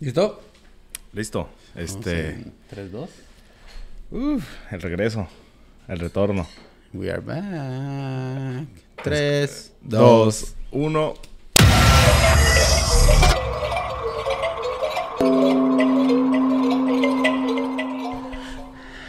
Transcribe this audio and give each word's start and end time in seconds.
¿Listo? 0.00 0.40
Listo. 1.12 1.48
Este. 1.74 2.44
3, 2.68 2.92
2. 2.92 3.10
Uf, 4.10 4.44
el 4.70 4.82
regreso. 4.82 5.26
El 5.88 5.98
retorno. 5.98 6.46
We 6.92 7.10
are 7.10 7.20
back. 7.20 8.66
3, 9.02 9.72
2. 9.82 10.00
Dos, 10.00 10.54
uno. 10.72 11.14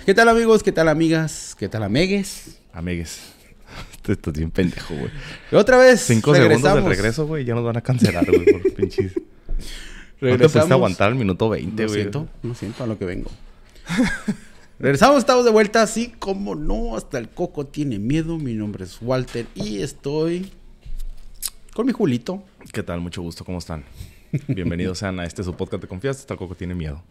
¿Qué 0.05 0.13
tal 0.13 0.29
amigos? 0.29 0.63
¿Qué 0.63 0.71
tal 0.71 0.87
amigas? 0.87 1.53
¿Qué 1.59 1.67
tal 1.67 1.83
amegues? 1.83 2.59
Amigues. 2.71 3.19
Esto 3.91 4.13
esto 4.13 4.29
es 4.29 4.37
bien 4.37 4.51
pendejo, 4.51 4.95
güey. 4.95 5.11
Otra 5.51 5.77
vez. 5.77 5.99
Cinco 5.99 6.33
segundos 6.33 6.75
del 6.75 6.85
regreso, 6.85 7.27
güey. 7.27 7.43
Ya 7.43 7.55
nos 7.55 7.65
van 7.65 7.75
a 7.75 7.81
cancelar, 7.81 8.25
güey, 8.25 8.45
por 8.45 8.73
pinches. 8.75 9.11
No 10.19 10.21
te 10.21 10.25
Regresamos. 10.31 10.51
pudiste 10.53 10.73
aguantar 10.73 11.11
el 11.11 11.15
minuto 11.17 11.49
20, 11.49 11.83
Lo 11.83 11.89
siento, 11.89 12.27
lo 12.41 12.55
siento 12.55 12.83
a 12.83 12.87
lo 12.87 12.97
que 12.97 13.05
vengo. 13.05 13.29
Regresamos, 14.79 15.19
estamos 15.19 15.45
de 15.45 15.51
vuelta, 15.51 15.81
así 15.81 16.09
como 16.19 16.55
no, 16.55 16.95
hasta 16.97 17.17
el 17.19 17.29
coco 17.29 17.65
tiene 17.65 17.99
miedo. 17.99 18.37
Mi 18.37 18.53
nombre 18.53 18.83
es 18.83 18.97
Walter 19.01 19.45
y 19.55 19.81
estoy 19.81 20.51
con 21.73 21.85
mi 21.85 21.93
Julito. 21.93 22.43
¿Qué 22.73 22.83
tal? 22.83 22.99
Mucho 22.99 23.21
gusto. 23.21 23.45
¿Cómo 23.45 23.59
están? 23.59 23.83
Bienvenidos 24.47 24.99
sean 24.99 25.19
a 25.19 25.25
este 25.25 25.43
su 25.43 25.53
podcast 25.55 25.81
de 25.83 25.87
confianza. 25.87 26.21
Hasta 26.21 26.33
el 26.33 26.37
coco 26.39 26.55
tiene 26.55 26.73
miedo. 26.75 27.01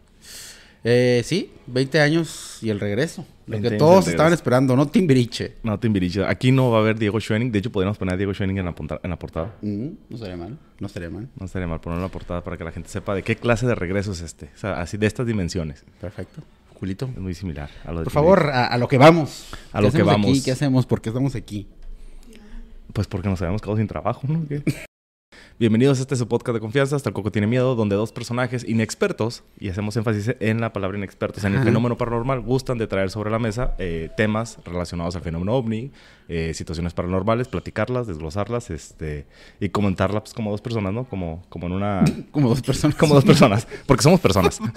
Eh, 0.89 1.21
sí, 1.25 1.51
20 1.67 1.99
años 1.99 2.59
y 2.61 2.69
el 2.69 2.79
regreso. 2.79 3.25
Lo 3.45 3.51
20 3.53 3.69
que 3.71 3.75
todos 3.75 4.07
estaban 4.07 4.31
esperando, 4.31 4.73
no 4.77 4.87
Timbiriche. 4.87 5.55
No, 5.63 5.77
Timbiriche. 5.77 6.23
Aquí 6.25 6.53
no 6.53 6.71
va 6.71 6.77
a 6.77 6.81
haber 6.81 6.97
Diego 6.97 7.19
Schoening. 7.19 7.51
De 7.51 7.59
hecho, 7.59 7.69
podríamos 7.73 7.97
poner 7.97 8.13
a 8.13 8.17
Diego 8.17 8.33
Schoening 8.33 8.57
en 8.59 8.65
la, 8.65 8.73
punta- 8.73 8.99
en 9.03 9.09
la 9.09 9.19
portada. 9.19 9.53
Mm, 9.61 9.87
no 10.09 10.17
sería 10.17 10.37
mal, 10.37 10.57
no 10.79 10.87
sería 10.87 11.09
mal. 11.09 11.27
No 11.37 11.45
estaría 11.45 11.67
mal 11.67 11.81
ponerlo 11.81 12.03
en 12.05 12.07
la 12.07 12.11
portada 12.11 12.41
para 12.41 12.55
que 12.55 12.63
la 12.63 12.71
gente 12.71 12.87
sepa 12.87 13.13
de 13.15 13.21
qué 13.23 13.35
clase 13.35 13.67
de 13.67 13.75
regreso 13.75 14.13
es 14.13 14.21
este. 14.21 14.45
O 14.55 14.57
sea, 14.57 14.79
así 14.79 14.95
de 14.97 15.07
estas 15.07 15.27
dimensiones. 15.27 15.83
Perfecto. 15.99 16.41
Julito, 16.79 17.09
Es 17.11 17.17
muy 17.17 17.33
similar 17.33 17.69
a 17.83 17.91
lo 17.91 17.99
de 17.99 18.03
por 18.05 18.13
favor, 18.13 18.49
a, 18.51 18.67
a 18.67 18.77
lo 18.77 18.87
que 18.87 18.97
vamos. 18.97 19.47
A 19.73 19.79
¿Qué 19.79 19.85
lo 19.87 19.91
que 19.91 20.03
vamos. 20.03 20.29
Aquí? 20.29 20.41
¿Qué 20.43 20.51
hacemos? 20.51 20.85
¿Por 20.85 21.01
qué 21.01 21.09
estamos 21.09 21.35
aquí? 21.35 21.67
Pues 22.93 23.07
porque 23.07 23.27
nos 23.27 23.41
habíamos 23.41 23.61
quedado 23.61 23.77
sin 23.77 23.87
trabajo, 23.87 24.21
¿no? 24.25 24.47
¿Qué? 24.47 24.63
Bienvenidos 25.59 25.99
a 25.99 26.01
este 26.01 26.15
su 26.15 26.27
podcast 26.27 26.53
de 26.53 26.59
confianza, 26.59 26.95
hasta 26.95 27.09
el 27.09 27.13
Coco 27.13 27.31
tiene 27.31 27.47
miedo, 27.47 27.75
donde 27.75 27.95
dos 27.95 28.11
personajes 28.11 28.63
inexpertos, 28.67 29.43
y 29.59 29.69
hacemos 29.69 29.97
énfasis 29.97 30.35
en 30.39 30.61
la 30.61 30.71
palabra 30.73 30.97
inexpertos, 30.97 31.43
en 31.43 31.55
el 31.55 31.63
fenómeno 31.63 31.97
paranormal, 31.97 32.41
gustan 32.41 32.77
de 32.77 32.87
traer 32.87 33.09
sobre 33.09 33.31
la 33.31 33.39
mesa 33.39 33.73
eh, 33.79 34.09
temas 34.15 34.59
relacionados 34.65 35.15
al 35.15 35.23
fenómeno 35.23 35.53
ovni, 35.53 35.91
eh, 36.29 36.53
situaciones 36.53 36.93
paranormales, 36.93 37.47
platicarlas, 37.47 38.07
desglosarlas, 38.07 38.69
este, 38.69 39.25
y 39.59 39.69
comentarlas 39.69 40.21
pues, 40.21 40.33
como 40.33 40.51
dos 40.51 40.61
personas, 40.61 40.93
¿no? 40.93 41.05
Como, 41.05 41.43
como 41.49 41.67
en 41.67 41.73
una... 41.73 42.03
Como 42.31 42.49
dos 42.49 42.61
personas. 42.61 42.95
como 42.95 43.15
dos 43.15 43.25
personas, 43.25 43.67
porque 43.85 44.03
somos 44.03 44.19
personas. 44.19 44.59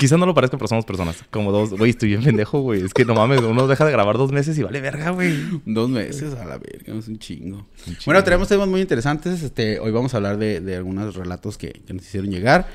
Quizás 0.00 0.18
no 0.18 0.24
lo 0.26 0.32
parezca, 0.34 0.56
pero 0.56 0.66
somos 0.66 0.84
personas. 0.86 1.22
Como 1.30 1.52
dos, 1.52 1.70
güey, 1.70 1.90
estoy 1.90 2.08
bien 2.08 2.22
pendejo, 2.24 2.60
güey. 2.60 2.82
Es 2.82 2.94
que 2.94 3.04
no 3.04 3.14
mames, 3.14 3.40
uno 3.42 3.68
deja 3.68 3.84
de 3.84 3.92
grabar 3.92 4.16
dos 4.16 4.32
meses 4.32 4.58
y 4.58 4.62
vale 4.62 4.80
verga, 4.80 5.10
güey. 5.10 5.34
Dos 5.66 5.90
meses 5.90 6.34
a 6.34 6.44
la 6.46 6.56
verga, 6.58 6.94
es 6.98 7.06
un 7.06 7.18
chingo. 7.18 7.58
Un 7.58 7.66
chingo. 7.84 8.00
Bueno, 8.06 8.24
tenemos 8.24 8.48
temas 8.48 8.66
muy 8.66 8.80
interesantes. 8.80 9.42
Este, 9.42 9.78
hoy 9.78 9.90
vamos 9.90 10.14
a 10.14 10.16
hablar 10.16 10.38
de, 10.38 10.60
de 10.60 10.76
algunos 10.76 11.14
relatos 11.14 11.58
que, 11.58 11.68
que 11.86 11.92
nos 11.92 12.02
hicieron 12.04 12.30
llegar. 12.30 12.66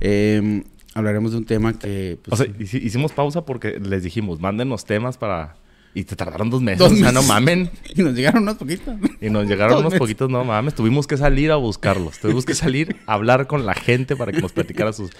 Eh, 0.00 0.64
hablaremos 0.94 1.30
de 1.32 1.38
un 1.38 1.44
tema 1.46 1.78
que. 1.78 2.18
pues, 2.22 2.40
O 2.40 2.44
sea, 2.44 2.52
hici- 2.58 2.82
hicimos 2.82 3.12
pausa 3.12 3.44
porque 3.44 3.78
les 3.80 4.02
dijimos, 4.02 4.40
mándenos 4.40 4.84
temas 4.84 5.16
para... 5.16 5.54
Y 5.94 6.04
te 6.04 6.16
tardaron 6.16 6.48
dos 6.48 6.62
meses. 6.62 6.78
Dos 6.78 6.92
o 6.92 6.96
sea, 6.96 7.12
no 7.12 7.20
meses. 7.20 7.28
mamen. 7.28 7.70
y 7.94 8.02
nos 8.02 8.14
llegaron 8.14 8.42
unas 8.44 8.56
poquitas. 8.56 8.96
Y 9.20 9.28
nos 9.28 9.46
llegaron 9.46 9.72
Dos 9.74 9.80
unos 9.80 9.92
meses. 9.92 9.98
poquitos, 10.00 10.30
no 10.30 10.42
mames. 10.42 10.74
Tuvimos 10.74 11.06
que 11.06 11.18
salir 11.18 11.52
a 11.52 11.56
buscarlos. 11.56 12.18
Tuvimos 12.18 12.46
que 12.46 12.54
salir 12.54 12.96
a 13.06 13.12
hablar 13.12 13.46
con 13.46 13.66
la 13.66 13.74
gente 13.74 14.16
para 14.16 14.32
que 14.32 14.40
nos 14.40 14.52
platicara 14.52 14.94
sus, 14.94 15.10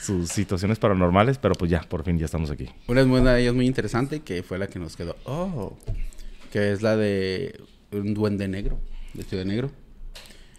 sus 0.00 0.28
situaciones 0.30 0.78
paranormales. 0.78 1.38
Pero 1.38 1.54
pues 1.54 1.70
ya, 1.70 1.80
por 1.80 2.04
fin 2.04 2.18
ya 2.18 2.26
estamos 2.26 2.50
aquí. 2.50 2.66
Una 2.86 3.00
es 3.00 3.24
de 3.24 3.42
ellas 3.42 3.54
muy 3.54 3.66
interesante 3.66 4.20
que 4.20 4.42
fue 4.42 4.58
la 4.58 4.66
que 4.66 4.78
nos 4.78 4.96
quedó. 4.96 5.16
Oh. 5.24 5.76
Que 6.52 6.72
es 6.72 6.82
la 6.82 6.96
de 6.96 7.60
un 7.92 8.14
duende 8.14 8.48
negro. 8.48 8.78
Vestido 9.14 9.40
de 9.40 9.46
negro. 9.46 9.70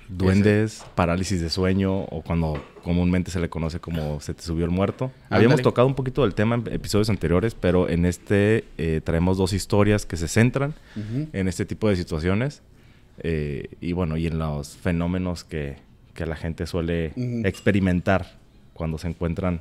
Duendes, 0.10 0.84
parálisis 0.96 1.40
de 1.40 1.52
sueño 1.52 2.02
o 2.02 2.24
cuando 2.24 2.64
comúnmente 2.84 3.30
se 3.30 3.40
le 3.40 3.48
conoce 3.48 3.80
como 3.80 4.20
se 4.20 4.34
te 4.34 4.42
subió 4.42 4.66
el 4.66 4.72
muerto. 4.72 5.12
Habíamos 5.30 5.62
tocado 5.62 5.88
un 5.88 5.94
poquito 5.94 6.24
del 6.24 6.34
tema 6.34 6.56
en 6.56 6.74
episodios 6.74 7.12
anteriores, 7.12 7.54
pero 7.54 7.88
en 7.88 8.08
este 8.08 8.66
eh, 8.80 9.02
traemos 9.04 9.38
dos 9.38 9.54
historias 9.54 10.08
que 10.08 10.18
se 10.18 10.28
centran 10.28 10.74
en 10.96 11.48
este 11.48 11.64
tipo 11.64 11.88
de 11.90 11.96
situaciones 11.96 12.64
eh, 13.20 13.70
y 13.82 13.94
bueno, 13.94 14.18
y 14.18 14.26
en 14.26 14.40
los 14.40 14.76
fenómenos 14.78 15.44
que, 15.44 15.78
que 16.16 16.26
la 16.26 16.36
gente 16.36 16.66
suele 16.66 17.14
experimentar 17.46 18.40
cuando 18.80 18.98
se 18.98 19.08
encuentran, 19.10 19.60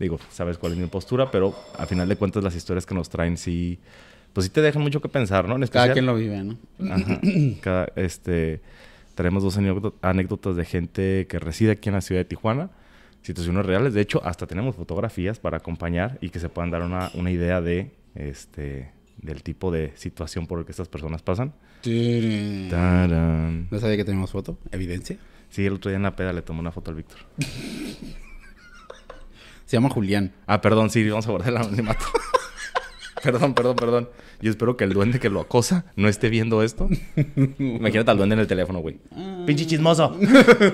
digo, 0.00 0.18
sabes 0.32 0.56
cuál 0.58 0.72
es 0.72 0.78
mi 0.78 0.86
postura, 0.86 1.30
pero 1.30 1.54
a 1.78 1.84
final 1.86 2.08
de 2.08 2.16
cuentas 2.16 2.42
las 2.42 2.56
historias 2.56 2.86
que 2.86 2.94
nos 2.94 3.10
traen 3.10 3.36
sí, 3.36 3.78
pues 4.32 4.46
sí 4.46 4.50
te 4.52 4.62
dejan 4.62 4.80
mucho 4.82 5.00
que 5.02 5.08
pensar, 5.08 5.46
¿no? 5.46 5.54
En 5.54 5.66
Cada 5.68 5.92
quien 5.92 6.06
lo 6.06 6.16
vive, 6.16 6.42
¿no? 6.42 6.56
Ajá. 6.90 7.20
Cada- 7.60 7.88
este, 7.94 8.60
traemos 9.14 9.42
dos 9.42 9.56
anécdo- 9.58 9.94
anécdotas 10.02 10.56
de 10.56 10.64
gente 10.64 11.26
que 11.28 11.38
reside 11.38 11.72
aquí 11.72 11.90
en 11.90 11.94
la 11.96 12.00
ciudad 12.00 12.20
de 12.20 12.24
Tijuana, 12.24 12.70
situaciones 13.22 13.66
reales. 13.66 13.92
De 13.94 14.00
hecho, 14.00 14.24
hasta 14.24 14.46
tenemos 14.46 14.74
fotografías 14.76 15.38
para 15.38 15.58
acompañar 15.58 16.16
y 16.22 16.30
que 16.30 16.40
se 16.40 16.48
puedan 16.48 16.70
dar 16.70 16.82
una, 16.82 17.10
una 17.14 17.30
idea 17.30 17.60
de 17.60 17.90
este 18.14 18.90
del 19.18 19.42
tipo 19.42 19.70
de 19.70 19.92
situación 19.94 20.46
por 20.46 20.58
el 20.58 20.64
que 20.64 20.72
estas 20.72 20.88
personas 20.88 21.22
pasan. 21.22 21.52
Tarán. 22.70 23.68
No 23.70 23.78
sabía 23.78 23.96
que 23.96 24.04
teníamos 24.04 24.30
foto. 24.32 24.58
Evidencia. 24.72 25.16
Sí, 25.50 25.64
el 25.64 25.74
otro 25.74 25.90
día 25.90 25.96
en 25.96 26.02
la 26.02 26.16
peda 26.16 26.32
le 26.32 26.42
tomé 26.42 26.58
una 26.60 26.72
foto 26.72 26.90
al 26.90 26.96
Víctor. 26.96 27.18
Se 29.66 29.76
llama 29.76 29.90
Julián. 29.90 30.32
Ah, 30.46 30.60
perdón, 30.60 30.90
sí, 30.90 31.08
vamos 31.08 31.26
a 31.26 31.30
guardar 31.30 31.50
el 31.50 31.56
anonimato. 31.56 32.04
perdón, 33.22 33.54
perdón, 33.54 33.76
perdón. 33.76 34.08
Yo 34.40 34.50
espero 34.50 34.76
que 34.76 34.84
el 34.84 34.92
duende 34.92 35.20
que 35.20 35.30
lo 35.30 35.40
acosa 35.40 35.86
no 35.96 36.08
esté 36.08 36.28
viendo 36.28 36.62
esto. 36.62 36.88
Imagínate 37.58 38.10
al 38.10 38.16
duende 38.18 38.34
en 38.34 38.40
el 38.40 38.46
teléfono, 38.46 38.80
güey. 38.80 38.98
Pinche 39.46 39.66
chismoso. 39.66 40.16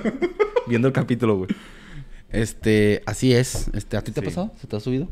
Viendo 0.66 0.88
el 0.88 0.92
capítulo, 0.94 1.36
güey. 1.36 1.50
Este, 2.30 3.02
así 3.06 3.32
es. 3.32 3.68
Este, 3.74 3.96
¿A 3.96 4.02
ti 4.02 4.12
te 4.12 4.20
ha 4.20 4.22
pasado? 4.22 4.52
¿Se 4.60 4.66
te 4.66 4.76
ha 4.76 4.80
subido? 4.80 5.08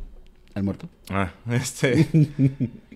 ¿Al 0.54 0.62
muerto? 0.62 0.88
Ah, 1.10 1.32
este. 1.50 2.06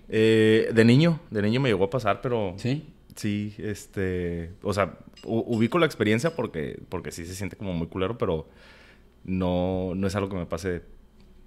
eh, 0.09 0.69
de 0.73 0.85
niño, 0.85 1.19
de 1.29 1.41
niño 1.41 1.59
me 1.59 1.69
llegó 1.69 1.85
a 1.85 1.89
pasar, 1.89 2.21
pero 2.21 2.53
Sí. 2.57 2.85
sí, 3.15 3.53
este. 3.57 4.51
O 4.61 4.73
sea, 4.73 4.97
ubico 5.25 5.77
la 5.79 5.85
experiencia 5.85 6.35
porque, 6.35 6.79
porque 6.89 7.11
sí 7.11 7.25
se 7.25 7.35
siente 7.35 7.55
como 7.55 7.73
muy 7.73 7.87
culero, 7.87 8.17
pero 8.17 8.47
no, 9.23 9.93
no 9.95 10.07
es 10.07 10.15
algo 10.15 10.29
que 10.29 10.35
me 10.35 10.45
pase. 10.45 10.81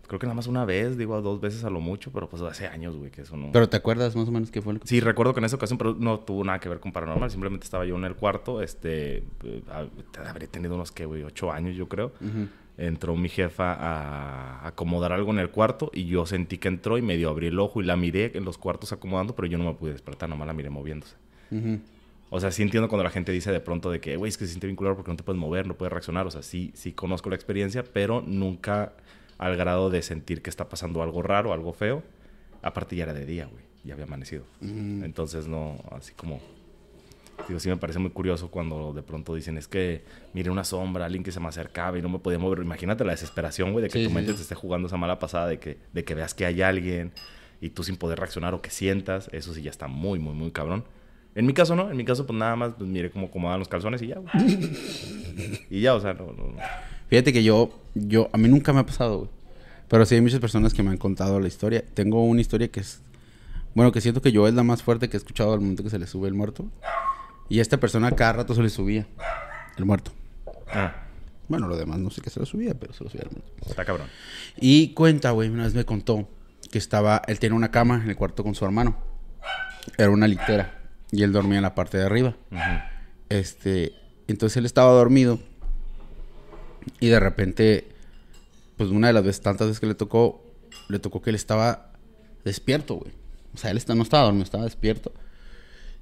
Creo 0.07 0.21
que 0.21 0.27
nada 0.27 0.37
más 0.37 0.47
una 0.47 0.65
vez, 0.65 0.97
digo, 0.97 1.21
dos 1.21 1.41
veces 1.41 1.65
a 1.65 1.71
lo 1.71 1.81
mucho, 1.81 2.13
pero 2.13 2.29
pues 2.29 2.41
hace 2.43 2.69
años, 2.69 2.97
güey, 2.97 3.11
que 3.11 3.23
eso 3.23 3.37
no. 3.37 3.51
Pero 3.51 3.69
¿te 3.69 3.77
acuerdas 3.77 4.15
más 4.15 4.29
o 4.29 4.31
menos 4.31 4.53
qué 4.53 4.63
fue 4.63 4.79
que... 4.79 4.87
Sí, 4.87 5.01
recuerdo 5.01 5.35
que 5.35 5.41
en 5.41 5.47
esa 5.47 5.57
ocasión, 5.57 5.79
pero 5.79 5.97
no 5.99 6.21
tuvo 6.21 6.45
nada 6.45 6.61
que 6.61 6.69
ver 6.69 6.79
con 6.79 6.93
paranormal. 6.93 7.29
Simplemente 7.29 7.65
estaba 7.65 7.85
yo 7.85 7.97
en 7.97 8.05
el 8.05 8.15
cuarto, 8.15 8.63
este, 8.63 9.25
eh, 9.43 9.63
habré 10.25 10.47
tenido 10.47 10.77
unos, 10.77 10.93
que 10.93 11.07
güey? 11.07 11.25
Ocho 11.25 11.51
años, 11.51 11.75
yo 11.75 11.89
creo. 11.89 12.13
Entró 12.79 13.17
mi 13.17 13.29
jefa 13.29 13.73
a 13.73 14.69
acomodar 14.69 15.13
algo 15.13 15.33
en 15.33 15.41
el 15.41 15.51
cuarto 15.51 15.91
y 15.93 16.05
yo 16.05 16.25
sentí 16.25 16.59
que 16.59 16.69
entró 16.69 16.99
y 16.99 17.03
medio 17.03 17.29
abrí 17.31 17.49
el 17.49 17.59
ojo 17.59 17.81
y 17.81 17.85
la 17.85 17.97
miré 17.97 18.31
en 18.35 18.45
los 18.45 18.59
cuartos 18.59 18.93
acomodando, 18.93 19.35
pero 19.35 19.49
yo 19.49 19.59
no 19.59 19.65
me 19.65 19.73
pude 19.73 19.93
despertar, 19.93 20.29
nomás 20.29 20.47
la 20.47 20.53
miré 20.53 20.71
moviéndose. 20.71 21.17
O 22.29 22.41
sea, 22.41 22.51
sí 22.51 22.63
entiendo 22.63 22.89
cuando 22.89 23.05
la 23.05 23.11
gente 23.11 23.31
dice 23.31 23.53
de 23.53 23.61
pronto 23.61 23.91
de 23.91 24.01
que, 24.01 24.17
güey, 24.17 24.29
es 24.29 24.37
que 24.37 24.47
se 24.47 24.51
siente 24.51 24.67
vinculado 24.67 24.97
porque 24.97 25.11
no 25.11 25.17
te 25.17 25.23
puedes 25.23 25.41
mover, 25.41 25.67
no 25.67 25.75
puedes 25.75 25.93
reaccionar. 25.93 26.27
O 26.27 26.31
sea, 26.31 26.43
sí, 26.43 26.73
sí 26.75 26.93
conozco 26.93 27.31
la 27.31 27.37
experiencia, 27.37 27.85
pero 27.85 28.21
nunca 28.21 28.93
al 29.39 29.57
grado 29.57 29.91
de 29.91 30.03
sentir 30.03 30.43
que 30.43 30.51
está 30.51 30.69
pasando 30.69 31.03
algo 31.03 31.23
raro, 31.23 31.53
algo 31.53 31.73
feo. 31.73 32.03
Aparte 32.63 32.97
ya 32.97 33.05
era 33.05 33.13
de 33.13 33.27
día, 33.27 33.47
güey, 33.47 33.63
ya 33.85 33.95
había 33.95 34.07
amanecido. 34.07 34.45
Mm. 34.61 35.05
Entonces, 35.05 35.47
no, 35.47 35.77
así 35.93 36.15
como... 36.15 36.41
Digo, 37.47 37.61
sí 37.61 37.69
me 37.69 37.77
parece 37.77 37.99
muy 37.99 38.11
curioso 38.11 38.51
cuando 38.51 38.95
de 38.95 39.03
pronto 39.03 39.35
dicen, 39.35 39.59
es 39.59 39.69
que 39.69 40.03
mire 40.33 40.51
una 40.51 40.65
sombra, 40.65 41.05
alguien 41.05 41.23
que 41.23 41.31
se 41.31 41.39
me 41.39 41.49
acercaba 41.49 41.99
y 41.99 42.03
no 42.03 42.09
me 42.09 42.19
podía 42.19 42.39
mover. 42.39 42.61
Imagínate 42.61 43.05
la 43.05 43.13
desesperación, 43.13 43.73
güey, 43.73 43.83
de 43.83 43.89
que 43.91 43.99
Sí, 43.99 44.07
tu 44.07 44.11
mente 44.11 44.33
sí. 44.33 44.39
te 44.39 44.43
esté 44.43 44.55
jugando 44.55 44.89
esa 44.89 44.97
mala 44.97 45.19
pasada, 45.19 45.47
de 45.47 45.59
que, 45.59 45.77
de 45.93 46.03
que 46.03 46.15
veas 46.15 46.33
que 46.33 46.47
hay 46.47 46.63
alguien 46.63 47.13
y 47.61 47.71
tú 47.71 47.85
sin 47.85 47.99
poder 47.99 48.19
reaccionar 48.19 48.55
o 48.55 48.63
que 48.63 48.71
sientas. 48.71 49.29
Eso 49.33 49.53
sí 49.53 49.61
ya 49.61 49.71
está 49.71 49.87
muy, 49.87 50.19
muy, 50.19 50.33
muy 50.33 50.51
cabrón. 50.51 50.85
En 51.37 51.45
mi 51.45 51.53
caso, 51.53 51.77
¿no? 51.77 51.91
En 51.91 51.97
mi 51.97 52.05
caso, 52.05 52.27
pues 52.27 52.37
nada 52.39 52.57
más, 52.57 52.73
pues 52.77 52.89
mire 52.89 53.11
cómo 53.11 53.27
acomodaban 53.27 53.59
los 53.61 53.69
calzones 53.69 54.01
y 54.01 54.09
ya, 54.09 54.17
güey. 54.19 54.33
y 55.71 55.81
ya, 55.83 55.95
o 55.95 56.01
sea, 56.01 56.15
no, 56.15 56.27
no, 56.33 56.45
no. 56.49 56.57
Fíjate 57.09 57.33
que 57.33 57.45
yo, 57.45 57.79
yo, 57.95 58.31
a 58.33 58.39
mí 58.39 58.49
nunca 58.49 58.73
me 58.73 58.81
ha 58.81 58.87
pasado, 58.87 59.19
güey. 59.19 59.31
Pero 59.87 60.05
sí 60.07 60.15
hay 60.15 60.23
muchas 60.23 60.41
personas 60.41 60.73
que 60.75 60.83
me 60.83 60.91
han 60.91 60.97
contado 60.97 61.39
la 61.39 61.47
historia. 61.47 61.85
Tengo 61.95 62.25
una 62.25 62.41
historia 62.41 62.69
que 62.69 62.81
es, 62.81 63.03
bueno, 63.75 63.93
que 63.93 64.01
siento 64.01 64.23
que 64.23 64.33
yo 64.33 64.49
es 64.49 64.55
la 64.55 64.63
más 64.63 64.83
fuerte 64.83 65.09
que 65.09 65.17
he 65.17 65.19
escuchado 65.19 65.53
al 65.53 65.61
momento 65.61 65.85
que 65.85 65.91
se 65.91 65.99
le 65.99 66.07
sube 66.07 66.27
el 66.27 66.35
muerto. 66.35 66.65
Y 67.49 67.59
a 67.59 67.63
esta 67.63 67.77
persona 67.79 68.11
cada 68.13 68.33
rato 68.33 68.55
se 68.55 68.63
le 68.63 68.71
subía 68.71 69.07
el 69.77 69.85
muerto. 69.85 70.13
Ah, 70.73 71.05
Bueno, 71.49 71.69
lo 71.69 71.77
demás 71.77 71.99
no 71.99 72.11
sé 72.11 72.23
qué 72.23 72.31
se 72.31 72.41
le 72.41 72.47
subía, 72.47 72.75
pero 72.75 72.93
se 72.95 73.05
lo 73.05 73.11
subía 73.11 73.25
el 73.25 73.31
muerto. 73.31 73.53
está 73.67 73.85
cabrón. 73.85 74.09
Y 74.59 74.95
cuenta, 74.95 75.31
güey, 75.33 75.51
una 75.51 75.65
vez 75.65 75.75
me 75.75 75.85
contó 75.85 76.29
que 76.73 76.79
estaba, 76.79 77.23
él 77.29 77.39
tenía 77.39 77.55
una 77.57 77.71
cama 77.71 78.01
en 78.03 78.09
el 78.09 78.17
cuarto 78.17 78.43
con 78.43 78.55
su 78.55 78.65
hermano. 78.65 78.97
Era 79.97 80.11
una 80.11 80.27
litera. 80.27 80.76
Y 81.13 81.23
él 81.23 81.33
dormía 81.33 81.59
en 81.59 81.63
la 81.63 81.75
parte 81.75 81.99
de 81.99 82.05
arriba. 82.05 82.37
Este, 83.29 83.93
entonces 84.29 84.57
él 84.57 84.67
estaba 84.67 84.93
dormido 84.93 85.39
Y 87.01 87.09
de 87.09 87.19
repente, 87.21 87.89
pues 88.77 88.91
una 88.91 89.09
de 89.09 89.13
las 89.13 89.25
veces, 89.25 89.43
tantas 89.43 89.67
veces 89.69 89.81
que 89.81 89.87
le 89.87 89.95
tocó, 89.95 90.45
le 90.89 90.99
tocó 90.99 91.21
que 91.23 91.31
él 91.31 91.37
estaba 91.37 91.93
despierto, 92.45 92.95
güey. 92.97 93.13
O 93.55 93.59
sea, 93.59 93.71
él 93.71 93.77
está, 93.77 93.95
no 93.95 94.03
estaba 94.03 94.25
dormido, 94.25 94.45
estaba 94.45 94.65
despierto. 94.65 95.13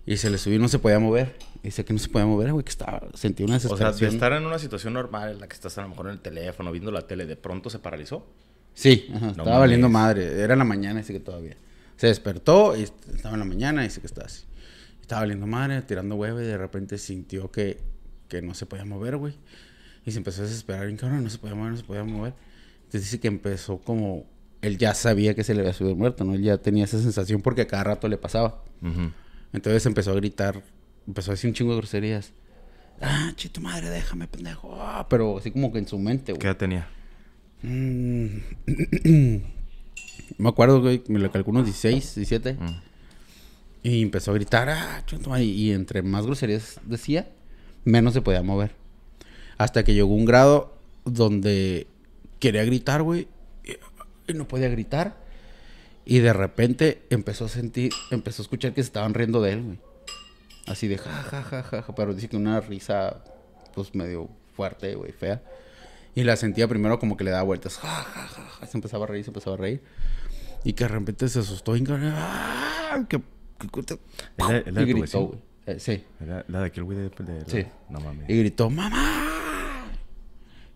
Y 0.06 0.18
se 0.18 0.28
le 0.28 0.36
subió 0.36 0.56
y 0.58 0.60
no 0.60 0.68
se 0.68 0.78
podía 0.78 0.98
mover. 0.98 1.36
Y 1.62 1.68
dice 1.68 1.84
que 1.86 1.94
no 1.94 1.98
se 1.98 2.08
podía 2.10 2.26
mover, 2.26 2.52
güey, 2.52 2.64
que 2.64 2.70
estaba, 2.70 3.00
sentía 3.14 3.46
una 3.46 3.56
O 3.56 3.60
sea, 3.60 3.68
desesperación. 3.70 4.10
de 4.10 4.16
estar 4.16 4.32
en 4.34 4.44
una 4.44 4.58
situación 4.58 4.92
normal 4.92 5.30
en 5.32 5.40
la 5.40 5.46
que 5.48 5.54
estás 5.54 5.78
a 5.78 5.82
lo 5.82 5.88
mejor 5.88 6.06
en 6.08 6.12
el 6.12 6.20
teléfono, 6.20 6.70
viendo 6.72 6.90
la 6.90 7.06
tele, 7.06 7.24
de 7.24 7.36
pronto 7.36 7.70
se 7.70 7.78
paralizó. 7.78 8.26
Sí, 8.74 9.06
ajá, 9.14 9.28
estaba 9.28 9.44
mames. 9.48 9.60
valiendo 9.60 9.88
madre. 9.88 10.42
Era 10.42 10.52
en 10.52 10.58
la 10.58 10.64
mañana, 10.66 11.00
dice 11.00 11.12
que 11.14 11.20
todavía. 11.20 11.56
Se 11.96 12.08
despertó 12.08 12.76
y 12.76 12.82
est- 12.82 13.08
estaba 13.14 13.34
en 13.34 13.38
la 13.40 13.46
mañana, 13.46 13.82
dice 13.82 14.00
que 14.00 14.06
estaba 14.08 14.26
así. 14.26 14.42
Estaba 15.04 15.20
valiendo 15.20 15.46
madre, 15.46 15.82
tirando 15.82 16.14
huevo 16.14 16.40
y 16.40 16.44
de 16.44 16.56
repente 16.56 16.96
sintió 16.96 17.50
que, 17.50 17.78
que 18.26 18.40
no 18.40 18.54
se 18.54 18.64
podía 18.64 18.86
mover, 18.86 19.18
güey. 19.18 19.34
Y 20.06 20.12
se 20.12 20.16
empezó 20.16 20.40
a 20.40 20.44
desesperar, 20.46 20.86
bien 20.86 20.96
cabrón, 20.96 21.22
no 21.22 21.28
se 21.28 21.36
podía 21.36 21.54
mover, 21.54 21.72
no 21.72 21.76
se 21.76 21.84
podía 21.84 22.04
mover. 22.04 22.32
Entonces 22.76 23.02
dice 23.02 23.20
que 23.20 23.28
empezó 23.28 23.76
como... 23.80 24.24
Él 24.62 24.78
ya 24.78 24.94
sabía 24.94 25.34
que 25.34 25.44
se 25.44 25.52
le 25.52 25.60
había 25.60 25.74
subido 25.74 25.94
muerto, 25.94 26.24
¿no? 26.24 26.32
Él 26.32 26.42
ya 26.42 26.56
tenía 26.56 26.84
esa 26.84 26.98
sensación 26.98 27.42
porque 27.42 27.60
a 27.60 27.66
cada 27.66 27.84
rato 27.84 28.08
le 28.08 28.16
pasaba. 28.16 28.64
Entonces 29.52 29.84
empezó 29.84 30.12
a 30.12 30.14
gritar, 30.14 30.62
empezó 31.06 31.32
a 31.32 31.34
decir 31.34 31.48
un 31.48 31.54
chingo 31.54 31.72
de 31.72 31.76
groserías. 31.76 32.32
Ah, 33.02 33.30
chito 33.36 33.60
madre, 33.60 33.90
déjame, 33.90 34.26
pendejo. 34.26 34.74
Ah, 34.80 35.06
pero 35.10 35.36
así 35.36 35.50
como 35.50 35.70
que 35.70 35.80
en 35.80 35.86
su 35.86 35.98
mente, 35.98 36.32
güey. 36.32 36.40
¿Qué 36.40 36.46
edad 36.46 36.56
tenía? 36.56 36.88
Mm. 37.60 38.38
me 40.38 40.48
acuerdo, 40.48 40.80
güey, 40.80 41.02
me 41.08 41.18
lo 41.18 41.30
calculo 41.30 41.58
unos 41.58 41.66
16, 41.66 42.14
17. 42.14 42.54
Mm. 42.54 42.93
Y 43.84 44.00
empezó 44.00 44.30
a 44.30 44.34
gritar, 44.34 44.70
ah, 44.70 45.04
madre", 45.28 45.44
Y 45.44 45.70
entre 45.72 46.02
más 46.02 46.24
groserías 46.24 46.80
decía, 46.86 47.28
menos 47.84 48.14
se 48.14 48.22
podía 48.22 48.42
mover. 48.42 48.74
Hasta 49.58 49.84
que 49.84 49.92
llegó 49.92 50.14
un 50.14 50.24
grado 50.24 50.74
donde 51.04 51.86
quería 52.40 52.64
gritar, 52.64 53.02
güey. 53.02 53.28
Y, 54.26 54.32
no 54.32 54.48
podía 54.48 54.70
gritar. 54.70 55.22
Y 56.06 56.20
de 56.20 56.32
repente 56.32 57.02
empezó 57.10 57.44
a 57.44 57.48
sentir, 57.48 57.92
empezó 58.10 58.40
a 58.40 58.44
escuchar 58.44 58.72
que 58.72 58.82
se 58.82 58.86
estaban 58.86 59.12
riendo 59.12 59.42
de 59.42 59.52
él, 59.52 59.62
güey. 59.62 59.78
Así 60.66 60.88
de 60.88 60.96
ja, 60.96 61.10
ja, 61.10 61.42
ja, 61.42 61.62
ja, 61.62 61.82
ja. 61.82 61.94
Pero 61.94 62.14
dice 62.14 62.30
que 62.30 62.38
una 62.38 62.60
risa, 62.62 63.22
pues 63.74 63.94
medio 63.94 64.30
fuerte, 64.56 64.94
güey, 64.94 65.12
fea. 65.12 65.42
Y 66.14 66.24
la 66.24 66.36
sentía 66.36 66.66
primero 66.68 66.98
como 66.98 67.18
que 67.18 67.24
le 67.24 67.32
daba 67.32 67.42
vueltas. 67.42 67.76
Ja, 67.76 67.88
ja, 67.88 68.28
ja, 68.28 68.42
ja. 68.44 68.66
Se 68.66 68.78
empezaba 68.78 69.04
a 69.04 69.08
reír, 69.08 69.24
se 69.24 69.30
empezaba 69.30 69.56
a 69.56 69.58
reír. 69.58 69.82
Y 70.64 70.72
que 70.72 70.84
de 70.84 70.88
repente 70.88 71.28
se 71.28 71.40
asustó. 71.40 71.76
Y, 71.76 71.84
¡ah! 71.86 73.04
que- 73.10 73.33
¿Es 73.60 73.98
la- 74.38 74.60
de 74.82 74.82
y 74.82 74.92
gritó, 74.92 75.20
güey. 75.26 75.38
Eh, 75.66 75.78
sí. 75.80 76.04
¿Era 76.20 76.44
la 76.48 76.60
de 76.60 76.66
aquel 76.66 76.84
güey 76.84 76.98
de, 76.98 77.08
de- 77.08 77.44
Sí. 77.46 77.66
No 77.88 78.00
mames. 78.00 78.28
Y 78.28 78.38
gritó, 78.38 78.68
¡mamá! 78.70 79.30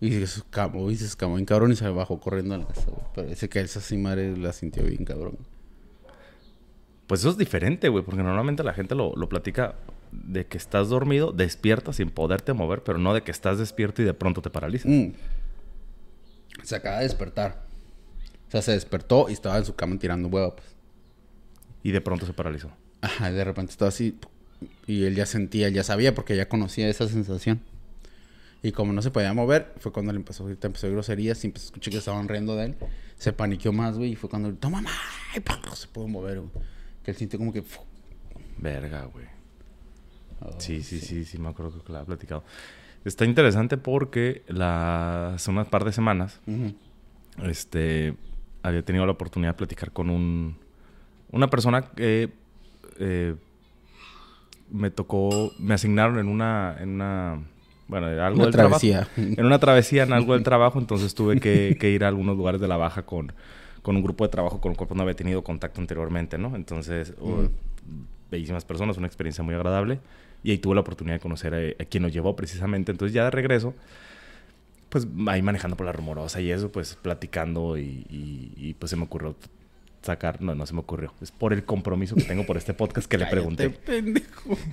Y 0.00 0.10
se 0.12 0.22
escamó, 0.22 0.90
y 0.90 0.96
se 0.96 1.04
escamó 1.06 1.34
bien 1.34 1.44
cabrón 1.44 1.72
y 1.72 1.76
se 1.76 1.88
bajó 1.88 2.20
corriendo 2.20 2.54
a 2.54 2.58
la 2.58 2.66
casa, 2.68 2.84
güey. 2.90 3.02
Pero 3.14 3.28
ese 3.30 3.48
que 3.48 3.60
esa 3.60 3.80
sí 3.80 3.98
madre 3.98 4.36
la 4.36 4.52
sintió 4.52 4.84
bien 4.84 5.04
cabrón. 5.04 5.36
Pues 7.06 7.20
eso 7.20 7.30
es 7.30 7.36
diferente, 7.38 7.88
güey, 7.88 8.04
porque 8.04 8.22
normalmente 8.22 8.62
la 8.62 8.72
gente 8.74 8.94
lo, 8.94 9.14
lo 9.16 9.28
platica 9.28 9.74
de 10.12 10.46
que 10.46 10.56
estás 10.56 10.88
dormido, 10.88 11.32
despiertas 11.32 11.96
sin 11.96 12.10
poderte 12.10 12.52
mover, 12.52 12.82
pero 12.84 12.98
no 12.98 13.12
de 13.12 13.22
que 13.22 13.30
estás 13.30 13.58
despierto 13.58 14.02
y 14.02 14.04
de 14.04 14.14
pronto 14.14 14.40
te 14.40 14.50
paralizas. 14.50 14.90
Mm. 14.90 15.12
Se 16.62 16.76
acaba 16.76 16.98
de 16.98 17.04
despertar. 17.04 17.62
O 18.46 18.50
sea, 18.50 18.62
se 18.62 18.72
despertó 18.72 19.28
y 19.28 19.32
estaba 19.32 19.58
en 19.58 19.64
su 19.64 19.74
cama 19.74 19.98
tirando 19.98 20.28
huevo, 20.28 20.56
pues. 20.56 20.76
Y 21.82 21.92
de 21.92 22.00
pronto 22.00 22.26
se 22.26 22.32
paralizó. 22.32 22.70
Ajá, 23.00 23.30
de 23.30 23.44
repente 23.44 23.70
estaba 23.70 23.88
así. 23.88 24.18
Y 24.86 25.04
él 25.04 25.14
ya 25.14 25.26
sentía, 25.26 25.68
él 25.68 25.74
ya 25.74 25.84
sabía, 25.84 26.14
porque 26.14 26.36
ya 26.36 26.48
conocía 26.48 26.88
esa 26.88 27.06
sensación. 27.08 27.60
Y 28.62 28.72
como 28.72 28.92
no 28.92 29.02
se 29.02 29.10
podía 29.10 29.32
mover, 29.34 29.72
fue 29.78 29.92
cuando 29.92 30.12
le 30.12 30.18
empezó 30.18 30.44
a 30.44 30.48
gritar, 30.48 30.68
empezó 30.68 30.88
a 30.88 30.90
groserías 30.90 31.42
y 31.44 31.46
empezó 31.46 31.66
a 31.66 31.68
escuchar 31.68 31.92
que 31.92 31.98
estaban 31.98 32.26
riendo 32.26 32.56
de 32.56 32.66
él. 32.66 32.74
Se 33.16 33.32
paniqueó 33.32 33.72
más, 33.72 33.96
güey, 33.96 34.12
y 34.12 34.16
fue 34.16 34.28
cuando 34.28 34.48
gritó, 34.48 34.68
mamá, 34.68 34.90
y 35.36 35.40
¡pam! 35.40 35.60
se 35.74 35.86
pudo 35.86 36.08
mover, 36.08 36.40
güey. 36.40 36.50
Que 37.04 37.12
él 37.12 37.16
sintió 37.16 37.38
como 37.38 37.52
que... 37.52 37.62
Verga, 38.58 39.04
güey. 39.04 39.26
Oh, 40.40 40.54
Sí, 40.58 40.82
sí, 40.82 41.00
sí, 41.00 41.24
sí, 41.24 41.38
me 41.38 41.48
acuerdo 41.48 41.82
que 41.84 41.92
lo 41.92 41.98
había 41.98 42.06
platicado. 42.06 42.44
Está 43.04 43.24
interesante 43.24 43.76
porque 43.76 44.42
las 44.48 45.34
hace 45.34 45.50
unas 45.50 45.68
par 45.68 45.84
de 45.84 45.92
semanas, 45.92 46.40
este, 47.44 48.16
había 48.62 48.84
tenido 48.84 49.06
la 49.06 49.12
oportunidad 49.12 49.52
de 49.52 49.56
platicar 49.58 49.92
con 49.92 50.10
un, 50.10 50.58
una 51.30 51.48
persona 51.48 51.82
que 51.82 52.30
eh, 52.98 53.34
me 54.70 54.90
tocó, 54.90 55.52
me 55.58 55.74
asignaron 55.74 56.18
en 56.18 56.28
una, 56.28 56.76
en 56.80 56.90
una, 56.90 57.40
bueno, 57.88 58.10
en 58.10 58.18
algo 58.18 58.36
Una 58.36 58.44
del 58.46 58.52
trabajo. 58.52 58.80
travesía. 58.80 59.08
En 59.16 59.46
una 59.46 59.58
travesía 59.58 60.02
en 60.02 60.12
algo 60.12 60.34
del 60.34 60.42
trabajo, 60.44 60.78
entonces 60.78 61.14
tuve 61.14 61.40
que, 61.40 61.76
que 61.80 61.90
ir 61.90 62.04
a 62.04 62.08
algunos 62.08 62.36
lugares 62.36 62.60
de 62.60 62.68
la 62.68 62.76
baja 62.76 63.02
con, 63.06 63.32
con 63.82 63.96
un 63.96 64.02
grupo 64.02 64.24
de 64.24 64.30
trabajo 64.30 64.60
con 64.60 64.72
el 64.72 64.76
cual 64.76 64.88
pues, 64.88 64.96
no 64.96 65.02
había 65.02 65.14
tenido 65.16 65.42
contacto 65.42 65.80
anteriormente, 65.80 66.36
¿no? 66.38 66.54
Entonces, 66.56 67.14
bellísimas 68.30 68.64
personas, 68.64 68.98
una 68.98 69.06
experiencia 69.06 69.42
muy 69.42 69.54
agradable. 69.54 70.00
Y 70.42 70.50
ahí 70.52 70.58
tuve 70.58 70.74
la 70.74 70.82
oportunidad 70.82 71.16
de 71.16 71.20
conocer 71.20 71.54
a, 71.54 71.82
a 71.82 71.84
quien 71.86 72.02
nos 72.02 72.12
llevó 72.12 72.36
precisamente. 72.36 72.92
Entonces, 72.92 73.12
ya 73.14 73.24
de 73.24 73.30
regreso, 73.30 73.74
pues 74.90 75.06
ahí 75.26 75.42
manejando 75.42 75.76
por 75.76 75.86
la 75.86 75.92
rumorosa 75.92 76.40
y 76.40 76.50
eso, 76.50 76.70
pues 76.70 76.94
platicando 77.00 77.76
y, 77.78 78.06
y- 78.08 78.52
y, 78.56 78.74
pues 78.74 78.90
se 78.90 78.96
me 78.96 79.04
ocurrió 79.04 79.34
sacar, 80.02 80.40
no, 80.40 80.54
no 80.54 80.66
se 80.66 80.74
me 80.74 80.80
ocurrió, 80.80 81.12
es 81.20 81.30
por 81.30 81.52
el 81.52 81.64
compromiso 81.64 82.14
que 82.14 82.24
tengo 82.24 82.44
por 82.46 82.56
este 82.56 82.74
podcast 82.74 83.08
que 83.08 83.18
le 83.18 83.26
pregunté. 83.26 83.70
pendejo. 83.70 84.56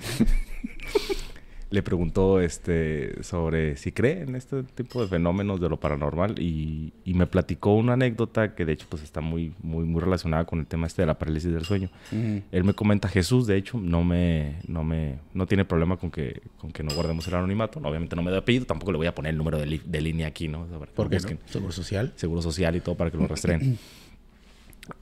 Le 1.68 1.82
preguntó 1.82 2.40
este, 2.40 3.24
sobre 3.24 3.76
si 3.76 3.90
cree 3.90 4.22
en 4.22 4.36
este 4.36 4.62
tipo 4.62 5.02
de 5.02 5.08
fenómenos 5.08 5.60
de 5.60 5.68
lo 5.68 5.80
paranormal 5.80 6.38
y, 6.38 6.92
y 7.04 7.14
me 7.14 7.26
platicó 7.26 7.74
una 7.74 7.94
anécdota 7.94 8.54
que 8.54 8.64
de 8.64 8.72
hecho 8.72 8.86
pues 8.88 9.02
está 9.02 9.20
muy, 9.20 9.52
muy, 9.62 9.84
muy 9.84 10.00
relacionada 10.00 10.44
con 10.44 10.60
el 10.60 10.66
tema 10.66 10.86
este 10.86 11.02
de 11.02 11.06
la 11.06 11.18
parálisis 11.18 11.52
del 11.52 11.64
sueño. 11.64 11.90
Él 12.12 12.62
me 12.62 12.72
comenta, 12.72 13.08
Jesús, 13.08 13.48
de 13.48 13.56
hecho, 13.56 13.80
no 13.80 14.04
me, 14.04 14.60
no 14.68 14.84
me, 14.84 15.18
no 15.34 15.46
tiene 15.46 15.64
problema 15.64 15.96
con 15.96 16.12
que, 16.12 16.40
con 16.56 16.70
que 16.70 16.84
no 16.84 16.94
guardemos 16.94 17.26
el 17.26 17.34
anonimato. 17.34 17.80
Obviamente 17.80 18.14
no 18.14 18.22
me 18.22 18.30
da 18.30 18.38
apellido, 18.38 18.64
tampoco 18.64 18.92
le 18.92 18.98
voy 18.98 19.08
a 19.08 19.14
poner 19.14 19.30
el 19.30 19.38
número 19.38 19.58
de, 19.58 19.80
de 19.84 20.00
línea 20.00 20.28
aquí, 20.28 20.46
¿no? 20.46 20.62
O 20.62 20.68
sea, 20.68 20.78
para 20.78 20.90
que 20.92 20.96
¿Por 20.96 21.12
lo 21.12 21.18
qué 21.18 21.34
no? 21.34 21.40
¿Seguro 21.46 21.72
social? 21.72 22.12
Seguro 22.14 22.42
social 22.42 22.76
y 22.76 22.80
todo 22.80 22.94
para 22.94 23.10
que 23.10 23.16
lo 23.16 23.26
rastreen. 23.26 23.76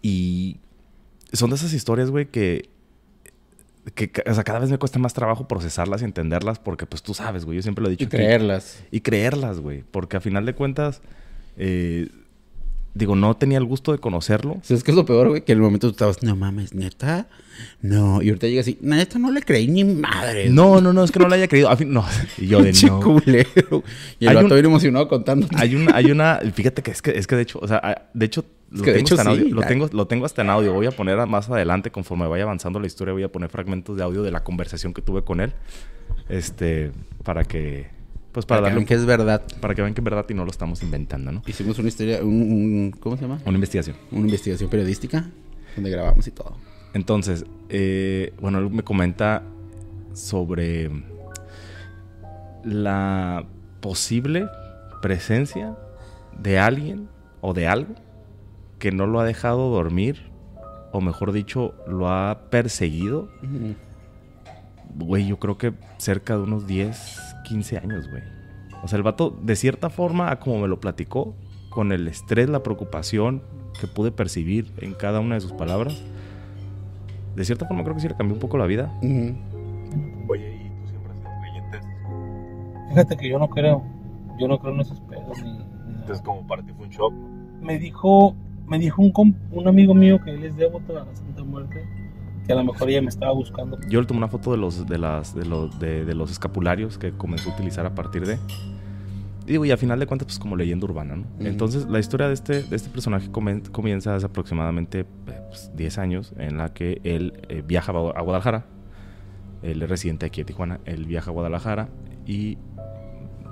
y 0.02 0.58
son 1.32 1.50
de 1.50 1.56
esas 1.56 1.72
historias, 1.72 2.10
güey, 2.10 2.26
que, 2.26 2.68
que 3.94 4.10
o 4.26 4.34
sea, 4.34 4.44
cada 4.44 4.58
vez 4.60 4.70
me 4.70 4.78
cuesta 4.78 4.98
más 4.98 5.14
trabajo 5.14 5.46
procesarlas 5.48 6.02
y 6.02 6.04
entenderlas 6.04 6.58
porque, 6.58 6.86
pues, 6.86 7.02
tú 7.02 7.12
sabes, 7.14 7.44
güey, 7.44 7.56
yo 7.56 7.62
siempre 7.62 7.82
lo 7.82 7.88
he 7.88 7.90
dicho. 7.92 8.04
Y 8.04 8.06
aquí. 8.06 8.16
creerlas. 8.16 8.82
Y 8.90 9.00
creerlas, 9.00 9.60
güey, 9.60 9.84
porque 9.90 10.16
a 10.16 10.20
final 10.20 10.46
de 10.46 10.54
cuentas, 10.54 11.02
eh, 11.56 12.08
digo, 12.94 13.16
no 13.16 13.36
tenía 13.36 13.58
el 13.58 13.64
gusto 13.64 13.90
de 13.92 13.98
conocerlo. 13.98 14.58
¿Sabes 14.62 14.84
qué 14.84 14.92
es 14.92 14.96
lo 14.96 15.04
peor, 15.04 15.28
güey? 15.28 15.42
Que 15.44 15.52
en 15.52 15.58
el 15.58 15.62
momento 15.64 15.88
tú 15.88 15.92
estabas, 15.92 16.22
no 16.22 16.36
mames, 16.36 16.72
neta. 16.74 17.26
No. 17.82 18.22
Y 18.22 18.28
ahorita 18.28 18.46
llega 18.46 18.60
así, 18.60 18.78
neta, 18.80 19.18
no 19.18 19.30
le 19.32 19.42
creí 19.42 19.66
ni 19.68 19.82
madre. 19.84 20.48
No, 20.48 20.80
no, 20.80 20.92
no, 20.92 21.02
es 21.04 21.10
que 21.10 21.18
no 21.18 21.28
lo 21.28 21.34
haya 21.34 21.48
creído. 21.48 21.68
A 21.68 21.76
fin- 21.76 21.92
no, 21.92 22.04
y 22.38 22.46
yo 22.46 22.62
de 22.62 22.72
no. 22.86 23.00
culero. 23.00 23.82
Y 24.20 24.26
el 24.26 24.34
vato 24.34 24.46
un- 24.46 24.52
bien 24.54 24.64
emocionado 24.66 25.08
contando. 25.08 25.48
Hay 25.56 25.74
una, 25.74 25.94
hay 25.96 26.10
una, 26.12 26.40
fíjate 26.54 26.82
que 26.82 26.92
es 26.92 27.02
que, 27.02 27.10
es 27.18 27.26
que 27.26 27.34
de 27.36 27.42
hecho, 27.42 27.58
o 27.60 27.66
sea, 27.68 28.08
de 28.14 28.26
hecho, 28.26 28.44
lo, 28.78 28.82
que 28.84 28.90
de 28.90 28.96
tengo, 28.96 29.06
hecho 29.06 29.14
hasta 29.14 29.22
en 29.22 29.28
audio, 29.28 29.44
sí, 29.44 29.50
lo, 29.50 29.60
la- 29.60 29.66
tengo, 29.66 29.88
lo 29.92 30.06
tengo 30.06 30.26
hasta 30.26 30.42
en 30.42 30.50
audio. 30.50 30.72
Voy 30.72 30.86
a 30.86 30.90
poner 30.90 31.18
a- 31.20 31.26
más 31.26 31.48
adelante, 31.50 31.90
conforme 31.90 32.26
vaya 32.26 32.44
avanzando 32.44 32.80
la 32.80 32.86
historia, 32.86 33.12
voy 33.12 33.22
a 33.22 33.30
poner 33.32 33.48
fragmentos 33.50 33.96
de 33.96 34.02
audio 34.02 34.22
de 34.22 34.30
la 34.30 34.42
conversación 34.44 34.92
que 34.94 35.02
tuve 35.02 35.22
con 35.22 35.40
él. 35.40 35.52
Este, 36.28 36.92
para 37.22 37.44
que, 37.44 37.88
pues 38.32 38.46
para, 38.46 38.60
Para 38.60 38.60
que 38.60 38.62
darle, 38.62 38.70
vean 38.70 38.78
un- 38.78 38.86
que 38.86 38.94
es 38.94 39.04
verdad. 39.06 39.42
para 39.60 39.74
que 39.74 39.82
vean 39.82 39.94
que 39.94 40.00
es 40.00 40.04
verdad 40.04 40.26
y 40.28 40.34
no 40.34 40.44
lo 40.44 40.50
estamos 40.50 40.82
inventando, 40.82 41.30
¿no? 41.32 41.42
Hicimos 41.46 41.78
una 41.78 41.88
historia, 41.88 42.22
un, 42.22 42.28
un- 42.34 42.90
¿cómo 43.00 43.16
se 43.16 43.22
llama? 43.22 43.40
Una 43.44 43.54
investigación. 43.54 43.96
Una 44.10 44.22
investigación 44.22 44.68
periodística 44.70 45.30
donde 45.76 45.90
grabamos 45.90 46.26
y 46.26 46.30
todo. 46.30 46.56
Entonces, 46.94 47.44
eh, 47.68 48.32
bueno, 48.40 48.58
él 48.58 48.70
me 48.70 48.82
comenta 48.82 49.42
sobre 50.12 50.90
la 52.64 53.44
posible 53.80 54.48
presencia 55.02 55.76
de 56.38 56.58
alguien 56.58 57.08
o 57.40 57.52
de 57.52 57.66
algo 57.68 57.94
que 58.84 58.92
no 58.92 59.06
lo 59.06 59.18
ha 59.18 59.24
dejado 59.24 59.70
dormir, 59.70 60.30
o 60.92 61.00
mejor 61.00 61.32
dicho, 61.32 61.72
lo 61.86 62.10
ha 62.10 62.50
perseguido. 62.50 63.30
Güey, 64.94 65.26
yo 65.26 65.38
creo 65.38 65.56
que 65.56 65.72
cerca 65.96 66.36
de 66.36 66.42
unos 66.42 66.66
10, 66.66 67.18
15 67.44 67.78
años, 67.78 68.10
güey. 68.10 68.22
O 68.82 68.88
sea, 68.88 68.98
el 68.98 69.02
vato, 69.02 69.30
de 69.40 69.56
cierta 69.56 69.88
forma, 69.88 70.30
a 70.30 70.38
como 70.38 70.60
me 70.60 70.68
lo 70.68 70.80
platicó, 70.80 71.34
con 71.70 71.92
el 71.92 72.06
estrés, 72.08 72.50
la 72.50 72.62
preocupación 72.62 73.42
que 73.80 73.86
pude 73.86 74.12
percibir 74.12 74.70
en 74.76 74.92
cada 74.92 75.18
una 75.20 75.36
de 75.36 75.40
sus 75.40 75.52
palabras, 75.52 76.02
de 77.36 77.44
cierta 77.46 77.66
forma 77.66 77.84
creo 77.84 77.94
que 77.94 78.02
sí 78.02 78.08
le 78.08 78.16
cambió 78.16 78.34
un 78.34 78.40
poco 78.40 78.58
la 78.58 78.66
vida. 78.66 78.92
Ujú. 78.98 79.34
Oye, 80.28 80.56
¿y 80.56 80.68
tú 80.82 80.88
siempre 80.90 81.10
has 81.10 81.18
sido 81.20 81.30
creyente? 81.40 81.80
Fíjate 82.90 83.16
que 83.16 83.30
yo 83.30 83.38
no 83.38 83.48
creo. 83.48 83.82
Yo 84.38 84.46
no 84.46 84.58
creo 84.58 84.74
en 84.74 84.80
esos 84.80 85.00
pedos 85.00 85.42
ni, 85.42 85.52
ni. 85.52 85.64
Entonces, 86.00 86.20
como 86.20 86.46
para 86.46 86.62
ti 86.62 86.74
fue 86.76 86.84
un 86.84 86.90
shock. 86.90 87.14
Me 87.62 87.78
dijo, 87.78 88.36
me 88.66 88.78
dijo 88.78 89.02
un, 89.02 89.36
un 89.50 89.68
amigo 89.68 89.94
mío 89.94 90.20
que 90.22 90.30
él 90.30 90.44
es 90.44 90.56
devoto 90.56 90.96
a 90.98 91.04
la 91.04 91.14
Santa 91.14 91.42
Muerte, 91.44 91.84
que 92.46 92.52
a 92.52 92.56
lo 92.56 92.64
mejor 92.64 92.88
ella 92.90 93.02
me 93.02 93.08
estaba 93.08 93.32
buscando. 93.32 93.78
Yo 93.88 94.00
le 94.00 94.06
tomé 94.06 94.18
una 94.18 94.28
foto 94.28 94.52
de 94.52 94.58
los, 94.58 94.86
de 94.86 94.98
las, 94.98 95.34
de 95.34 95.44
los, 95.46 95.78
de, 95.78 96.04
de 96.04 96.14
los 96.14 96.30
escapularios 96.30 96.98
que 96.98 97.12
comenzó 97.12 97.50
a 97.50 97.54
utilizar 97.54 97.86
a 97.86 97.94
partir 97.94 98.26
de. 98.26 98.38
Digo, 99.46 99.66
y 99.66 99.70
a 99.70 99.76
final 99.76 100.00
de 100.00 100.06
cuentas, 100.06 100.24
pues 100.26 100.38
como 100.38 100.56
leyenda 100.56 100.86
urbana, 100.86 101.16
¿no? 101.16 101.22
Ujú. 101.38 101.46
Entonces, 101.46 101.86
la 101.86 101.98
historia 101.98 102.28
de 102.28 102.34
este, 102.34 102.62
de 102.62 102.76
este 102.76 102.88
personaje 102.88 103.30
comienza 103.30 104.14
hace 104.14 104.24
aproximadamente 104.24 105.04
pues, 105.50 105.70
10 105.76 105.98
años, 105.98 106.32
en 106.38 106.56
la 106.56 106.72
que 106.72 107.00
él 107.04 107.34
eh, 107.50 107.62
viaja 107.66 107.92
a 107.92 107.94
Gua- 107.94 108.12
a 108.16 108.22
Guadalajara. 108.22 108.64
Él 109.62 109.82
es 109.82 109.88
residente 109.90 110.24
aquí 110.26 110.40
de 110.40 110.46
Tijuana. 110.46 110.80
Él 110.86 111.04
viaja 111.04 111.30
a 111.30 111.32
Guadalajara 111.34 111.88
y 112.26 112.56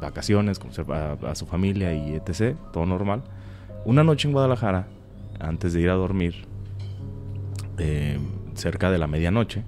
vacaciones, 0.01 0.59
conocer 0.59 0.87
a, 0.91 1.13
a 1.13 1.35
su 1.35 1.47
familia 1.47 1.93
y 1.95 2.15
etc. 2.15 2.57
Todo 2.73 2.87
normal. 2.87 3.23
Una 3.85 4.03
noche 4.05 4.29
en 4.29 4.33
Guadalajara, 4.33 4.87
antes 5.39 5.73
de 5.73 5.81
ir 5.81 5.91
a 5.91 5.95
dormir, 5.95 6.47
eh, 7.79 8.19
cerca 8.55 8.91
de 8.91 8.99
la 8.99 9.07
medianoche, 9.07 9.65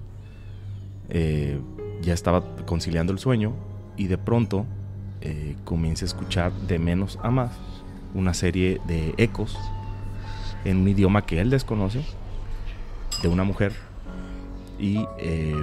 eh, 1.08 1.60
ya 2.02 2.14
estaba 2.14 2.42
conciliando 2.66 3.12
el 3.12 3.18
sueño 3.18 3.54
y 3.96 4.06
de 4.06 4.18
pronto 4.18 4.66
eh, 5.20 5.56
a 5.66 6.04
escuchar 6.04 6.52
de 6.52 6.78
menos 6.78 7.18
a 7.22 7.30
más 7.30 7.52
una 8.14 8.34
serie 8.34 8.80
de 8.86 9.14
ecos 9.16 9.58
en 10.64 10.78
un 10.78 10.88
idioma 10.88 11.26
que 11.26 11.40
él 11.40 11.50
desconoce 11.50 12.04
de 13.22 13.28
una 13.28 13.44
mujer 13.44 13.72
y 14.78 15.06
eh, 15.18 15.54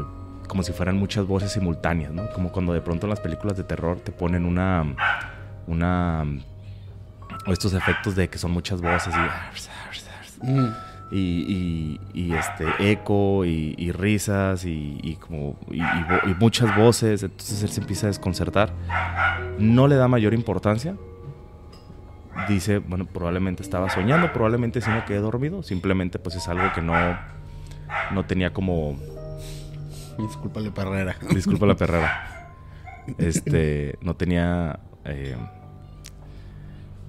como 0.48 0.64
si 0.64 0.74
fueran 0.74 0.98
muchas 0.98 1.26
voces 1.28 1.52
simultáneas, 1.52 2.12
¿no? 2.12 2.30
Como 2.34 2.52
cuando 2.52 2.74
de 2.74 2.82
pronto 2.82 3.06
en 3.06 3.12
las 3.12 3.20
películas 3.20 3.56
de 3.56 3.64
terror 3.64 4.00
te 4.00 4.12
ponen 4.12 4.46
una 4.46 4.96
una 5.68 6.26
o 7.48 7.52
estos 7.54 7.74
efectos 7.74 8.16
de 8.16 8.30
que 8.30 8.38
son 8.38 8.52
muchas 8.52 8.82
voces 8.82 9.14
y 9.16 9.20
Mm. 10.44 10.68
y, 11.12 11.20
y- 11.20 12.00
y, 12.14 12.34
este 12.34 12.66
eco 12.92 13.46
y, 13.46 13.76
y 13.78 13.92
risas 13.92 14.66
y, 14.66 14.98
y 15.04 15.16
como 15.18 15.56
y, 15.70 15.80
muchas 16.40 16.76
voces 16.76 17.22
entonces 17.22 17.62
él 17.62 17.70
se 17.70 17.82
empieza 17.82 18.08
a 18.08 18.10
desconcertar 18.10 18.72
no 19.60 19.88
le 19.88 19.98
da 19.98 20.08
mayor 20.08 20.34
importancia 20.34 20.96
dice 22.48 22.80
bueno 22.80 23.06
probablemente 23.06 23.62
estaba 23.62 23.90
soñando 23.90 24.32
probablemente 24.34 24.82
sí 24.82 24.90
me 24.90 25.04
quedé 25.06 25.20
dormido 25.20 25.62
simplemente 25.64 26.18
pues 26.18 26.36
es 26.38 26.48
algo 26.48 26.72
que 26.74 26.82
no 26.82 26.94
no 28.12 28.26
tenía 28.26 28.52
como 28.54 28.98
Discúlpale, 30.18 30.72
Parrera. 30.72 31.16
disculpa 31.34 31.66
la 31.66 31.76
perrera 31.84 32.52
este 33.18 33.98
no 34.02 34.16
tenía 34.16 34.80
eh, 35.06 35.36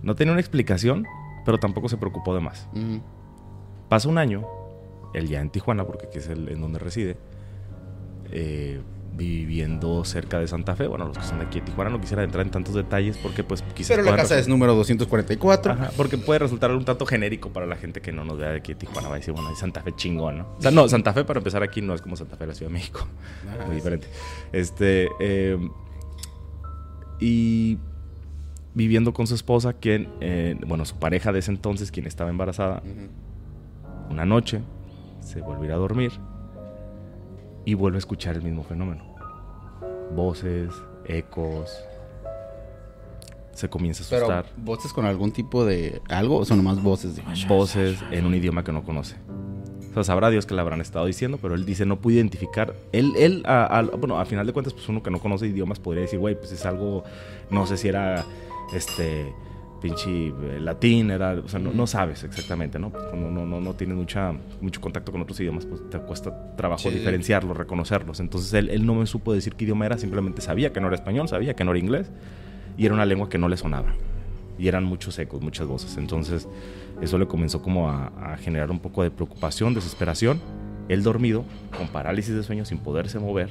no 0.03 0.15
tenía 0.15 0.33
una 0.33 0.41
explicación 0.41 1.07
pero 1.45 1.59
tampoco 1.59 1.89
se 1.89 1.97
preocupó 1.97 2.35
de 2.35 2.41
más 2.41 2.69
Mm. 2.73 2.99
Pasa 3.89 4.09
un 4.09 4.17
año, 4.17 4.47
él 5.13 5.29
ya 5.29 5.41
en 5.43 5.51
Tijuana, 5.51 5.85
porque 5.85 6.07
aquí 6.07 6.17
es 6.19 6.29
el, 6.29 6.49
en 6.49 6.63
donde 6.63 6.79
reside, 6.79 7.19
eh, 8.31 8.81
viviendo 9.15 10.03
cerca 10.07 10.39
de 10.39 10.49
Santa 10.49 10.75
Fe. 10.75 10.87
Bueno, 10.87 11.05
los 11.09 11.19
que 11.19 11.25
son 11.25 11.39
de 11.41 11.45
aquí 11.45 11.61
de 11.61 11.67
Tijuana 11.67 11.91
no 11.91 12.01
quisiera 12.01 12.25
entrar 12.25 12.47
en 12.47 12.51
tantos 12.51 12.75
detalles 12.75 13.19
porque 13.19 13.45
pues 13.45 13.63
quizás... 13.75 13.95
Pero 13.95 14.03
la 14.11 14.17
casa 14.17 14.39
es 14.39 14.49
número 14.49 14.75
244. 14.75 15.73
Ajá, 15.73 15.91
porque 15.99 16.17
puede 16.17 16.39
resultar 16.39 16.71
un 16.71 16.87
tanto 16.87 17.05
genérico 17.05 17.51
para 17.51 17.67
la 17.67 17.77
gente 17.77 18.01
que 18.01 18.13
no 18.13 18.25
nos 18.25 18.39
vea 18.39 18.53
de 18.53 18.57
aquí 18.57 18.73
de 18.73 18.79
Tijuana. 18.79 19.09
Va 19.09 19.17
a 19.17 19.19
decir, 19.19 19.35
bueno, 19.35 19.51
es 19.51 19.59
Santa 19.59 19.83
Fe 19.83 19.93
chingón, 19.95 20.39
¿no? 20.39 20.47
O 20.57 20.63
sea, 20.63 20.71
no, 20.71 20.89
Santa 20.89 21.13
Fe 21.13 21.25
para 21.25 21.41
empezar 21.41 21.63
aquí 21.63 21.83
no 21.83 21.93
es 21.93 22.01
como 22.01 22.17
Santa 22.17 22.37
Fe 22.39 22.45
de 22.45 22.49
la 22.49 22.55
Ciudad 22.55 22.71
de 22.71 22.79
México. 22.79 23.07
Ah, 23.47 23.67
Muy 23.67 23.75
diferente. 23.75 24.07
Este... 24.53 25.11
eh, 25.21 25.59
y 27.21 27.79
viviendo 28.75 29.13
con 29.13 29.27
su 29.27 29.35
esposa, 29.35 29.73
quien... 29.75 30.09
eh, 30.21 30.57
bueno, 30.67 30.85
su 30.85 30.97
pareja 30.97 31.33
de 31.33 31.41
ese 31.41 31.51
entonces, 31.51 31.91
quien 31.91 32.07
estaba 32.07 32.31
embarazada, 32.31 32.83
una 34.11 34.25
noche 34.25 34.61
se 35.21 35.41
vuelve 35.41 35.65
a 35.65 35.67
ir 35.67 35.73
a 35.73 35.77
dormir 35.77 36.13
y 37.65 37.75
vuelve 37.75 37.97
a 37.97 38.01
escuchar 38.01 38.37
el 38.37 38.43
mismo 38.43 38.65
fenómeno. 38.65 39.05
Voces, 40.15 40.71
ecos. 41.07 41.71
Se 43.53 43.69
comienza 43.69 44.03
a 44.03 44.07
Pero, 44.09 44.33
asustar. 44.33 44.47
¿voces 44.65 44.93
con 44.93 45.05
algún 45.05 45.31
tipo 45.31 45.65
de 45.65 46.01
algo 46.09 46.39
o 46.39 46.45
son 46.45 46.57
nomás 46.57 46.83
voces? 46.83 47.17
De... 47.17 47.23
Voces 47.49 48.03
en 48.11 48.25
un 48.27 48.35
idioma 48.35 48.65
que 48.65 48.73
no 48.73 48.83
conoce. 48.83 49.17
O 49.93 49.95
sea, 49.95 50.05
sabrá 50.05 50.31
Dios 50.31 50.47
que 50.47 50.55
le 50.55 50.61
habrán 50.61 50.81
estado 50.81 51.07
diciendo, 51.07 51.39
pero 51.41 51.55
él 51.55 51.65
dice 51.65 51.87
no 51.87 51.97
pude 52.01 52.15
identificar. 52.15 52.75
Él, 52.93 53.13
él 53.17 53.43
a- 53.47 53.79
a- 53.79 53.83
bueno, 53.83 54.19
a 54.19 54.25
final 54.25 54.47
de 54.47 54.53
cuentas, 54.53 54.73
pues 54.75 54.89
uno 54.89 55.03
que 55.03 55.11
no 55.11 55.19
conoce 55.21 55.47
idiomas 55.47 55.79
podría 55.79 56.03
decir, 56.03 56.19
güey, 56.19 56.35
pues 56.35 56.51
es 56.53 56.65
algo, 56.67 57.05
no 57.51 57.67
sé 57.67 57.77
si 57.77 57.89
era, 57.89 58.25
este, 58.75 59.33
pinche 59.83 60.29
eh, 60.29 60.61
latín, 60.61 61.11
era, 61.11 61.33
o 61.33 61.49
sea, 61.49 61.59
no, 61.59 61.73
no 61.73 61.87
sabes 61.89 62.23
exactamente, 62.25 62.79
¿no? 62.79 62.91
Cuando 62.91 63.31
no, 63.31 63.45
no, 63.45 63.61
no 63.61 63.75
tienes 63.75 63.97
mucha, 63.97 64.33
mucho 64.61 64.81
contacto 64.81 65.11
con 65.13 65.21
otros 65.23 65.39
idiomas, 65.41 65.67
pues 65.67 65.81
te 65.91 65.99
cuesta 65.99 66.55
trabajo 66.57 66.89
Sí. 66.89 66.91
diferenciarlos, 66.91 67.57
reconocerlos. 67.57 68.21
Entonces 68.21 68.53
él, 68.55 68.71
él 68.71 68.87
no 68.87 68.95
me 68.95 69.07
supo 69.07 69.35
decir 69.35 69.55
qué 69.57 69.65
idioma 69.65 69.85
era, 69.87 69.99
simplemente 69.99 70.41
sabía 70.41 70.73
que 70.73 70.81
no 70.81 70.87
era 70.87 70.95
español, 70.97 71.29
sabía 71.29 71.55
que 71.55 71.65
no 71.65 71.73
era 71.73 71.81
inglés, 71.81 72.11
y 72.79 72.87
era 72.87 72.95
una 72.95 73.05
lengua 73.05 73.29
que 73.29 73.39
no 73.39 73.49
le 73.49 73.57
sonaba. 73.57 73.93
Y 74.63 74.69
eran 74.69 74.85
muchos 74.85 75.19
ecos, 75.19 75.43
muchas 75.43 75.67
voces. 75.67 75.97
Entonces 75.97 76.47
eso 77.01 77.19
le 77.19 77.27
comenzó 77.27 77.63
como 77.63 77.91
a, 77.91 78.13
a 78.33 78.37
generar 78.37 78.71
un 78.71 78.79
poco 78.79 79.03
de 79.03 79.11
preocupación, 79.11 79.75
desesperación. 79.75 80.41
Él 80.89 81.03
dormido, 81.03 81.45
con 81.77 81.89
parálisis 81.89 82.33
de 82.35 82.45
sueño, 82.45 82.65
sin 82.65 82.79
poderse 82.79 83.19
mover, 83.19 83.51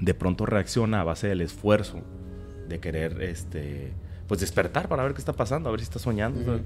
de 0.00 0.14
pronto 0.14 0.46
reacciona 0.46 1.00
a 1.00 1.04
base 1.04 1.28
del 1.28 1.42
esfuerzo 1.42 2.00
de 2.68 2.80
querer 2.80 3.22
este, 3.22 3.92
pues 4.26 4.40
despertar 4.40 4.88
para 4.88 5.04
ver 5.04 5.12
qué 5.12 5.18
está 5.18 5.32
pasando, 5.32 5.68
a 5.68 5.72
ver 5.72 5.80
si 5.80 5.84
está 5.84 6.00
soñando. 6.00 6.60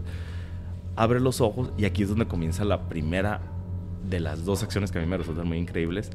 Abre 0.96 1.20
los 1.20 1.40
ojos 1.42 1.70
y 1.76 1.84
aquí 1.84 2.04
es 2.04 2.08
donde 2.08 2.26
comienza 2.26 2.64
la 2.64 2.88
primera 2.88 3.40
de 4.08 4.20
las 4.20 4.44
dos 4.44 4.62
acciones 4.62 4.90
que 4.90 4.98
a 4.98 5.02
mí 5.02 5.06
me 5.06 5.16
resultan 5.18 5.46
muy 5.48 5.58
increíbles 5.58 6.10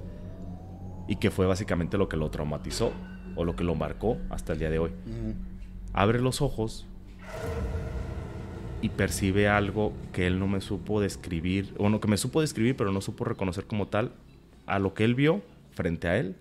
y 1.08 1.18
que 1.18 1.30
fue 1.30 1.46
básicamente 1.46 1.98
lo 1.98 2.08
que 2.08 2.18
lo 2.18 2.32
traumatizó 2.32 2.92
o 3.36 3.44
lo 3.44 3.56
que 3.56 3.64
lo 3.64 3.76
marcó 3.76 4.18
hasta 4.30 4.54
el 4.54 4.60
día 4.60 4.70
de 4.70 4.80
hoy. 4.80 4.92
Abre 5.94 6.20
los 6.22 6.42
ojos 6.42 6.86
y 8.82 8.90
percibe 8.90 9.48
algo 9.50 9.94
que 10.14 10.26
él 10.28 10.40
no 10.40 10.48
me 10.48 10.62
supo 10.62 11.02
describir, 11.02 11.74
o 11.78 11.90
no, 11.90 12.00
que 12.00 12.08
me 12.08 12.18
supo 12.18 12.42
describir, 12.42 12.76
pero 12.78 12.92
no 12.92 13.02
supo 13.02 13.26
reconocer 13.26 13.66
como 13.66 13.88
tal, 13.88 14.12
a 14.66 14.80
lo 14.80 14.94
que 14.94 15.04
él 15.04 15.16
vio 15.16 15.42
frente 15.74 16.08
a 16.08 16.18
él. 16.18 16.36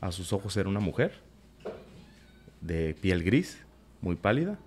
A 0.00 0.10
sus 0.10 0.32
ojos 0.32 0.56
era 0.56 0.68
una 0.68 0.80
mujer 0.80 1.12
de 2.60 2.94
piel 3.00 3.22
gris, 3.22 3.58
muy 4.00 4.16
pálida. 4.16 4.58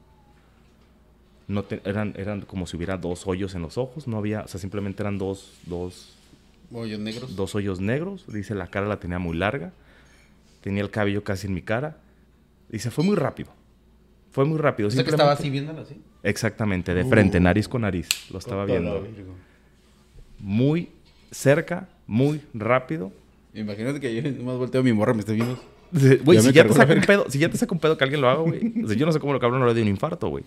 No 1.47 1.63
te- 1.63 1.81
eran, 1.85 2.13
eran 2.17 2.41
como 2.41 2.67
si 2.67 2.75
hubiera 2.77 2.97
dos 2.97 3.27
hoyos 3.27 3.53
en 3.55 3.62
los 3.62 3.77
ojos, 3.77 4.07
no 4.07 4.17
había, 4.17 4.41
o 4.41 4.47
sea, 4.47 4.59
simplemente 4.59 5.01
eran 5.03 5.17
dos, 5.17 5.53
dos, 5.65 6.12
Hoyos 6.71 7.00
negros. 7.00 7.35
dos 7.35 7.53
hoyos 7.55 7.79
negros. 7.79 8.25
Dice, 8.27 8.55
la 8.55 8.67
cara 8.67 8.88
la 8.88 9.00
tenía 9.00 9.19
muy 9.19 9.38
larga. 9.38 9.71
Tenía 10.62 10.81
el 10.81 10.89
cabello 10.89 11.24
casi 11.24 11.45
en 11.47 11.53
mi 11.53 11.62
cara. 11.62 11.97
Dice, 12.75 12.91
fue 12.91 13.05
muy 13.05 13.15
rápido. 13.15 13.50
Fue 14.32 14.44
muy 14.44 14.58
rápido. 14.58 14.89
O 14.89 14.91
sea 14.91 15.05
que 15.05 15.10
estaba 15.12 15.32
así 15.32 15.50
viéndolo 15.50 15.79
así. 15.84 15.96
Exactamente, 16.24 16.94
de 16.94 17.03
Uh. 17.03 17.10
frente, 17.10 17.39
nariz 17.39 17.70
con 17.70 17.84
nariz. 17.84 18.10
Lo 18.32 18.39
estaba 18.39 18.65
viendo. 18.65 19.08
Muy 20.39 20.89
cerca, 21.32 21.88
muy 22.05 22.41
rápido. 22.53 23.13
Imagínate 23.53 24.01
que 24.01 24.13
yo 24.13 24.29
nomás 24.29 24.58
volteo 24.58 24.82
a 24.82 24.84
mi 24.84 24.91
morra 24.91 25.13
me 25.13 25.22
esté 25.22 25.32
viendo. 25.32 25.58
Güey, 26.25 26.41
si 26.41 26.51
ya 26.51 26.67
te 26.67 26.74
saca 26.74 26.94
un 26.94 27.00
pedo, 27.00 27.25
si 27.29 27.39
ya 27.39 27.50
te 27.50 27.55
saca 27.58 27.74
un 27.74 27.79
pedo 27.79 27.98
que 27.98 28.03
alguien 28.03 28.20
lo 28.20 28.29
haga, 28.29 28.41
güey. 28.41 28.84
O 28.84 28.88
sea, 28.89 28.98
yo 28.98 29.05
no 29.05 29.13
sé 29.13 29.22
cómo 29.22 29.32
lo 29.32 29.39
cabrón 29.39 29.62
no 29.62 29.67
le 29.67 29.74
dio 29.74 29.84
un 29.84 29.88
infarto, 29.89 30.27
güey. 30.27 30.44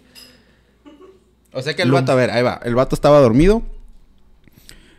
O 1.54 1.62
sea 1.62 1.74
que 1.74 1.80
el 1.80 1.88
Lo- 1.88 1.94
vato, 1.94 2.12
a 2.12 2.14
ver, 2.14 2.30
ahí 2.30 2.42
va. 2.42 2.60
El 2.62 2.74
vato 2.74 2.94
estaba 2.94 3.20
dormido. 3.20 3.62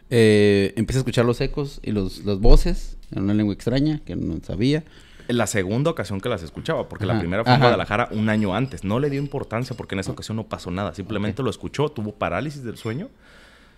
Eh, 0.09 0.73
empieza 0.75 0.97
a 0.97 1.01
escuchar 1.01 1.25
los 1.25 1.39
ecos 1.41 1.79
y 1.83 1.91
los, 1.91 2.25
las 2.25 2.39
voces 2.39 2.97
en 3.11 3.21
una 3.23 3.35
lengua 3.35 3.53
extraña 3.53 4.01
que 4.03 4.15
no 4.15 4.39
sabía. 4.43 4.83
La 5.29 5.45
segunda 5.47 5.91
ocasión 5.91 6.19
que 6.19 6.27
las 6.27 6.43
escuchaba, 6.43 6.89
porque 6.89 7.05
la 7.05 7.19
primera 7.19 7.43
fue 7.43 7.53
en. 7.53 7.59
Guadalajara 7.59 8.09
un 8.11 8.29
año 8.29 8.53
antes. 8.55 8.83
No 8.83 8.99
le 8.99 9.09
dio 9.09 9.19
importancia 9.21 9.77
porque 9.77 9.95
en 9.95 9.99
esa 9.99 10.11
ocasión 10.11 10.35
no 10.37 10.43
pasó 10.47 10.71
nada. 10.71 10.93
Simplemente 10.95 11.43
lo 11.43 11.49
escuchó, 11.49 11.89
tuvo 11.89 12.13
parálisis 12.13 12.63
del 12.63 12.77
sueño, 12.77 13.09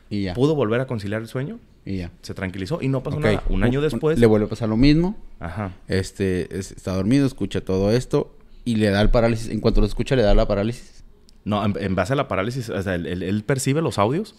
Y 0.09 0.23
ya. 0.23 0.33
pudo 0.33 0.55
volver 0.55 0.79
a 0.81 0.87
conciliar 0.87 1.21
el 1.21 1.27
sueño, 1.27 1.59
Y 1.85 1.97
ya. 1.97 2.11
se 2.21 2.33
tranquilizó 2.33 2.79
y 2.81 2.87
no 2.87 3.03
pasó 3.03 3.19
nada. 3.19 3.43
Un 3.49 3.63
año 3.63 3.81
después. 3.81 4.17
Le 4.17 4.25
vuelve 4.27 4.45
a 4.45 4.49
pasar 4.49 4.69
lo 4.69 4.77
mismo. 4.77 5.17
Ajá. 5.39 5.73
Este, 5.89 6.57
es- 6.57 6.71
está 6.71 6.93
dormido, 6.95 7.25
escucha 7.27 7.59
todo 7.61 7.91
esto 7.91 8.33
y 8.63 8.75
le 8.75 8.89
da 8.89 9.01
el 9.01 9.09
parálisis. 9.09 9.49
En 9.49 9.59
cuanto 9.59 9.81
lo 9.81 9.87
escucha, 9.87 10.15
le 10.15 10.21
da 10.23 10.33
la 10.33 10.47
parálisis. 10.47 11.03
No, 11.43 11.65
en, 11.65 11.75
en 11.79 11.95
base 11.95 12.13
a 12.13 12.15
la 12.15 12.27
parálisis, 12.29 12.69
o 12.69 12.81
sea, 12.81 12.95
él, 12.95 13.07
él- 13.07 13.23
él 13.23 13.43
percibe 13.43 13.81
los 13.81 13.97
audios 13.99 14.35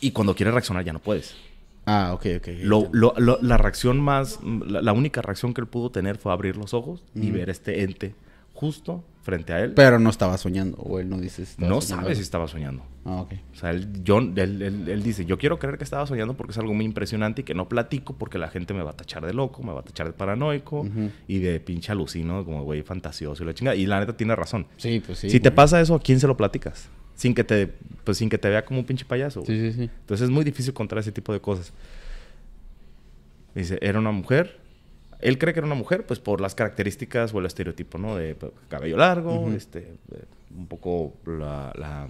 y 0.00 0.12
cuando 0.12 0.34
quiere 0.34 0.52
reaccionar 0.52 0.84
ya 0.84 0.92
no 0.94 1.00
puedes. 1.00 1.34
Ah, 1.86 2.12
ok, 2.14 2.26
ok. 2.38 2.48
Lo- 2.62 2.88
lo- 2.92 3.14
lo- 3.18 3.38
la 3.42 3.56
reacción 3.58 4.00
más, 4.00 4.38
la, 4.42 4.80
la 4.82 4.92
única 4.92 5.20
reacción 5.22 5.52
que 5.54 5.60
él 5.60 5.66
pudo 5.66 5.90
tener 5.90 6.16
fue 6.18 6.32
abrir 6.32 6.56
los 6.56 6.72
ojos 6.74 7.04
y 7.14 7.30
ver 7.30 7.50
este 7.50 7.82
ente 7.82 8.14
justo 8.54 9.04
frente 9.22 9.52
a 9.52 9.60
él. 9.60 9.72
Pero 9.72 9.98
no 9.98 10.10
estaba 10.10 10.38
soñando, 10.38 10.76
o 10.78 10.98
él 11.00 11.08
no 11.08 11.18
dice. 11.18 11.44
si 11.44 11.60
no 11.60 11.80
sabe 11.80 12.14
si 12.14 12.22
estaba 12.22 12.46
soñando. 12.46 12.84
Ah, 13.04 13.16
ok. 13.22 13.32
O 13.52 13.56
sea, 13.56 13.70
él, 13.70 13.88
yo- 14.02 14.18
él- 14.18 14.38
él- 14.62 14.88
él 14.88 15.02
dice, 15.02 15.24
yo 15.26 15.36
quiero 15.38 15.58
creer 15.58 15.76
que 15.76 15.84
estaba 15.84 16.06
soñando 16.06 16.34
porque 16.34 16.52
es 16.52 16.58
algo 16.58 16.72
muy 16.72 16.84
impresionante 16.84 17.40
y 17.42 17.44
que 17.44 17.52
no 17.54 17.68
platico 17.68 18.14
porque 18.16 18.38
la 18.38 18.48
gente 18.48 18.72
me 18.72 18.82
va 18.82 18.92
a 18.92 18.96
tachar 18.96 19.26
de 19.26 19.34
loco, 19.34 19.62
me 19.62 19.72
va 19.72 19.80
a 19.80 19.82
tachar 19.82 20.06
de 20.06 20.12
paranoico 20.12 20.86
y 21.28 21.38
de 21.40 21.58
pinche 21.60 21.90
alucino, 21.92 22.44
como 22.44 22.62
güey 22.64 22.82
fantasioso 22.82 23.42
y 23.42 23.46
la 23.46 23.54
chingada. 23.54 23.76
Y 23.76 23.86
la 23.86 23.98
neta 24.00 24.16
tiene 24.16 24.36
razón. 24.36 24.66
Sí, 24.76 25.02
pues 25.04 25.18
sí. 25.18 25.28
si 25.30 25.40
te 25.40 25.50
pasa 25.50 25.80
eso, 25.80 25.96
¿a 25.96 26.00
quién 26.00 26.20
se 26.20 26.26
lo 26.26 26.36
platicas? 26.36 26.88
Sin 27.14 27.34
que 27.34 27.44
te, 27.44 27.68
pues 28.04 28.18
sin 28.18 28.28
que 28.28 28.38
te 28.38 28.48
vea 28.48 28.64
como 28.64 28.80
un 28.80 28.86
pinche 28.86 29.04
payaso. 29.04 29.42
güey. 29.42 29.56
Sí, 29.56 29.70
sí, 29.72 29.78
sí. 29.84 29.90
Entonces 30.00 30.24
es 30.24 30.30
muy 30.30 30.44
difícil 30.44 30.72
contar 30.74 30.98
ese 30.98 31.12
tipo 31.12 31.32
de 31.32 31.40
cosas. 31.40 31.72
Dice, 33.54 33.78
era 33.80 33.98
una 33.98 34.10
mujer. 34.10 34.58
Él 35.20 35.38
cree 35.38 35.54
que 35.54 35.60
era 35.60 35.66
una 35.66 35.76
mujer, 35.76 36.04
pues 36.06 36.18
por 36.20 36.40
las 36.40 36.54
características 36.54 37.32
o 37.32 37.38
el 37.38 37.46
estereotipo, 37.46 37.98
¿no? 37.98 38.16
De 38.16 38.36
cabello 38.68 38.96
largo, 38.96 39.32
Ujú. 39.42 39.52
este, 39.54 39.78
eh, 40.12 40.24
un 40.56 40.66
poco 40.66 41.14
la, 41.26 41.72
la- 41.76 42.08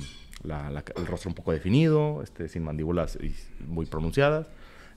la- 0.71 0.85
el 0.97 1.07
rostro 1.07 1.29
un 1.31 1.35
poco 1.35 1.53
definido, 1.53 2.23
este, 2.23 2.49
sin 2.49 2.63
mandíbulas 2.65 3.17
y- 3.23 3.35
muy 3.67 3.87
pronunciadas, 3.87 4.49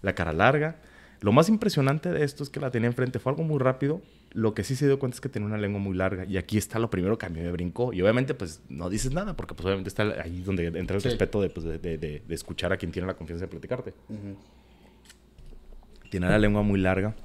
la 0.02 0.16
cara 0.16 0.34
larga. 0.34 0.78
Lo 1.20 1.32
más 1.32 1.50
impresionante 1.50 2.12
de 2.12 2.24
esto 2.24 2.44
es 2.44 2.50
que 2.50 2.60
la 2.60 2.72
tenía 2.72 2.88
enfrente, 2.88 3.20
fue 3.20 3.32
algo 3.34 3.44
muy 3.44 3.60
rápido. 3.60 4.02
Lo 4.38 4.53
que 4.53 4.63
sí 4.63 4.75
se 4.75 4.86
dio 4.86 5.00
cuenta 5.00 5.15
es 5.15 5.22
que 5.22 5.29
tenía 5.29 5.48
una 5.48 5.58
lengua 5.58 5.79
muy 5.82 5.96
larga. 5.98 6.24
Y 6.25 6.38
aquí 6.38 6.60
está 6.60 6.77
lo 6.77 6.91
primero 6.91 7.17
que 7.17 7.25
a 7.25 7.29
mí 7.29 7.39
me 7.41 7.51
brincó. 7.51 7.91
Y 7.91 8.03
obviamente, 8.03 8.36
pues 8.36 8.62
no 8.70 8.88
dices 8.88 9.12
nada, 9.12 9.36
porque 9.36 9.56
pues 9.56 9.65
obviamente 9.65 9.88
está 9.89 10.03
ahí 10.22 10.41
donde 10.44 10.67
entra 10.67 10.96
el 10.98 11.01
Sí. 11.01 11.10
respeto 11.10 11.41
de, 11.41 11.50
pues, 11.50 11.65
de- 11.65 11.79
de- 11.79 11.98
de- 11.98 12.22
escuchar 12.36 12.72
a 12.72 12.77
quien 12.77 12.91
tiene 12.91 13.08
la 13.08 13.15
confianza 13.15 13.46
de 13.46 13.50
platicarte. 13.50 13.94
Ujú. 14.10 14.38
Tiene 16.12 16.29
la 16.29 16.38
lengua 16.38 16.62
muy 16.62 16.79
larga 16.79 17.15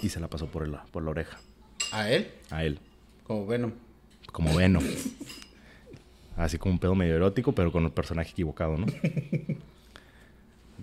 y 0.00 0.08
se 0.08 0.18
la 0.18 0.28
pasó 0.28 0.46
por 0.46 0.66
la, 0.66 0.84
por 0.86 1.02
la 1.04 1.10
oreja 1.10 1.38
¿A 1.92 2.10
él? 2.10 2.28
a 2.50 2.64
él, 2.64 2.78
Como 3.24 3.46
Venom. 3.46 3.72
como 4.32 4.54
Venom. 4.56 4.82
Así 6.38 6.56
como 6.58 6.72
un 6.72 6.78
pedo 6.80 6.94
medio 6.94 7.16
erótico, 7.16 7.52
pero 7.52 7.70
con 7.70 7.84
el 7.84 7.92
personaje 7.92 8.30
equivocado, 8.30 8.78
¿no? 8.78 8.86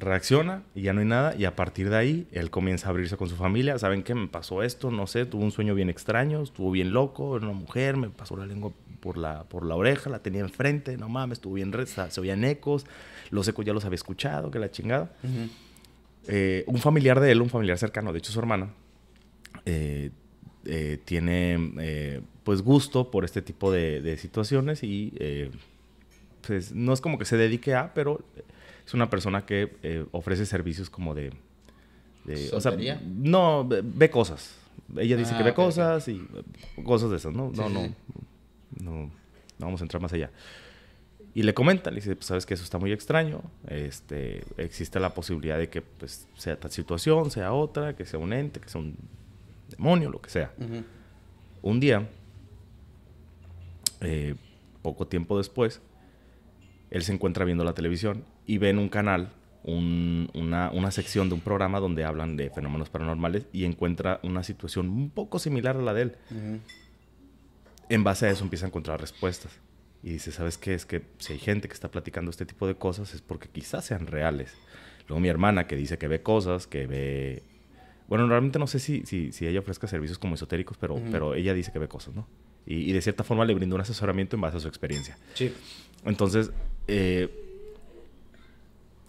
Reacciona 0.01 0.63
y 0.73 0.81
ya 0.81 0.93
no 0.93 0.99
hay 0.99 1.05
nada. 1.05 1.35
Y 1.35 1.45
a 1.45 1.55
partir 1.55 1.89
de 1.89 1.95
ahí, 1.95 2.27
él 2.31 2.49
comienza 2.49 2.87
a 2.87 2.89
abrirse 2.89 3.17
con 3.17 3.29
su 3.29 3.35
familia. 3.35 3.77
¿Saben 3.77 4.03
qué? 4.03 4.15
Me 4.15 4.27
pasó 4.27 4.63
esto, 4.63 4.89
no 4.91 5.07
sé, 5.07 5.25
tuve 5.25 5.43
un 5.43 5.51
sueño 5.51 5.75
bien 5.75 5.89
extraño, 5.89 6.41
estuvo 6.41 6.71
bien 6.71 6.91
loco, 6.91 7.37
era 7.37 7.45
una 7.45 7.55
mujer, 7.55 7.97
me 7.97 8.09
pasó 8.09 8.35
la 8.35 8.45
lengua 8.45 8.71
por 8.99 9.17
la, 9.17 9.43
por 9.43 9.65
la 9.65 9.75
oreja, 9.75 10.09
la 10.09 10.19
tenía 10.19 10.41
enfrente, 10.41 10.97
no 10.97 11.09
mames, 11.09 11.37
estuvo 11.37 11.53
bien 11.53 11.71
reza, 11.71 12.09
se 12.09 12.21
oían 12.21 12.43
ecos, 12.43 12.85
los 13.29 13.47
ecos 13.47 13.65
ya 13.65 13.73
los 13.73 13.85
había 13.85 13.95
escuchado, 13.95 14.49
que 14.51 14.59
la 14.59 14.71
chingada. 14.71 15.11
Eh, 16.27 16.63
un 16.67 16.77
familiar 16.77 17.19
de 17.19 17.31
él, 17.31 17.41
un 17.41 17.49
familiar 17.49 17.77
cercano, 17.77 18.13
de 18.13 18.19
hecho 18.19 18.31
su 18.31 18.39
hermana, 18.39 18.69
eh, 19.65 20.11
eh, 20.65 20.99
tiene 21.03 22.21
pues 22.43 22.61
gusto 22.61 23.11
por 23.11 23.25
este 23.25 23.41
tipo 23.41 23.71
de, 23.71 24.01
de 24.01 24.17
situaciones 24.17 24.83
y 24.83 25.13
pues 26.45 26.73
no 26.73 26.93
es 26.93 27.01
como 27.01 27.17
que 27.17 27.25
se 27.25 27.37
dedique 27.37 27.75
a, 27.75 27.93
pero 27.93 28.23
es 28.91 28.93
una 28.93 29.09
persona 29.09 29.45
que 29.45 29.77
eh, 29.83 30.05
ofrece 30.11 30.45
servicios 30.45 30.89
como 30.89 31.15
de... 31.15 31.31
de- 32.25 32.49
o 32.51 32.59
sea, 32.59 32.71
no, 33.05 33.65
ve, 33.65 33.81
ve 33.83 34.09
cosas. 34.09 34.57
Ella 34.97 35.15
dice 35.15 35.31
Ah, 35.33 35.37
que 35.37 35.43
ve 35.45 35.51
ok, 35.51 35.59
ok. 35.59 35.65
cosas 35.65 36.07
y 36.09 36.21
cosas 36.83 37.09
de 37.09 37.15
esas, 37.15 37.33
¿no? 37.33 37.51
Sí, 37.53 37.59
no, 37.61 37.67
sí, 37.69 37.73
no, 38.83 38.91
no, 38.91 38.91
no 39.05 39.11
vamos 39.59 39.79
a 39.79 39.85
entrar 39.85 40.01
más 40.01 40.11
allá. 40.11 40.29
Y 41.33 41.43
le 41.43 41.53
comenta, 41.53 41.89
le 41.89 41.95
dice, 42.01 42.13
pues 42.17 42.25
sabes 42.25 42.45
que 42.45 42.53
eso 42.53 42.65
está 42.65 42.77
muy 42.77 42.91
extraño, 42.91 43.41
este, 43.69 44.43
existe 44.57 44.99
la 44.99 45.13
posibilidad 45.13 45.57
de 45.57 45.69
que 45.69 45.81
pues, 45.81 46.27
sea 46.35 46.59
tal 46.59 46.71
situación, 46.71 47.31
sea 47.31 47.53
otra, 47.53 47.95
que 47.95 48.05
sea 48.05 48.19
un 48.19 48.33
ente, 48.33 48.59
que 48.59 48.67
sea 48.67 48.81
un 48.81 48.97
demonio, 49.69 50.09
lo 50.09 50.21
que 50.21 50.29
sea. 50.29 50.51
Un 51.61 51.79
día, 51.79 52.09
eh, 54.01 54.35
poco 54.81 55.07
tiempo 55.07 55.37
después, 55.37 55.79
él 56.89 57.03
se 57.03 57.13
encuentra 57.13 57.45
viendo 57.45 57.63
la 57.63 57.73
televisión 57.73 58.25
y 58.51 58.57
ve 58.57 58.69
en 58.69 58.79
un 58.79 58.89
canal 58.89 59.29
un- 59.63 60.29
una, 60.33 60.71
una 60.71 60.91
sección 60.91 61.29
de 61.29 61.35
un 61.35 61.41
programa 61.41 61.79
donde 61.79 62.03
hablan 62.03 62.35
de 62.35 62.49
fenómenos 62.49 62.89
paranormales 62.89 63.45
y 63.53 63.63
encuentra 63.65 64.19
una 64.23 64.43
situación 64.43 64.89
un 64.89 65.09
poco 65.09 65.39
similar 65.39 65.77
a 65.77 65.81
la 65.81 65.93
de 65.93 66.01
él. 66.01 66.15
Ujú. 66.31 66.59
En 67.89 68.03
base 68.03 68.25
a 68.25 68.31
eso 68.31 68.43
empieza 68.43 68.65
a 68.65 68.69
encontrar 68.69 68.99
respuestas. 68.99 69.51
Y 70.03 70.09
dice, 70.13 70.31
¿sabes 70.31 70.57
qué? 70.57 70.73
Es 70.73 70.85
que 70.85 71.03
si 71.19 71.33
hay 71.33 71.39
gente 71.39 71.67
que 71.67 71.73
está 71.75 71.89
platicando 71.91 72.31
este 72.31 72.45
tipo 72.45 72.65
de 72.67 72.75
cosas 72.75 73.13
es 73.13 73.21
porque 73.21 73.47
quizás 73.49 73.85
sean 73.85 74.07
reales. 74.07 74.53
Luego 75.07 75.19
mi 75.19 75.29
hermana 75.29 75.67
que 75.67 75.75
dice 75.75 75.97
que 75.97 76.07
ve 76.07 76.21
cosas, 76.21 76.67
que 76.67 76.87
ve... 76.87 77.43
Bueno, 78.07 78.27
realmente 78.27 78.57
no 78.59 78.67
sé 78.67 78.79
si, 78.79 79.03
si, 79.05 79.31
si 79.31 79.45
ella 79.47 79.59
ofrezca 79.59 79.87
servicios 79.87 80.17
como 80.17 80.35
esotéricos, 80.35 80.75
pero, 80.77 80.95
Ujú. 80.95 81.05
pero 81.11 81.35
ella 81.35 81.53
dice 81.53 81.71
que 81.71 81.79
ve 81.79 81.87
cosas, 81.87 82.15
¿no? 82.15 82.27
Y, 82.65 82.89
y 82.89 82.93
de 82.93 83.01
cierta 83.01 83.23
forma 83.23 83.45
le 83.45 83.53
brinda 83.53 83.75
un 83.75 83.81
asesoramiento 83.81 84.35
en 84.35 84.41
base 84.41 84.57
a 84.57 84.59
su 84.59 84.67
experiencia. 84.67 85.17
Sí. 85.35 85.53
Entonces, 86.03 86.51
eh, 86.87 87.29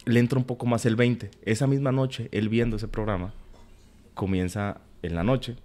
le 0.04 0.20
entra 0.20 0.38
un 0.38 0.44
poco 0.44 0.66
más 0.66 0.84
el 0.86 0.96
20. 0.96 1.30
Esa 1.44 1.66
misma 1.66 1.92
noche, 1.92 2.28
él 2.32 2.48
viendo 2.48 2.76
ese 2.76 2.88
programa, 2.88 3.32
comienza 4.14 4.80
en 5.02 5.14
la 5.14 5.22
noche. 5.24 5.56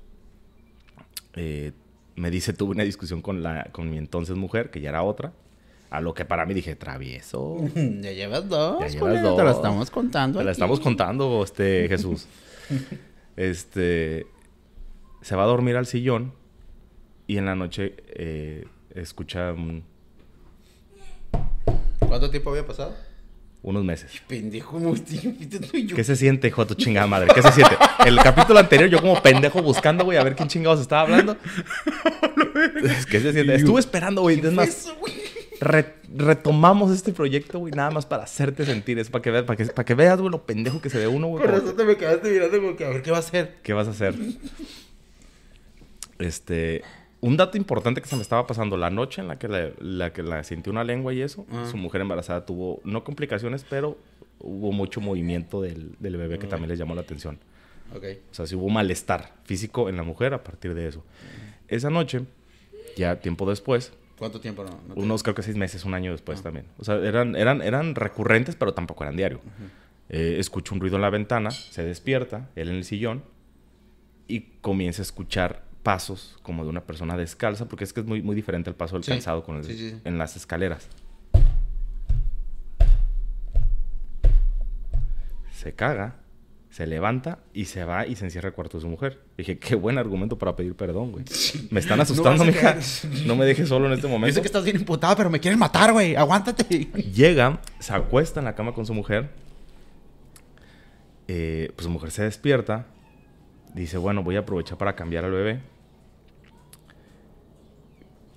eh, 1.35 1.71
me 2.15 2.31
dice, 2.31 2.51
tuve 2.53 2.71
una 2.71 2.83
discusión 2.83 3.21
con, 3.21 3.43
la, 3.43 3.65
con 3.71 3.91
mi 3.91 3.97
entonces 3.99 4.35
mujer, 4.35 4.71
que 4.71 4.81
ya 4.81 4.89
era 4.89 5.03
otra. 5.03 5.33
A 5.91 6.01
lo 6.01 6.13
que 6.15 6.25
para 6.25 6.45
mí 6.47 6.53
dije, 6.55 6.75
travieso. 6.75 7.57
Ya 7.75 8.11
llevas 8.11 8.49
dos. 8.49 8.79
Ya 8.79 8.87
llevas 8.87 9.21
dos. 9.21 9.37
Te 9.37 9.43
lo 9.43 9.51
estamos 9.51 9.91
contando. 9.91 10.39
Te 10.39 10.45
la 10.45 10.51
estamos 10.51 10.79
contando, 10.79 11.43
este, 11.43 11.87
Jesús. 11.89 12.27
este, 13.35 14.25
se 15.21 15.35
va 15.35 15.43
a 15.43 15.47
dormir 15.47 15.75
al 15.77 15.85
sillón 15.85 16.33
y 17.27 17.37
en 17.37 17.45
la 17.45 17.55
noche 17.55 17.95
eh, 18.07 18.65
escucha 18.95 19.53
un- 19.53 19.83
¿Cuánto 21.99 22.29
tiempo 22.31 22.49
había 22.49 22.65
pasado? 22.65 22.95
Unos 23.69 23.83
meses. 23.83 24.11
Pendejo. 24.27 24.79
¿Qué 25.95 26.03
se 26.03 26.15
siente, 26.15 26.47
hijo 26.47 26.63
de 26.65 26.73
tu 26.73 26.81
chingada 26.81 27.05
madre? 27.07 27.27
¿Qué 27.33 27.41
se 27.41 27.51
siente? 27.51 27.75
El 28.05 28.17
capítulo 28.17 28.59
anterior, 28.59 28.89
yo 28.89 29.01
como 29.01 29.21
pendejo 29.21 29.61
buscando, 29.61 30.05
güey, 30.05 30.17
a 30.17 30.23
ver 30.23 30.35
quién 30.35 30.47
chingados 30.47 30.79
estaba 30.79 31.01
hablando. 31.01 31.37
¿Qué 33.09 33.19
se 33.19 33.33
siente? 33.33 33.55
Estuve 33.55 33.79
esperando, 33.79 34.21
güey. 34.21 34.39
Es 34.39 34.53
más, 34.53 34.69
Eso, 34.69 34.95
güey. 34.99 35.13
re- 35.59 35.95
retomamos 36.15 36.91
este 36.91 37.11
proyecto, 37.11 37.59
güey, 37.59 37.73
nada 37.73 37.91
más 37.91 38.05
para 38.05 38.23
hacerte 38.23 38.65
sentir 38.65 38.97
eso, 38.99 39.11
para 39.11 39.21
que 39.21 39.31
veas, 39.31 39.43
para 39.43 39.57
que, 39.57 39.65
para 39.65 39.85
que 39.85 39.93
veas, 39.95 40.19
güey, 40.19 40.31
lo 40.31 40.45
pendejo 40.45 40.79
que 40.81 40.89
se 40.89 40.97
ve 40.99 41.07
uno, 41.07 41.27
güey. 41.27 41.43
Por 41.45 41.53
eso 41.55 41.73
te 41.73 41.83
me 41.83 41.97
quedaste 41.97 42.29
mirando 42.31 42.57
como 42.61 42.75
que 42.77 42.85
a 42.85 42.89
ver 42.89 43.01
qué 43.01 43.11
va 43.11 43.17
a 43.17 43.19
hacer. 43.19 43.57
¿Qué 43.63 43.73
vas 43.73 43.87
a 43.87 43.91
hacer? 43.91 44.15
Este, 46.19 46.81
un 47.21 47.35
dato 47.37 47.57
importante 47.57 48.01
que 48.01 48.07
se 48.07 48.15
me 48.15 48.21
estaba 48.21 48.45
pasando 48.47 48.77
la 48.77 48.89
noche 48.89 49.21
en 49.21 49.27
la 49.27 49.39
que 49.39 49.47
la, 49.47 49.69
la 49.79 50.13
que 50.13 50.21
la 50.23 50.43
sintió 50.43 50.71
una 50.71 50.83
lengua 50.83 51.13
y 51.13 51.21
eso, 51.21 51.45
Ah. 51.51 51.65
su 51.69 51.77
mujer 51.77 52.01
embarazada 52.01 52.45
tuvo 52.45 52.79
no 52.83 53.03
complicaciones, 53.03 53.65
pero 53.69 53.97
hubo 54.39 54.71
mucho 54.71 55.01
movimiento 55.01 55.61
del, 55.61 55.95
del 55.99 56.17
bebé 56.17 56.37
que 56.39 56.45
también 56.47 56.69
les 56.69 56.77
llamó 56.79 56.93
la 56.95 57.01
atención. 57.01 57.39
Ok. 57.95 58.03
O 58.31 58.33
sea, 58.33 58.45
sí 58.45 58.55
hubo 58.55 58.69
malestar 58.69 59.33
físico 59.45 59.89
en 59.89 59.95
la 59.97 60.03
mujer 60.03 60.33
a 60.33 60.43
partir 60.43 60.73
de 60.75 60.87
eso. 60.87 61.03
Esa 61.67 61.89
noche, 61.89 62.21
ya 62.95 63.15
tiempo 63.19 63.49
después, 63.49 63.93
¿Cuánto 64.19 64.39
tiempo 64.41 64.63
no? 64.63 64.79
no 64.87 64.95
unos 64.95 65.21
creo 65.23 65.35
que 65.35 65.43
seis 65.43 65.55
meses, 65.57 65.85
un 65.85 65.93
año 65.93 66.11
después 66.11 66.39
Ah. 66.39 66.43
también. 66.43 66.65
O 66.79 66.83
sea, 66.83 66.95
eran, 66.95 67.35
eran, 67.35 67.61
eran 67.61 67.95
recurrentes, 67.95 68.55
pero 68.55 68.73
tampoco 68.73 69.03
eran 69.03 69.15
diario. 69.15 69.39
Eh, 70.09 70.37
escucha 70.39 70.73
un 70.73 70.81
ruido 70.81 70.95
en 70.97 71.01
la 71.03 71.09
ventana, 71.09 71.51
se 71.51 71.83
despierta, 71.83 72.49
él 72.55 72.69
en 72.69 72.75
el 72.75 72.83
sillón, 72.83 73.23
y 74.27 74.41
comienza 74.61 75.01
a 75.01 75.03
escuchar 75.03 75.63
pasos 75.87 76.37
como 76.43 76.65
de 76.65 76.69
una 76.69 76.81
persona 76.81 77.15
descalza, 77.15 77.63
porque 77.69 77.85
es 77.85 77.93
que 77.93 78.01
es 78.01 78.05
muy, 78.05 78.21
muy 78.21 78.35
diferente 78.35 78.69
el 78.69 78.75
paso 78.75 78.95
del 78.95 79.05
Sí. 79.05 79.11
calzado 79.11 79.45
con 79.45 79.55
el- 79.55 79.63
Sí, 79.63 79.77
sí, 79.77 79.89
sí. 79.91 80.01
en 80.03 80.17
las 80.17 80.35
escaleras. 80.35 80.89
Se 85.53 85.73
caga, 85.73 86.15
se 86.69 86.85
levanta 86.87 87.39
y 87.53 87.65
se 87.65 87.85
va 87.85 88.05
y 88.05 88.17
se 88.17 88.25
encierra 88.25 88.49
al 88.49 88.53
cuarto 88.53 88.77
de 88.77 88.81
su 88.81 88.89
mujer. 88.89 89.21
Dije, 89.37 89.57
qué 89.59 89.75
buen 89.75 89.97
argumento 89.97 90.37
para 90.37 90.57
pedir 90.57 90.75
perdón, 90.75 91.13
güey. 91.13 91.23
Me 91.71 91.79
están 91.79 92.01
asustando, 92.01 92.43
a 92.43 92.45
mija. 92.45 92.77
No 93.25 93.37
me 93.37 93.45
dejes 93.45 93.69
solo 93.69 93.85
en 93.87 93.93
este 93.93 94.03
Yo 94.07 94.09
momento. 94.09 94.35
sé 94.35 94.41
que 94.41 94.47
estás 94.47 94.65
bien 94.65 94.75
imputada, 94.75 95.15
pero 95.15 95.29
me 95.29 95.39
quieren 95.39 95.57
matar, 95.57 95.93
güey. 95.93 96.17
Aguántate. 96.17 96.65
Llega, 97.13 97.61
se 97.79 97.93
acuesta 97.93 98.41
en 98.41 98.45
la 98.45 98.55
cama 98.55 98.73
con 98.73 98.85
su 98.85 98.93
mujer. 98.93 99.29
Eh, 101.29 101.71
pues 101.77 101.85
su 101.85 101.89
mujer 101.89 102.11
se 102.11 102.23
despierta. 102.23 102.87
Dice, 103.73 103.97
bueno, 103.97 104.21
voy 104.21 104.35
a 104.35 104.39
aprovechar 104.39 104.77
para 104.77 104.95
cambiar 104.97 105.23
al 105.23 105.31
bebé. 105.31 105.61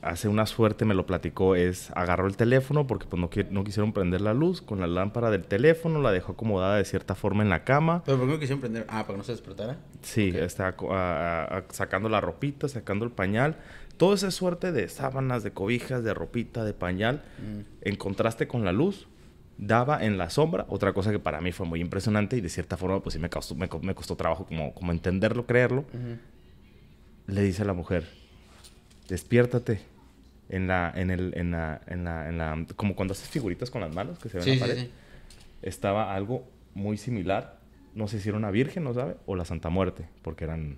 Hace 0.02 0.28
una 0.28 0.46
suerte, 0.46 0.86
me 0.86 0.94
lo 0.94 1.04
platicó, 1.04 1.54
es 1.56 1.90
agarró 1.94 2.26
el 2.26 2.34
teléfono 2.36 2.86
porque 2.86 3.06
pues 3.06 3.20
no, 3.20 3.28
no 3.50 3.64
quisieron 3.64 3.92
prender 3.92 4.22
la 4.22 4.32
luz 4.32 4.62
con 4.62 4.80
la 4.80 4.86
lámpara 4.86 5.30
del 5.30 5.44
teléfono, 5.44 6.00
la 6.00 6.10
dejó 6.10 6.32
acomodada 6.32 6.76
de 6.76 6.86
cierta 6.86 7.14
forma 7.14 7.42
en 7.42 7.50
la 7.50 7.64
cama. 7.64 8.02
¿Pero 8.06 8.16
por 8.16 8.26
qué 8.26 8.32
me 8.32 8.38
quisieron 8.40 8.60
prender? 8.60 8.86
Ah, 8.88 9.02
para 9.02 9.12
que 9.14 9.18
no 9.18 9.24
se 9.24 9.32
despertara. 9.32 9.76
Sí, 10.00 10.32
está 10.34 10.68
a- 10.68 10.94
a- 10.94 11.58
a- 11.58 11.64
sacando 11.70 12.08
la 12.08 12.22
ropita, 12.22 12.66
sacando 12.68 13.04
el 13.04 13.10
pañal. 13.10 13.56
Toda 13.98 14.14
esa 14.14 14.30
suerte 14.30 14.72
de 14.72 14.88
sábanas, 14.88 15.42
de 15.42 15.50
cobijas, 15.50 16.02
de 16.02 16.14
ropita, 16.14 16.64
de 16.64 16.72
pañal, 16.72 17.22
en 17.82 17.96
contraste 17.96 18.48
con 18.48 18.64
la 18.64 18.72
luz, 18.72 19.06
daba 19.58 20.02
en 20.02 20.16
la 20.16 20.30
sombra. 20.30 20.64
Otra 20.70 20.94
cosa 20.94 21.10
que 21.10 21.18
para 21.18 21.42
mí 21.42 21.52
fue 21.52 21.66
muy 21.66 21.82
impresionante 21.82 22.38
y 22.38 22.40
de 22.40 22.48
cierta 22.48 22.78
forma, 22.78 23.00
pues 23.02 23.12
sí 23.12 23.18
me 23.18 23.28
costó, 23.28 23.54
me, 23.54 23.68
me 23.82 23.94
costó 23.94 24.16
trabajo 24.16 24.46
como, 24.46 24.72
como 24.72 24.92
entenderlo, 24.92 25.44
creerlo. 25.44 25.84
Le 27.26 27.42
dice 27.42 27.60
a 27.60 27.66
la 27.66 27.74
mujer, 27.74 28.08
despiértate. 29.08 29.89
En 30.50 30.66
la, 30.66 30.92
en 30.94 31.10
el, 31.10 31.32
en 31.36 31.52
la, 31.52 31.80
en 31.86 32.04
la, 32.04 32.28
en 32.28 32.36
la, 32.38 32.66
como 32.76 32.94
cuando 32.96 33.12
haces 33.12 33.28
figuritas 33.28 33.70
con 33.70 33.80
las 33.80 33.94
manos 33.94 34.18
que 34.18 34.28
se 34.28 34.36
ven 34.36 34.44
Sí, 34.44 34.50
en 34.50 34.54
sí, 34.56 34.60
la 34.60 34.66
pared 34.66 34.84
sí. 34.84 34.90
estaba 35.62 36.14
algo 36.14 36.44
muy 36.74 36.96
similar. 36.98 37.58
No 37.94 38.08
sé 38.08 38.20
si 38.20 38.28
era 38.28 38.36
una 38.38 38.50
virgen, 38.50 38.84
¿no 38.84 38.92
sabe? 38.92 39.16
O 39.26 39.36
la 39.36 39.44
Santa 39.44 39.68
Muerte, 39.70 40.08
porque 40.22 40.44
eran, 40.44 40.76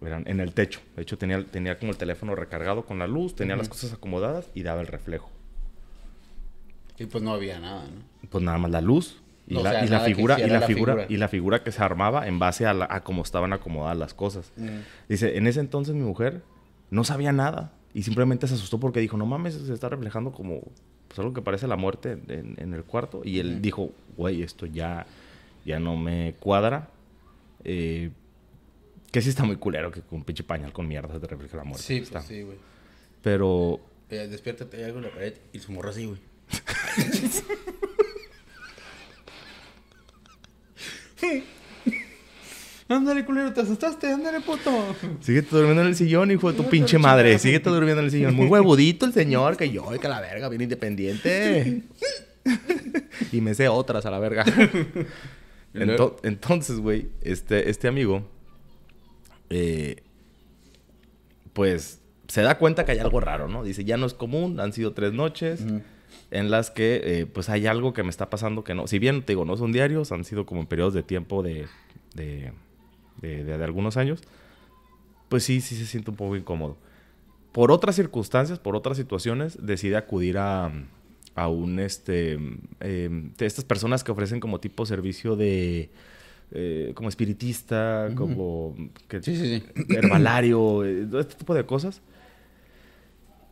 eran 0.00 0.22
en 0.26 0.40
el 0.40 0.54
techo. 0.54 0.80
De 0.96 1.02
hecho, 1.02 1.18
tenía, 1.18 1.44
tenía 1.44 1.78
como 1.78 1.90
el 1.92 1.98
teléfono 1.98 2.34
recargado 2.34 2.84
con 2.86 2.98
la 2.98 3.06
luz, 3.06 3.34
tenía 3.34 3.56
las 3.56 3.66
Ujú. 3.66 3.74
cosas 3.76 3.92
acomodadas 3.94 4.48
y 4.54 4.62
daba 4.62 4.80
el 4.80 4.86
reflejo. 4.86 5.30
Y 6.98 7.06
pues 7.06 7.22
no 7.22 7.32
había 7.32 7.58
nada, 7.58 7.84
¿no? 7.84 8.28
Pues 8.28 8.44
nada 8.44 8.58
más 8.58 8.70
la 8.70 8.80
luz 8.80 9.20
Y, 9.48 9.56
O 9.56 9.62
la, 9.64 9.70
sea, 9.72 9.84
y 9.84 9.88
la 9.88 10.00
figura, 10.00 10.38
y 10.38 10.46
la, 10.48 10.60
la 10.60 10.66
figura, 10.68 10.92
figura. 10.94 11.06
y 11.12 11.16
la 11.16 11.28
figura 11.28 11.62
que 11.64 11.72
se 11.72 11.82
armaba 11.82 12.28
en 12.28 12.38
base 12.38 12.64
a, 12.64 12.72
la- 12.74 12.86
a 12.88 13.02
cómo 13.02 13.22
estaban 13.22 13.52
acomodadas 13.52 13.98
las 13.98 14.14
cosas. 14.14 14.52
Dice, 15.08 15.36
en 15.36 15.48
ese 15.48 15.58
entonces 15.58 15.96
mi 15.96 16.02
mujer 16.04 16.42
no 16.90 17.02
sabía 17.02 17.32
nada 17.32 17.72
y 17.94 18.02
simplemente 18.02 18.46
se 18.46 18.54
asustó 18.54 18.78
porque 18.80 19.00
dijo, 19.00 19.16
no 19.16 19.26
mames, 19.26 19.54
se 19.54 19.72
está 19.72 19.88
reflejando 19.88 20.32
como 20.32 20.60
pues, 21.08 21.18
algo 21.18 21.32
que 21.34 21.42
parece 21.42 21.66
la 21.68 21.76
muerte 21.76 22.12
en, 22.28 22.54
en 22.58 22.74
el 22.74 22.84
cuarto. 22.84 23.20
Y 23.24 23.38
él 23.38 23.60
dijo, 23.62 23.90
güey, 24.16 24.42
esto 24.42 24.66
ya, 24.66 25.06
ya 25.64 25.78
no 25.78 25.96
me 25.96 26.34
cuadra. 26.40 26.88
Eh, 27.64 28.10
que 29.10 29.20
sí 29.20 29.28
está 29.28 29.44
muy 29.44 29.56
culero 29.56 29.90
que 29.90 30.00
con 30.00 30.18
un 30.20 30.24
pinche 30.24 30.42
pañal 30.42 30.72
con 30.72 30.88
mierda 30.88 31.12
se 31.12 31.20
te 31.20 31.26
refleje 31.26 31.56
la 31.56 31.64
muerte. 31.64 31.82
Sí, 31.84 31.96
Está. 31.98 32.20
pues 32.20 32.26
sí, 32.28 32.42
güey. 32.42 32.56
Pero 33.22 33.78
Eh, 34.10 34.26
despiértate, 34.26 34.78
hay 34.78 34.84
algo 34.84 34.98
en 34.98 35.04
la 35.04 35.10
pared 35.10 35.34
y 35.52 35.58
su 35.58 35.70
morra 35.72 35.90
así, 35.90 36.06
güey. 36.06 36.18
Ándale, 42.92 43.24
culero, 43.24 43.52
te 43.52 43.60
asustaste, 43.60 44.12
ándale, 44.12 44.40
puto. 44.40 44.70
Síguete 45.20 45.48
durmiendo 45.50 45.82
en 45.82 45.88
el 45.88 45.96
sillón, 45.96 46.30
hijo 46.30 46.50
de 46.52 46.56
tu 46.62 46.68
pinche 46.68 46.98
madre. 46.98 47.38
Síguete 47.38 47.70
durmiendo 47.70 48.00
en 48.00 48.06
el 48.06 48.10
sillón. 48.10 48.34
Muy 48.34 48.46
huevudito 48.46 49.06
el 49.06 49.12
señor, 49.12 49.56
que 49.56 49.70
yo, 49.70 49.88
que 50.00 50.08
la 50.08 50.20
verga, 50.20 50.48
bien 50.48 50.62
independiente. 50.62 51.82
y 53.32 53.40
me 53.40 53.54
sé 53.54 53.68
otras 53.68 54.04
a 54.06 54.10
la 54.10 54.18
verga. 54.18 54.44
Ento- 55.74 56.16
entonces, 56.22 56.78
güey, 56.78 57.08
este, 57.22 57.70
este 57.70 57.88
amigo, 57.88 58.28
eh, 59.50 59.96
pues, 61.52 62.00
se 62.28 62.42
da 62.42 62.58
cuenta 62.58 62.84
que 62.84 62.92
hay 62.92 62.98
algo 62.98 63.20
raro, 63.20 63.48
¿no? 63.48 63.62
Dice, 63.64 63.84
ya 63.84 63.96
no 63.96 64.06
es 64.06 64.14
común, 64.14 64.60
han 64.60 64.72
sido 64.72 64.92
tres 64.92 65.12
noches 65.12 65.64
en 66.30 66.50
las 66.50 66.70
que, 66.70 67.00
eh, 67.04 67.26
pues, 67.26 67.48
hay 67.48 67.66
algo 67.66 67.92
que 67.92 68.02
me 68.02 68.10
está 68.10 68.28
pasando 68.30 68.64
que 68.64 68.74
no. 68.74 68.86
Si 68.86 68.98
bien, 68.98 69.22
te 69.22 69.32
digo, 69.32 69.44
no 69.44 69.56
son 69.56 69.72
diarios, 69.72 70.12
han 70.12 70.24
sido 70.24 70.44
como 70.46 70.60
en 70.60 70.66
periodos 70.66 70.94
de 70.94 71.02
tiempo 71.02 71.42
de, 71.42 71.66
de, 72.14 72.52
de- 73.20 73.44
de- 73.44 73.58
de 73.58 73.64
algunos 73.64 73.96
años, 73.96 74.20
pues 75.28 75.44
sí, 75.44 75.60
sí 75.60 75.76
se 75.76 75.86
siente 75.86 76.10
un 76.10 76.16
poco 76.16 76.36
incómodo. 76.36 76.76
Por 77.52 77.70
otras 77.70 77.96
circunstancias, 77.96 78.58
por 78.58 78.76
otras 78.76 78.96
situaciones, 78.96 79.58
decide 79.64 79.96
acudir 79.96 80.38
a, 80.38 80.70
a 81.34 81.48
un, 81.48 81.78
este, 81.80 82.38
eh, 82.80 83.08
de 83.38 83.46
estas 83.46 83.64
personas 83.64 84.02
que 84.04 84.12
ofrecen 84.12 84.40
como 84.40 84.58
tipo 84.60 84.86
servicio 84.86 85.36
de, 85.36 85.90
eh, 86.52 86.92
como 86.94 87.08
espiritista, 87.08 88.10
como 88.14 88.74
que, 89.08 89.22
Sí, 89.22 89.36
sí, 89.36 89.58
sí. 89.76 89.94
herbalario, 89.94 90.84
eh, 90.84 91.06
este 91.20 91.34
tipo 91.36 91.54
de 91.54 91.64
cosas. 91.66 92.00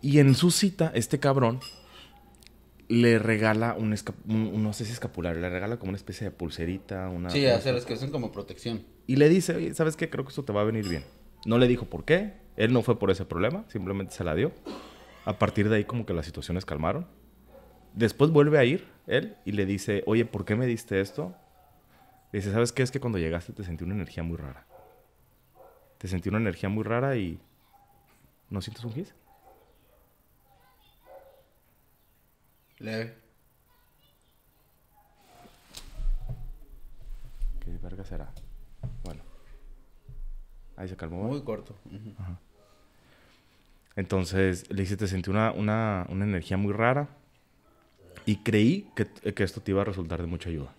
Y 0.02 0.18
en 0.18 0.34
su 0.34 0.50
cita, 0.50 0.90
este 0.94 1.18
cabrón 1.18 1.60
le 2.90 3.18
regala 3.20 3.74
un, 3.74 3.94
un- 4.26 4.62
no 4.62 4.72
sé 4.72 4.84
si 4.84 4.92
escapulario, 4.92 5.40
le 5.40 5.48
regala 5.48 5.78
como 5.78 5.90
una 5.90 5.96
especie 5.96 6.24
de 6.24 6.30
pulserita, 6.32 7.08
una... 7.08 7.30
Sí, 7.30 7.46
hacer 7.46 7.72
las 7.74 7.84
que 7.86 7.96
son 7.96 8.10
como 8.10 8.32
protección. 8.32 8.82
y 9.06 9.14
le 9.16 9.28
dice, 9.28 9.54
oye, 9.54 9.72
¿sabes 9.74 9.96
qué? 9.96 10.10
Creo 10.10 10.24
que 10.24 10.30
esto 10.30 10.44
te 10.44 10.52
va 10.52 10.62
a 10.62 10.64
venir 10.64 10.88
bien. 10.88 11.04
No 11.46 11.56
le 11.58 11.68
dijo 11.68 11.86
por 11.86 12.04
qué. 12.04 12.34
Él 12.56 12.72
no 12.72 12.82
fue 12.82 12.98
por 12.98 13.10
ese 13.10 13.24
problema. 13.24 13.64
Simplemente 13.68 14.12
se 14.14 14.24
la 14.24 14.34
dio. 14.34 14.52
A 15.24 15.38
partir 15.38 15.68
de 15.68 15.76
ahí 15.76 15.84
como 15.84 16.04
que 16.04 16.12
las 16.12 16.26
situaciones 16.26 16.64
calmaron. 16.64 17.06
Después 17.94 18.30
vuelve 18.30 18.58
a 18.58 18.64
ir 18.64 18.86
él 19.06 19.36
y 19.44 19.52
le 19.52 19.66
dice, 19.66 20.02
oye, 20.06 20.24
¿por 20.24 20.44
qué 20.44 20.56
me 20.56 20.66
diste 20.66 21.00
esto? 21.00 21.34
Le 22.32 22.40
dice, 22.40 22.52
¿sabes 22.52 22.72
qué? 22.72 22.82
Es 22.82 22.90
que 22.90 23.00
cuando 23.00 23.18
llegaste 23.18 23.52
te 23.52 23.62
sentí 23.64 23.84
una 23.84 23.94
energía 23.94 24.22
muy 24.22 24.36
rara. 24.36 24.66
Te 25.98 26.08
sentí 26.08 26.28
una 26.28 26.38
energía 26.38 26.68
muy 26.68 26.82
rara 26.84 27.16
y... 27.16 27.38
¿No 28.50 28.60
sientes 28.60 28.84
un 28.84 28.92
gis? 28.92 29.14
Leve. 32.80 33.14
¿Qué 37.60 37.70
verga 37.82 38.04
será? 38.04 38.32
Bueno. 39.04 39.22
Ahí 40.76 40.88
se 40.88 40.96
calmó. 40.96 41.22
Muy 41.24 41.42
corto. 41.42 41.76
Ujú. 41.84 42.14
Entonces 43.96 44.70
le 44.70 44.82
dice, 44.82 44.96
te 44.96 45.06
sentí 45.06 45.30
una, 45.30 45.52
una, 45.52 46.06
una 46.08 46.24
energía 46.24 46.56
muy 46.56 46.72
rara 46.72 47.08
y 48.24 48.36
creí 48.36 48.90
que, 48.96 49.06
que 49.06 49.42
esto 49.42 49.60
te 49.60 49.72
iba 49.72 49.82
a 49.82 49.84
resultar 49.84 50.20
de 50.22 50.26
mucha 50.26 50.48
ayuda. 50.48 50.72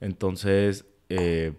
Entonces, 0.00 0.86
eh, 1.10 1.52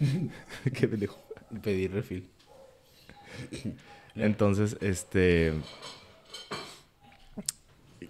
qué 0.74 0.88
pendejo. 0.88 1.18
Pedir 1.62 1.92
refil. 1.92 2.28
Entonces, 4.14 4.76
este... 4.80 5.52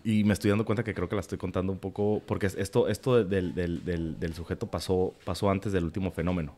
Y 0.04 0.24
me 0.24 0.32
estoy 0.32 0.48
dando 0.50 0.64
cuenta 0.64 0.82
que 0.84 0.94
creo 0.94 1.08
que 1.08 1.14
la 1.16 1.20
estoy 1.20 1.36
contando 1.36 1.72
un 1.72 1.78
poco, 1.78 2.22
porque 2.26 2.46
es- 2.46 2.54
esto, 2.54 2.88
esto 2.88 3.22
del, 3.24 3.54
del- 3.54 3.84
del- 3.84 4.18
del 4.18 4.34
sujeto 4.34 4.66
pasó, 4.70 5.14
pasó 5.24 5.50
antes 5.50 5.72
del 5.72 5.84
último 5.84 6.10
fenómeno. 6.10 6.56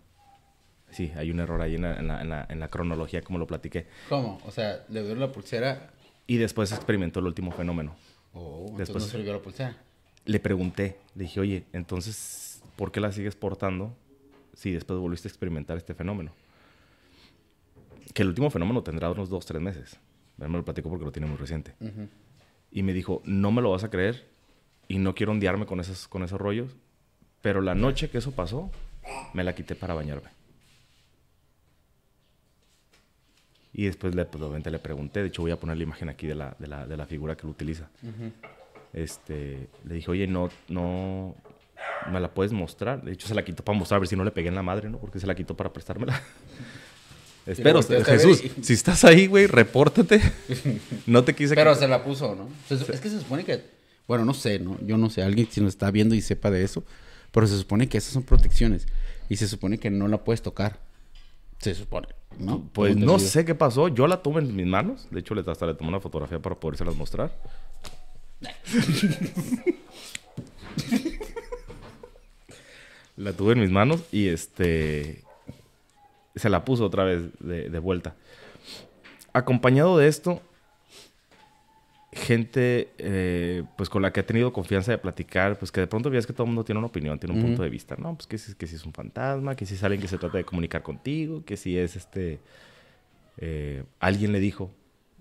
Sí, 0.91 1.11
hay 1.17 1.31
un 1.31 1.41
error 1.41 1.61
ahí 1.63 1.75
en 1.75 1.83
la, 1.83 1.99
en 1.99 2.07
la- 2.07 2.21
en 2.21 2.29
la- 2.29 2.47
en 2.49 2.61
la 2.61 2.69
cronología, 2.69 3.23
como 3.23 3.39
lo 3.39 3.47
platiqué. 3.47 3.87
¿Cómo? 4.09 4.39
O 4.47 4.51
sea, 4.51 4.85
le 4.91 5.03
dio 5.03 5.15
la 5.17 5.33
pulsera. 5.33 5.91
Y 6.27 6.37
después 6.37 6.71
experimentó 6.73 7.21
el 7.21 7.27
último 7.27 7.51
fenómeno. 7.53 7.97
Oh, 8.35 8.61
entonces 8.61 8.79
Después- 8.89 9.05
no 9.05 9.11
sirvió 9.11 9.33
la 9.33 9.41
pulsera. 9.43 9.77
Le 10.25 10.39
pregunté, 10.39 10.99
le 11.17 11.25
dije, 11.25 11.41
oye, 11.41 11.65
entonces, 11.73 12.63
¿por 12.77 12.93
qué 12.93 13.01
la 13.01 13.11
sigues 13.11 13.35
portando 13.35 13.93
si 14.55 14.71
después 14.71 15.01
volviste 15.01 15.27
a 15.27 15.31
experimentar 15.31 15.77
este 15.79 15.95
fenómeno? 15.95 16.33
Que 18.15 18.23
el 18.23 18.29
último 18.29 18.51
fenómeno 18.51 18.83
tendrá 18.83 19.11
unos 19.11 19.29
dos, 19.29 19.47
tres 19.47 19.61
meses. 19.61 19.99
Él 20.41 20.49
me 20.49 20.59
lo 20.59 20.65
platicó 20.65 20.89
porque 20.89 21.05
lo 21.05 21.13
tiene 21.13 21.29
muy 21.29 21.37
reciente. 21.37 21.75
Ujú. 21.81 22.09
Y 22.71 22.83
me 22.83 22.93
dijo, 22.93 23.23
no 23.25 23.53
me 23.53 23.63
lo 23.63 23.71
vas 23.71 23.85
a 23.85 23.91
creer 23.91 24.27
y 24.89 24.99
no 24.99 25.15
quiero 25.15 25.33
ondearme 25.33 25.67
con 25.67 25.81
esos, 25.81 26.09
con 26.09 26.23
esos 26.23 26.41
rollos, 26.41 26.75
pero 27.41 27.61
la 27.61 27.75
noche 27.75 28.11
que 28.11 28.19
eso 28.19 28.33
pasó, 28.33 28.71
me 29.35 29.45
la 29.45 29.55
quité 29.55 29.75
para 29.75 29.95
bañarme. 29.95 30.29
Y 33.75 33.85
después 33.87 34.15
le, 34.15 34.25
pues, 34.25 34.43
obviamente 34.43 34.71
le 34.71 34.79
pregunté, 34.79 35.21
de 35.21 35.29
hecho 35.29 35.43
voy 35.43 35.51
a 35.51 35.59
poner 35.59 35.77
la 35.77 35.83
imagen 35.83 36.09
aquí 36.09 36.27
de 36.27 36.35
la, 36.35 36.55
de 36.59 36.67
la, 36.67 36.87
de 36.87 36.97
la 36.97 37.07
figura 37.07 37.37
que 37.37 37.45
lo 37.45 37.51
utiliza. 37.51 37.89
Ujú. 38.03 38.33
Este, 38.93 39.69
le 39.85 39.95
dije, 39.95 40.11
oye, 40.11 40.27
no, 40.27 40.51
no, 40.69 41.35
me 42.11 42.21
la 42.21 42.33
puedes 42.33 42.53
mostrar. 42.53 43.03
De 43.03 43.13
hecho, 43.13 43.27
se 43.27 43.35
la 43.35 43.45
quitó 43.45 43.65
para 43.65 43.79
mostrar, 43.79 43.97
a 43.97 44.01
ver 44.01 44.09
si 44.09 44.17
no 44.17 44.25
le 44.25 44.31
pegué 44.31 44.49
en 44.49 44.55
la 44.55 44.63
madre, 44.63 44.91
¿no? 44.91 44.99
Porque 44.99 45.19
se 45.19 45.27
la 45.27 45.35
quitó 45.35 45.57
para 45.57 45.73
prestármela. 45.73 46.21
Espero, 47.47 47.83
Jesús, 47.83 48.43
y- 48.45 48.63
si 48.63 48.73
estás 48.73 49.05
ahí, 49.05 49.27
güey, 49.27 49.47
repórtate. 49.47 50.21
No 51.07 51.25
te 51.25 51.35
quise 51.35 51.55
Pero 51.55 51.75
se 51.75 51.89
la 51.89 52.05
puso, 52.05 52.35
¿no? 52.37 52.49
Se 52.69 52.75
es 52.75 53.01
que 53.01 53.09
se 53.09 53.19
supone 53.19 53.45
que. 53.45 53.65
Bueno, 54.07 54.25
no 54.25 54.35
sé, 54.35 54.59
¿no? 54.59 54.79
Yo 54.85 54.97
no 54.97 55.11
sé. 55.11 55.23
Alguien 55.23 55.49
si 55.51 55.61
nos 55.61 55.71
está 55.71 55.91
viendo 55.91 56.15
y 56.15 56.21
sepa 56.21 56.51
de 56.51 56.63
eso. 56.63 56.85
Pero 57.33 57.47
se 57.47 57.59
supone 57.59 57.89
que 57.89 57.99
esas 57.99 58.13
son 58.13 58.23
protecciones. 58.23 58.87
Y 59.29 59.37
se 59.37 59.49
supone 59.49 59.79
que 59.79 59.91
no 59.91 60.07
la 60.07 60.19
puedes 60.19 60.43
tocar. 60.43 60.79
Se 61.59 61.75
supone, 61.75 62.09
¿no? 62.39 62.69
Pues 62.73 62.97
no 62.97 63.19
sé 63.19 63.45
qué 63.45 63.55
pasó. 63.55 63.89
Yo 63.89 64.07
la 64.07 64.23
tuve 64.23 64.41
en 64.41 64.55
mis 64.55 64.67
manos. 64.67 65.09
De 65.11 65.21
hecho, 65.21 65.35
hasta 65.35 65.67
le 65.67 65.75
tomé 65.75 65.89
una 65.89 66.01
fotografía 66.01 66.39
para 66.41 66.55
podérselas 66.57 66.95
mostrar. 66.95 67.33
la 73.17 73.33
tuve 73.33 73.53
en 73.53 73.61
mis 73.61 73.71
manos 73.71 74.01
y 74.11 74.29
este 74.29 75.23
se 76.35 76.49
la 76.49 76.65
puso 76.65 76.85
otra 76.85 77.05
vez 77.05 77.23
de, 77.41 77.69
de 77.69 77.79
vuelta. 77.79 78.15
Acompañado 79.33 79.97
de 79.99 80.09
esto, 80.09 80.43
gente 82.13 82.91
eh, 82.99 83.65
pues 83.77 83.89
con 83.89 84.03
la 84.03 84.13
que 84.13 84.21
he 84.21 84.23
tenido 84.23 84.53
confianza 84.53 84.93
de 84.93 84.99
platicar, 84.99 85.59
pues 85.59 85.73
que 85.73 85.81
de 85.81 85.87
pronto 85.87 86.11
ves 86.11 86.27
que 86.27 86.35
todo 86.35 86.45
el 86.45 86.49
mundo 86.49 86.65
tiene 86.65 86.79
una 86.79 86.89
opinión, 86.89 87.19
tiene 87.19 87.35
un 87.35 87.43
punto 87.43 87.63
de 87.63 87.71
vista, 87.71 87.97
¿no? 87.97 88.15
Pues 88.15 88.27
que 88.27 88.37
si, 88.37 88.55
que 88.55 88.67
si 88.67 88.77
es 88.77 88.85
un 88.85 88.93
fantasma, 88.93 89.57
que 89.57 89.65
si 89.65 89.75
es 89.75 89.83
alguien 89.83 90.03
que 90.03 90.09
se 90.09 90.19
trata 90.19 90.37
de 90.37 90.45
comunicar 90.45 90.83
contigo, 90.83 91.43
que 91.45 91.57
si 91.57 91.79
es 91.79 91.97
este... 91.97 92.39
eh, 93.39 93.85
alguien 93.99 94.33
le 94.33 94.41
dijo, 94.41 94.71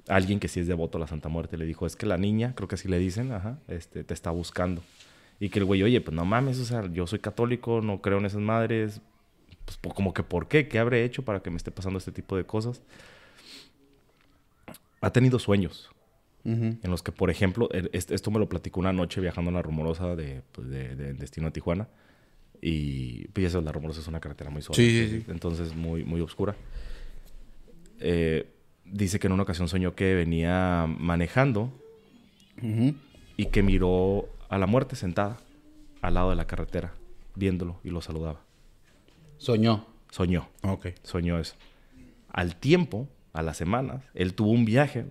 alguien 0.08 0.40
que 0.40 0.50
sí 0.50 0.60
es 0.60 0.68
devoto 0.68 0.98
a 0.98 1.02
la 1.02 1.08
Santa 1.08 1.30
Muerte, 1.30 1.58
le 1.58 1.66
dijo, 1.66 1.86
es 1.86 1.96
que 1.96 2.06
la 2.06 2.18
niña, 2.18 2.54
creo 2.56 2.68
que 2.68 2.76
así 2.76 2.90
le 2.90 3.00
dicen, 3.00 3.32
ajá, 3.32 3.58
este, 3.70 4.04
te 4.04 4.14
está 4.14 4.32
buscando. 4.32 4.84
Y 5.40 5.50
que 5.50 5.60
el 5.60 5.66
güey, 5.66 5.82
oye, 5.84 6.02
pues 6.02 6.14
no 6.14 6.26
mames, 6.26 6.60
o 6.60 6.66
sea, 6.66 6.86
yo 6.92 7.08
soy 7.08 7.20
católico, 7.20 7.82
no 7.82 8.02
creo 8.02 8.18
en 8.18 8.26
esas 8.26 8.42
madres, 8.42 9.00
pues 9.78 9.94
como 9.94 10.14
que 10.14 10.24
¿por 10.24 10.48
qué? 10.48 10.68
¿Qué 10.68 10.80
habré 10.80 11.04
hecho 11.04 11.24
para 11.24 11.42
que 11.42 11.50
me 11.50 11.58
esté 11.58 11.72
pasando 11.72 11.98
este 12.00 12.12
tipo 12.12 12.36
de 12.38 12.44
cosas? 12.46 12.82
Ha 15.02 15.12
tenido 15.12 15.40
sueños 15.40 15.90
Ujú. 16.44 16.78
en 16.82 16.92
los 16.92 17.04
que, 17.04 17.12
por 17.12 17.30
ejemplo, 17.30 17.70
esto 17.72 18.32
me 18.32 18.40
lo 18.40 18.50
platicó 18.50 18.80
una 18.80 18.94
noche 18.94 19.22
viajando 19.22 19.50
en 19.50 19.56
la 19.56 19.62
rumorosa 19.62 20.16
de, 20.16 20.42
pues, 20.52 20.70
de, 20.70 20.96
de 20.96 21.14
destino 21.14 21.48
a 21.48 21.52
Tijuana. 21.52 21.88
Y 22.62 23.28
pues 23.30 23.54
la 23.56 23.72
rumorosa 23.72 24.02
es 24.02 24.08
una 24.08 24.20
carretera 24.20 24.52
muy 24.52 24.62
suave. 24.62 24.76
Sí, 24.84 24.90
sí, 24.92 25.00
entonces, 25.16 25.30
entonces 25.30 25.76
muy, 25.76 26.04
muy 26.04 26.22
oscura. 26.22 26.56
Eh, 28.00 28.48
dice 28.86 29.20
que 29.20 29.28
en 29.28 29.34
una 29.34 29.44
ocasión 29.44 29.68
soñó 29.68 29.96
que 29.96 30.14
venía 30.14 30.86
manejando 30.88 31.72
Ujú. 32.62 32.94
y 33.38 33.46
que 33.48 33.64
miró 33.64 34.30
a 34.50 34.58
la 34.60 34.68
muerte 34.68 34.96
sentada 34.96 35.38
al 36.02 36.14
lado 36.16 36.30
de 36.32 36.36
la 36.36 36.46
carretera, 36.46 36.94
viéndolo 37.36 37.80
y 37.84 37.90
lo 37.90 38.02
saludaba. 38.02 38.42
Soñó. 39.42 39.88
Soñó, 40.12 40.50
Ok. 40.62 40.90
soñó 41.02 41.40
eso. 41.40 41.56
Al 42.32 42.56
tiempo, 42.58 43.08
a 43.34 43.42
las 43.42 43.58
semanas, 43.58 44.04
él 44.14 44.36
tuvo 44.36 44.52
un 44.52 44.66
viaje 44.66 45.06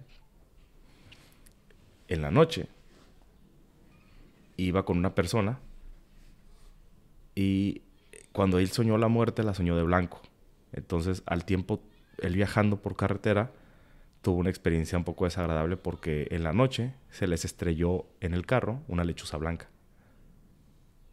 en 2.06 2.22
la 2.22 2.30
noche 2.30 2.68
iba 4.56 4.84
con 4.84 4.98
una 4.98 5.16
persona 5.16 5.58
y 7.34 7.82
cuando 8.30 8.60
él 8.60 8.68
soñó 8.68 8.98
la 8.98 9.08
muerte, 9.08 9.42
la 9.42 9.52
soñó 9.54 9.74
de 9.74 9.82
blanco. 9.82 10.20
Entonces, 10.72 11.24
al 11.26 11.44
tiempo, 11.44 11.80
él 12.18 12.36
viajando 12.36 12.76
por 12.80 12.94
carretera, 12.94 13.50
tuvo 14.22 14.36
una 14.38 14.50
experiencia 14.50 14.96
un 14.96 15.04
poco 15.04 15.24
desagradable 15.24 15.76
porque 15.76 16.28
en 16.30 16.44
la 16.44 16.52
noche 16.52 16.94
se 17.10 17.26
les 17.26 17.44
estrelló 17.44 18.06
en 18.20 18.34
el 18.34 18.46
carro 18.46 18.80
una 18.86 19.02
lechuza 19.02 19.38
blanca. 19.38 19.68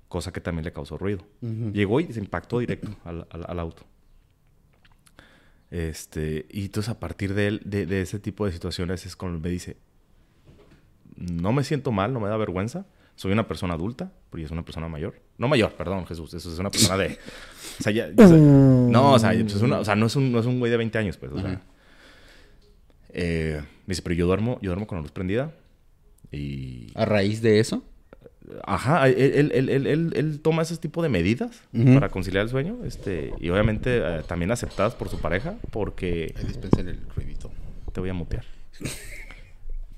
Cosa 0.08 0.32
que 0.32 0.40
también 0.42 0.64
le 0.66 0.72
causó 0.72 0.98
ruido. 0.98 1.20
Ujú. 1.42 1.72
Llegó 1.74 2.00
y 2.00 2.12
se 2.14 2.20
impactó 2.20 2.60
directo 2.60 2.90
al, 3.04 3.28
al- 3.30 3.46
al 3.48 3.60
auto. 3.60 3.84
Este, 5.70 6.46
y 6.50 6.66
entonces 6.66 6.90
a 6.90 7.00
partir 7.00 7.34
de, 7.34 7.48
él, 7.48 7.62
de, 7.66 7.86
de 7.86 8.02
ese 8.02 8.20
tipo 8.20 8.46
de 8.46 8.54
situaciones 8.54 9.06
es 9.06 9.16
cuando 9.18 9.40
me 9.40 9.50
dice, 9.50 9.76
no 11.18 11.52
me 11.52 11.64
siento 11.64 11.92
mal, 11.92 12.14
no 12.14 12.22
me 12.22 12.30
da 12.30 12.38
vergüenza, 12.38 12.86
soy 13.16 13.34
una 13.34 13.48
persona 13.50 13.74
adulta, 13.74 14.14
porque 14.30 14.46
es 14.46 14.52
una 14.52 14.64
persona 14.64 14.88
mayor. 14.88 15.20
No 15.38 15.48
mayor, 15.50 15.74
perdón, 15.74 16.06
Jesús, 16.06 16.34
eso 16.34 16.52
es 16.54 16.58
una 16.60 16.70
persona 16.70 16.96
de... 16.98 17.18
O 17.80 17.84
sea, 17.84 17.92
ya- 17.92 18.10
ya 18.16 18.28
sé- 18.28 18.38
no, 18.38 19.12
o 19.14 19.20
sea, 19.20 19.32
pues 19.32 19.56
es 19.56 19.62
una- 19.62 19.80
o 19.80 19.86
sea, 19.86 19.96
no, 19.96 20.06
es 20.06 20.16
un, 20.16 20.32
no 20.32 20.40
es 20.40 20.46
un 20.46 20.60
güey 20.60 20.72
de 20.72 20.78
20 20.78 20.98
años, 21.00 21.18
pues. 21.18 21.32
O 21.34 21.40
sea, 21.42 21.50
Ajá. 21.50 21.62
Eh, 23.10 23.62
me 23.86 23.92
dice, 23.92 24.02
pero 24.04 24.16
yo 24.16 24.26
duermo, 24.28 24.60
yo 24.62 24.70
duermo 24.70 24.88
con 24.88 24.98
la 24.98 25.02
luz 25.02 25.12
prendida. 25.12 25.54
Y... 26.32 26.92
A 26.96 27.04
raíz 27.06 27.42
de 27.42 27.60
eso. 27.60 27.84
Ajá, 28.66 29.08
él, 29.10 29.16
él- 29.18 29.52
él- 29.54 29.70
él- 29.70 29.88
él- 29.88 30.14
él 30.16 30.40
toma 30.40 30.62
ese 30.62 30.78
tipo 30.78 31.04
de 31.04 31.10
medidas 31.10 31.62
para 31.72 32.10
conciliar 32.10 32.44
el 32.44 32.50
sueño. 32.50 32.78
Este, 32.86 33.34
y 33.40 33.50
obviamente 33.50 33.98
eh, 33.98 34.22
también 34.28 34.52
aceptadas 34.52 34.96
por 34.96 35.10
su 35.10 35.20
pareja, 35.20 35.56
porque 35.72 36.34
Ahí 36.38 36.46
dispensen 36.46 36.88
el 36.88 37.00
ruidito. 37.16 37.52
te 37.94 38.00
voy 38.00 38.10
a 38.10 38.14
mutear. 38.14 38.46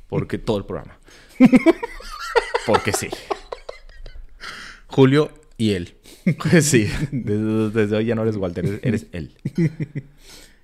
Porque 0.08 0.38
todo 0.40 0.58
el 0.58 0.66
programa. 0.66 0.98
Porque 2.66 2.92
sí. 2.94 3.08
Julio 4.88 5.32
y 5.58 5.72
él. 5.72 5.96
Sí, 6.62 6.88
desde, 7.12 7.70
desde 7.72 7.96
hoy 7.96 8.06
ya 8.06 8.14
no 8.16 8.22
eres 8.24 8.36
Walter, 8.36 8.64
eres, 8.66 8.80
eres 8.84 9.08
él. 9.14 9.36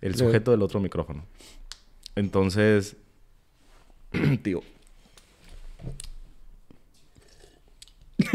El 0.01 0.15
sujeto 0.15 0.51
del 0.51 0.61
otro 0.61 0.79
micrófono. 0.79 1.25
Entonces, 2.15 2.97
tío, 4.43 4.61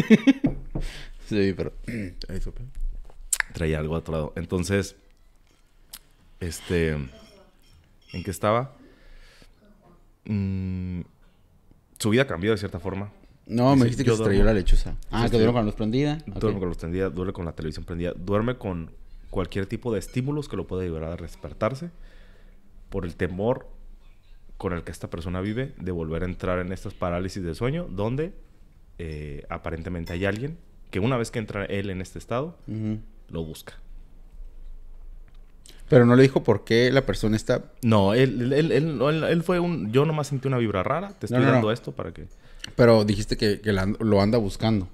Sí, 1.30 1.54
pero. 1.56 1.72
Ahí 2.28 2.40
supe. 2.40 2.64
traía 3.52 3.78
algo 3.78 3.94
a 3.94 3.98
otro 3.98 4.12
lado. 4.12 4.32
Entonces, 4.34 4.96
este, 6.40 6.90
¿en 6.90 8.22
qué 8.24 8.30
estaba? 8.32 8.74
Mm, 10.24 11.02
su 11.98 12.10
vida 12.10 12.26
cambió 12.26 12.50
de 12.50 12.58
cierta 12.58 12.80
forma. 12.80 13.12
No, 13.46 13.76
me 13.76 13.84
dijiste 13.84 14.02
que 14.04 14.10
se 14.10 14.16
estrelló 14.16 14.42
la 14.42 14.54
lechuza. 14.54 14.96
Ah, 15.10 15.28
que 15.30 15.36
duerme 15.36 15.52
con 15.52 15.62
la 15.62 15.66
luz 15.66 15.74
prendida. 15.74 16.18
Duerme 16.26 16.58
con 16.58 16.62
la 16.62 16.68
luz 16.68 16.78
prendida, 16.78 17.10
duerme 17.10 17.32
con 17.32 17.44
la 17.44 17.52
televisión 17.52 17.84
prendida, 17.84 18.12
duerme 18.16 18.58
con 18.58 18.90
cualquier 19.30 19.66
tipo 19.66 19.92
de 19.92 20.00
estímulos 20.00 20.48
que 20.48 20.56
lo 20.56 20.66
pueda 20.66 20.82
ayudar 20.82 21.04
a 21.04 21.16
despertarse 21.16 21.90
por 22.88 23.04
el 23.04 23.14
temor 23.14 23.68
con 24.56 24.72
el 24.72 24.82
que 24.82 24.90
esta 24.90 25.08
persona 25.08 25.40
vive 25.40 25.74
de 25.78 25.92
volver 25.92 26.22
a 26.22 26.26
entrar 26.26 26.58
en 26.58 26.72
estas 26.72 26.92
parálisis 26.92 27.42
de 27.42 27.54
sueño 27.54 27.86
donde 27.88 28.34
eh, 29.02 29.44
aparentemente 29.48 30.12
hay 30.12 30.24
alguien 30.26 30.58
que 30.90 31.00
una 31.00 31.16
vez 31.16 31.30
que 31.30 31.38
entra 31.38 31.64
él 31.64 31.88
en 31.90 32.00
este 32.02 32.18
estado, 32.18 32.56
lo 33.30 33.44
busca. 33.44 33.74
Pero 35.88 36.06
no 36.06 36.14
le 36.14 36.22
dijo 36.22 36.44
por 36.44 36.64
qué 36.64 36.90
la 36.92 37.04
persona 37.04 37.34
está. 37.36 37.64
No, 37.82 38.14
él, 38.14 38.52
él, 38.52 38.70
él, 38.72 39.00
él- 39.02 39.42
fue 39.42 39.58
un... 39.58 39.90
Yo 39.90 40.04
nomás 40.04 40.28
sentí 40.28 40.46
una 40.46 40.58
vibra 40.58 40.82
rara. 40.84 41.08
Te 41.18 41.26
estoy 41.26 41.40
No, 41.40 41.46
no, 41.46 41.52
dando 41.52 41.66
no. 41.68 41.72
esto 41.72 41.92
para 41.92 42.12
que... 42.12 42.28
Pero 42.76 43.04
dijiste 43.04 43.36
que, 43.36 43.60
que 43.60 43.72
la 43.72 43.82
and- 43.82 44.00
lo 44.00 44.20
anda 44.20 44.38
buscando. 44.38 44.88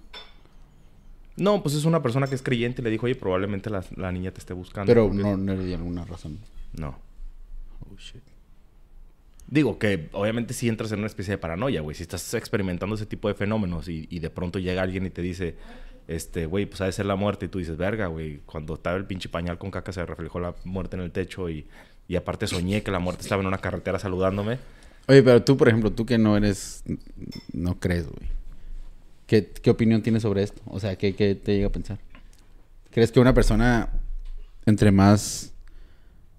No, 1.36 1.62
pues 1.62 1.74
es 1.74 1.84
una 1.84 2.00
persona 2.02 2.28
que 2.28 2.34
es 2.34 2.42
creyente 2.42 2.80
y 2.80 2.84
le 2.84 2.90
dijo, 2.90 3.04
oye, 3.04 3.14
probablemente 3.14 3.68
la, 3.68 3.84
la 3.96 4.10
niña 4.10 4.30
te 4.30 4.38
esté 4.38 4.54
buscando. 4.54 4.88
Pero 4.90 5.08
porque- 5.08 5.22
no, 5.22 5.36
no 5.36 5.54
le 5.54 5.64
di 5.66 5.74
alguna 5.74 6.04
razón. 6.06 6.38
No. 6.78 6.98
Oh, 7.90 7.96
shit. 7.98 8.22
Digo 9.48 9.78
que 9.78 10.08
obviamente 10.12 10.54
si 10.54 10.68
entras 10.68 10.90
en 10.92 10.98
una 10.98 11.06
especie 11.06 11.32
de 11.32 11.38
paranoia, 11.38 11.80
güey. 11.80 11.94
Si 11.94 12.02
estás 12.02 12.34
experimentando 12.34 12.96
ese 12.96 13.06
tipo 13.06 13.28
de 13.28 13.34
fenómenos 13.34 13.88
y, 13.88 14.06
y 14.10 14.18
de 14.18 14.30
pronto 14.30 14.58
llega 14.58 14.82
alguien 14.82 15.06
y 15.06 15.10
te 15.10 15.22
dice, 15.22 15.56
este, 16.08 16.46
güey, 16.46 16.66
pues 16.66 16.80
ha 16.80 16.86
de 16.86 16.92
ser 16.92 17.06
la 17.06 17.16
muerte. 17.16 17.46
Y 17.46 17.48
tú 17.48 17.58
dices, 17.58 17.76
verga, 17.76 18.08
güey. 18.08 18.40
Cuando 18.46 18.74
estaba 18.74 18.96
el 18.96 19.04
pinche 19.04 19.28
pañal 19.28 19.58
con 19.58 19.70
caca 19.70 19.92
se 19.92 20.04
reflejó 20.04 20.40
la 20.40 20.54
muerte 20.64 20.96
en 20.96 21.02
el 21.02 21.12
techo 21.12 21.48
y, 21.48 21.66
y 22.08 22.16
aparte 22.16 22.46
soñé 22.46 22.82
que 22.82 22.90
la 22.90 22.98
muerte 22.98 23.22
estaba 23.22 23.40
en 23.40 23.48
una 23.48 23.58
carretera 23.58 23.98
saludándome. 23.98 24.58
Oye, 25.08 25.22
pero 25.22 25.42
tú, 25.44 25.56
por 25.56 25.68
ejemplo, 25.68 25.92
tú 25.92 26.04
que 26.04 26.18
no 26.18 26.36
eres. 26.36 26.82
No 27.52 27.78
crees, 27.78 28.06
güey. 28.08 28.28
¿Qué, 29.26 29.48
qué 29.48 29.70
opinión 29.70 30.02
tienes 30.02 30.22
sobre 30.22 30.42
esto? 30.42 30.60
O 30.66 30.80
sea, 30.80 30.96
¿qué, 30.96 31.14
qué 31.14 31.34
te 31.34 31.54
llega 31.54 31.68
a 31.68 31.72
pensar? 31.72 31.98
¿Crees 32.90 33.12
que 33.12 33.20
una 33.20 33.34
persona, 33.34 33.90
entre 34.66 34.90
más. 34.90 35.52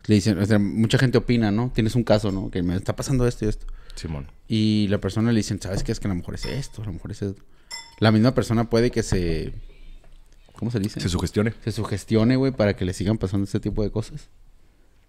Le 0.08 0.16
dicen, 0.16 0.40
o 0.40 0.46
sea, 0.46 0.58
mucha 0.58 0.98
gente 0.98 1.18
opina, 1.18 1.52
¿no? 1.52 1.72
Tienes 1.74 1.96
un 1.96 2.04
caso, 2.04 2.32
¿no? 2.32 2.50
Que 2.50 2.64
me 2.64 2.76
está 2.76 2.96
pasando 2.96 3.28
esto 3.28 3.46
y 3.46 3.50
esto. 3.50 3.68
Simón. 3.96 4.28
Y 4.48 4.88
la 4.88 5.00
persona 5.00 5.32
le 5.32 5.38
dicen, 5.38 5.62
¿sabes 5.62 5.84
qué? 5.84 5.92
Es 5.92 6.00
que 6.00 6.08
a 6.08 6.10
lo 6.10 6.16
mejor 6.16 6.36
es 6.36 6.46
esto, 6.46 6.82
a 6.82 6.86
lo 6.86 6.94
mejor 6.94 7.12
es 7.12 7.22
esto. 7.22 7.44
La 8.00 8.12
misma 8.12 8.34
persona 8.34 8.70
puede 8.70 8.90
que 8.90 9.04
se. 9.04 9.54
¿Cómo 10.54 10.72
se 10.72 10.80
dice? 10.80 11.02
Se 11.02 11.10
sugestione. 11.10 11.54
se 11.64 11.72
sugestione, 11.72 12.38
güey, 12.38 12.52
para 12.52 12.76
que 12.76 12.86
le 12.86 12.94
sigan 12.94 13.18
pasando 13.18 13.44
este 13.44 13.60
tipo 13.60 13.84
de 13.84 13.92
cosas. 13.92 14.30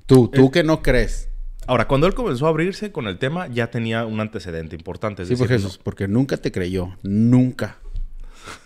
Tú, 0.06 0.28
tú 0.28 0.46
Eh, 0.46 0.50
que 0.52 0.64
no 0.64 0.82
crees. 0.82 1.28
Ahora, 1.66 1.86
cuando 1.86 2.06
él 2.06 2.14
comenzó 2.14 2.46
a 2.46 2.48
abrirse 2.48 2.90
con 2.90 3.06
el 3.06 3.18
tema, 3.18 3.46
ya 3.46 3.70
tenía 3.70 4.04
un 4.04 4.20
antecedente 4.20 4.74
importante. 4.74 5.22
Es 5.22 5.28
Sí, 5.28 5.36
pues 5.36 5.48
Jesús, 5.48 5.78
porque 5.78 6.08
nunca 6.08 6.36
te 6.38 6.50
creyó. 6.50 6.96
Nunca. 7.02 7.78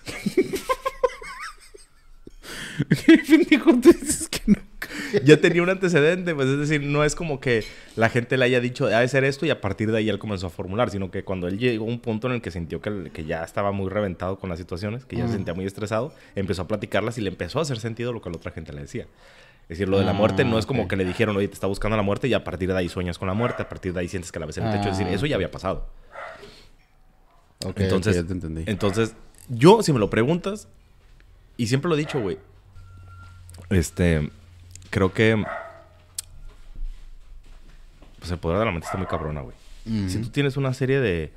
¿Qué 3.07 3.19
pendejo 3.19 3.73
tú 3.81 3.93
dices 3.93 4.29
que 4.29 4.41
nunca? 4.47 4.62
ya 5.25 5.37
tenía 5.41 5.63
un 5.63 5.71
antecedente, 5.71 6.35
pues 6.35 6.49
es 6.49 6.59
decir, 6.59 6.83
no 6.83 7.05
es 7.05 7.15
como 7.15 7.41
que 7.41 7.65
la 7.97 8.09
gente 8.09 8.37
le 8.37 8.45
haya 8.45 8.61
dicho, 8.61 8.87
ha 8.87 9.01
de 9.01 9.09
ser 9.09 9.25
esto 9.25 9.47
y 9.47 9.51
a 9.51 9.61
partir 9.61 9.91
de 9.93 9.99
ahí 9.99 10.09
él 10.09 10.19
comenzó 10.19 10.47
a 10.47 10.51
formular, 10.51 10.91
sino 10.91 11.11
que 11.11 11.25
cuando 11.25 11.49
él 11.49 11.59
llegó 11.59 11.85
a 11.85 11.89
un 11.89 11.99
punto 12.01 12.27
en 12.29 12.35
el 12.35 12.43
que 12.43 12.51
sintió 12.51 12.81
que, 12.81 13.11
que 13.13 13.25
ya 13.25 13.43
estaba 13.45 13.73
muy 13.73 13.89
reventado 13.91 14.39
con 14.39 14.51
las 14.51 14.59
situaciones, 14.59 15.05
que 15.05 15.17
ya 15.17 15.27
se 15.27 15.33
Ah. 15.33 15.37
sentía 15.37 15.55
muy 15.55 15.65
estresado, 15.67 16.13
empezó 16.35 16.63
a 16.63 16.69
platicarlas 16.69 17.19
y 17.19 17.21
le 17.21 17.29
empezó 17.31 17.59
a 17.59 17.63
hacer 17.63 17.79
sentido 17.79 18.13
lo 18.13 18.21
que 18.23 18.31
la 18.31 18.37
otra 18.37 18.53
gente 18.53 18.73
le 18.73 18.83
decía. 18.83 19.07
Es 19.65 19.79
decir, 19.79 19.89
lo 19.89 19.99
de 19.99 20.05
la 20.05 20.11
Ah, 20.11 20.15
muerte 20.15 20.45
no 20.45 20.59
es 20.59 20.67
como 20.67 20.89
que 20.89 20.97
le 20.97 21.05
dijeron, 21.05 21.37
oye, 21.37 21.49
te 21.49 21.55
está 21.55 21.67
buscando 21.67 21.97
la 21.97 22.03
muerte 22.03 22.29
y 22.29 22.35
a 22.35 22.43
partir 22.45 22.71
de 22.73 22.79
ahí 22.79 22.89
sueñas 22.89 23.19
con 23.19 23.29
la 23.29 23.35
muerte, 23.35 23.63
a 23.63 23.69
partir 23.69 23.93
de 23.95 24.01
ahí 24.01 24.09
sientes 24.09 24.31
que 24.33 24.39
la 24.41 24.47
ves 24.47 24.59
en 24.59 24.65
el 24.67 24.73
techo. 24.73 24.91
Es 24.91 24.99
decir, 24.99 25.11
Ah, 25.11 25.15
eso 25.15 25.27
ya 25.27 25.37
había 25.37 25.51
pasado. 25.51 25.89
Entonces, 27.77 28.17
ya 28.17 28.25
te 28.25 28.33
entendí. 28.33 28.65
entonces, 28.67 29.15
yo, 29.49 29.83
si 29.83 29.93
me 29.93 29.99
lo 30.01 30.11
preguntas, 30.11 30.67
y 31.57 31.69
siempre 31.69 31.89
lo 31.89 31.95
he 31.95 31.99
dicho, 31.99 32.21
güey, 32.21 32.39
este, 33.71 34.31
creo 34.93 35.13
que, 35.13 35.43
pues 38.19 38.31
el 38.31 38.39
poder 38.39 38.59
de 38.61 38.65
la 38.67 38.71
mente 38.71 38.87
está 38.87 38.99
muy 38.99 39.07
cabrona, 39.07 39.41
güey. 39.41 39.57
Si 40.09 40.19
tú 40.21 40.29
tienes 40.29 40.57
una 40.57 40.73
serie 40.75 41.01
de, 41.01 41.33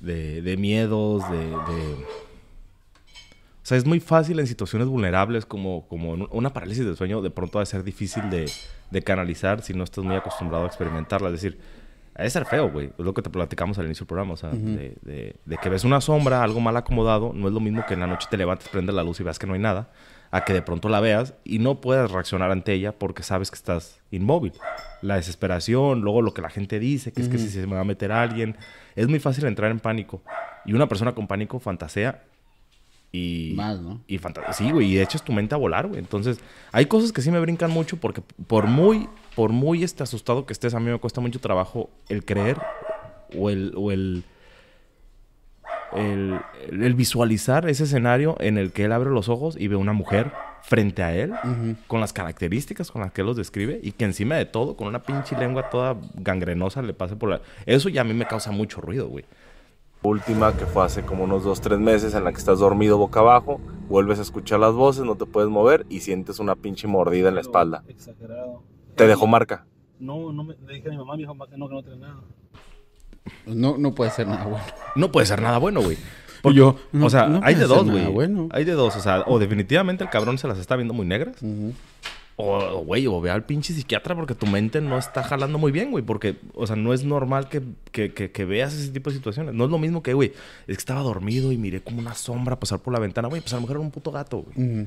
de, 0.00 0.42
de 0.42 0.56
miedos, 0.56 1.28
de, 1.30 1.38
de- 1.38 2.04
O 2.04 3.66
sea, 3.66 3.76
es 3.78 3.84
muy 3.84 3.98
fácil 3.98 4.38
en 4.38 4.46
situaciones 4.46 4.86
vulnerables 4.86 5.44
como, 5.46 5.88
como 5.88 6.12
una 6.12 6.52
parálisis 6.52 6.84
del 6.84 6.96
sueño, 6.96 7.20
de 7.20 7.30
pronto 7.30 7.58
va 7.58 7.62
a 7.62 7.66
ser 7.66 7.82
difícil 7.82 8.30
de, 8.30 8.48
de 8.90 9.02
canalizar 9.02 9.62
si 9.62 9.74
no 9.74 9.82
estás 9.82 10.04
muy 10.04 10.14
acostumbrado 10.14 10.64
a 10.64 10.66
experimentarla. 10.68 11.28
Es 11.28 11.32
decir, 11.42 11.58
de 12.16 12.30
ser 12.30 12.44
feo, 12.44 12.70
güey. 12.70 12.90
Es 12.96 13.04
lo 13.04 13.12
que 13.12 13.22
te 13.22 13.30
platicamos 13.30 13.76
al 13.78 13.86
inicio 13.86 14.04
del 14.04 14.08
programa. 14.08 14.34
O 14.34 14.36
sea, 14.36 14.50
de, 14.50 14.96
de- 15.02 15.34
de 15.44 15.56
que 15.56 15.68
ves 15.68 15.82
una 15.82 16.00
sombra, 16.00 16.44
algo 16.44 16.60
mal 16.60 16.76
acomodado, 16.76 17.32
no 17.34 17.48
es 17.48 17.54
lo 17.54 17.58
mismo 17.60 17.84
que 17.88 17.94
en 17.94 18.00
la 18.00 18.06
noche 18.06 18.28
te 18.30 18.36
levantes, 18.36 18.68
prendes 18.68 18.94
la 18.94 19.02
luz 19.02 19.18
y 19.18 19.24
veas 19.24 19.38
que 19.40 19.48
no 19.48 19.54
hay 19.54 19.60
nada, 19.60 19.90
a 20.34 20.44
que 20.44 20.52
de 20.52 20.62
pronto 20.62 20.88
la 20.88 20.98
veas 20.98 21.34
y 21.44 21.60
no 21.60 21.80
puedas 21.80 22.10
reaccionar 22.10 22.50
ante 22.50 22.72
ella 22.72 22.90
porque 22.90 23.22
sabes 23.22 23.52
que 23.52 23.54
estás 23.54 24.00
inmóvil. 24.10 24.52
La 25.00 25.14
desesperación, 25.14 26.00
luego 26.00 26.22
lo 26.22 26.34
que 26.34 26.42
la 26.42 26.50
gente 26.50 26.80
dice, 26.80 27.12
que 27.12 27.22
es 27.22 27.28
que 27.28 27.38
si 27.38 27.48
se 27.48 27.64
me 27.68 27.76
va 27.76 27.82
a 27.82 27.84
meter 27.84 28.10
alguien, 28.10 28.56
es 28.96 29.06
muy 29.06 29.20
fácil 29.20 29.44
entrar 29.44 29.70
en 29.70 29.78
pánico. 29.78 30.24
Y 30.66 30.72
una 30.72 30.88
persona 30.88 31.14
con 31.14 31.28
pánico 31.28 31.60
fantasea 31.60 32.24
y... 33.12 33.52
Más, 33.54 33.80
¿no? 33.80 34.00
Y 34.08 34.18
sí, 34.54 34.72
güey, 34.72 34.88
y 34.88 35.00
echas 35.00 35.22
tu 35.22 35.32
mente 35.32 35.54
a 35.54 35.58
volar, 35.58 35.86
güey. 35.86 36.00
Entonces, 36.00 36.40
hay 36.72 36.86
cosas 36.86 37.12
que 37.12 37.22
sí 37.22 37.30
me 37.30 37.38
brincan 37.38 37.70
mucho 37.70 37.98
porque 37.98 38.20
por 38.48 38.66
muy, 38.66 39.08
por 39.36 39.52
muy 39.52 39.84
este 39.84 40.02
asustado 40.02 40.46
que 40.46 40.52
estés, 40.52 40.74
a 40.74 40.80
mí 40.80 40.90
me 40.90 40.98
cuesta 40.98 41.20
mucho 41.20 41.38
trabajo 41.38 41.90
el 42.08 42.24
creer 42.24 42.58
o 43.38 43.50
el, 43.50 43.72
o 43.76 43.92
el, 43.92 44.24
el, 45.92 46.40
el 46.70 46.94
visualizar 46.94 47.68
ese 47.68 47.84
escenario 47.84 48.36
en 48.40 48.58
el 48.58 48.72
que 48.72 48.84
él 48.84 48.92
abre 48.92 49.10
los 49.10 49.28
ojos 49.28 49.56
y 49.58 49.68
ve 49.68 49.76
una 49.76 49.92
mujer 49.92 50.32
frente 50.64 51.02
a 51.02 51.14
él 51.14 51.34
con 51.86 52.00
las 52.00 52.14
características 52.14 52.90
con 52.90 53.02
las 53.02 53.12
que 53.12 53.20
él 53.20 53.26
los 53.26 53.36
describe 53.36 53.80
y 53.82 53.92
que 53.92 54.06
encima 54.06 54.36
de 54.36 54.46
todo, 54.46 54.76
con 54.76 54.88
una 54.88 55.02
pinche 55.02 55.36
lengua 55.36 55.68
toda 55.68 55.96
gangrenosa, 56.14 56.80
le 56.80 56.94
pase 56.94 57.16
por 57.16 57.28
la... 57.28 57.42
Eso 57.66 57.90
ya 57.90 58.00
a 58.00 58.04
mí 58.04 58.14
me 58.14 58.26
causa 58.26 58.50
mucho 58.50 58.80
ruido, 58.80 59.08
güey. 59.08 59.26
última 60.02 60.56
que 60.56 60.64
fue 60.64 60.84
hace 60.84 61.02
como 61.02 61.24
unos 61.24 61.44
2-3 61.44 61.78
meses 61.78 62.14
en 62.14 62.24
la 62.24 62.32
que 62.32 62.38
estás 62.38 62.60
dormido 62.60 62.96
boca 62.96 63.20
abajo, 63.20 63.60
vuelves 63.88 64.18
a 64.18 64.22
escuchar 64.22 64.58
las 64.58 64.72
voces, 64.72 65.04
no 65.04 65.16
te 65.16 65.26
puedes 65.26 65.50
mover 65.50 65.84
y 65.90 66.00
sientes 66.00 66.38
una 66.38 66.56
pinche 66.56 66.88
mordida 66.88 67.28
en 67.28 67.34
la 67.34 67.42
espalda. 67.42 67.84
Exagerado. 67.86 68.62
¿Te 68.94 69.06
dejó 69.06 69.26
marca? 69.26 69.66
No, 70.00 70.32
no 70.32 70.44
me, 70.44 70.54
le 70.66 70.74
dije 70.74 70.88
a 70.88 70.92
mi 70.92 70.96
mamá, 70.96 71.16
mi 71.16 71.26
mamá 71.26 71.46
que 71.46 71.58
no, 71.58 71.68
que 71.68 71.74
no 71.74 71.82
tiene 71.82 71.98
nada. 71.98 72.20
No, 73.46 73.76
no 73.78 73.94
puede 73.94 74.10
ser 74.10 74.26
nada 74.26 74.44
bueno. 74.44 74.64
No 74.96 75.10
puede 75.12 75.26
ser 75.26 75.40
nada 75.42 75.58
bueno, 75.58 75.82
güey. 75.82 75.96
Porque, 76.42 76.58
yo, 76.58 76.76
no- 76.92 77.06
o 77.06 77.10
sea, 77.10 77.26
no 77.26 77.40
hay 77.42 77.54
de 77.54 77.64
dos, 77.66 77.84
güey. 77.90 78.06
bueno. 78.06 78.48
Hay 78.52 78.64
de 78.64 78.72
dos. 78.72 78.94
O 78.96 79.00
sea, 79.00 79.24
o 79.26 79.38
definitivamente 79.38 80.04
el 80.04 80.10
cabrón 80.10 80.36
se 80.38 80.46
las 80.46 80.58
está 80.58 80.76
viendo 80.76 80.92
muy 80.92 81.06
negras. 81.06 81.36
O, 82.36 82.56
o, 82.58 82.78
güey, 82.84 83.06
o 83.06 83.20
ve 83.20 83.30
al 83.30 83.44
pinche 83.44 83.72
psiquiatra 83.72 84.14
porque 84.16 84.34
tu 84.34 84.46
mente 84.46 84.80
no 84.80 84.98
está 84.98 85.22
jalando 85.22 85.56
muy 85.56 85.70
bien, 85.72 85.90
güey. 85.92 86.04
Porque, 86.04 86.36
o 86.54 86.66
sea, 86.66 86.74
no 86.76 86.92
es 86.92 87.04
normal 87.04 87.48
que, 87.48 87.62
que, 87.92 88.12
que- 88.12 88.30
que 88.32 88.44
veas 88.44 88.74
ese 88.74 88.90
tipo 88.90 89.08
de 89.08 89.16
situaciones. 89.16 89.54
No 89.54 89.64
es 89.64 89.70
lo 89.70 89.78
mismo 89.78 90.02
que, 90.02 90.12
güey, 90.14 90.32
es 90.66 90.76
que 90.76 90.80
estaba 90.80 91.00
dormido 91.00 91.52
y 91.52 91.56
miré 91.56 91.80
como 91.80 92.00
una 92.00 92.14
sombra 92.14 92.58
pasar 92.58 92.80
por 92.80 92.92
la 92.92 92.98
ventana. 93.00 93.28
Güey, 93.28 93.40
pues 93.40 93.52
a 93.52 93.56
lo 93.56 93.62
mejor 93.62 93.76
era 93.76 93.84
un 93.84 93.90
puto 93.90 94.10
gato, 94.10 94.38
güey. 94.54 94.86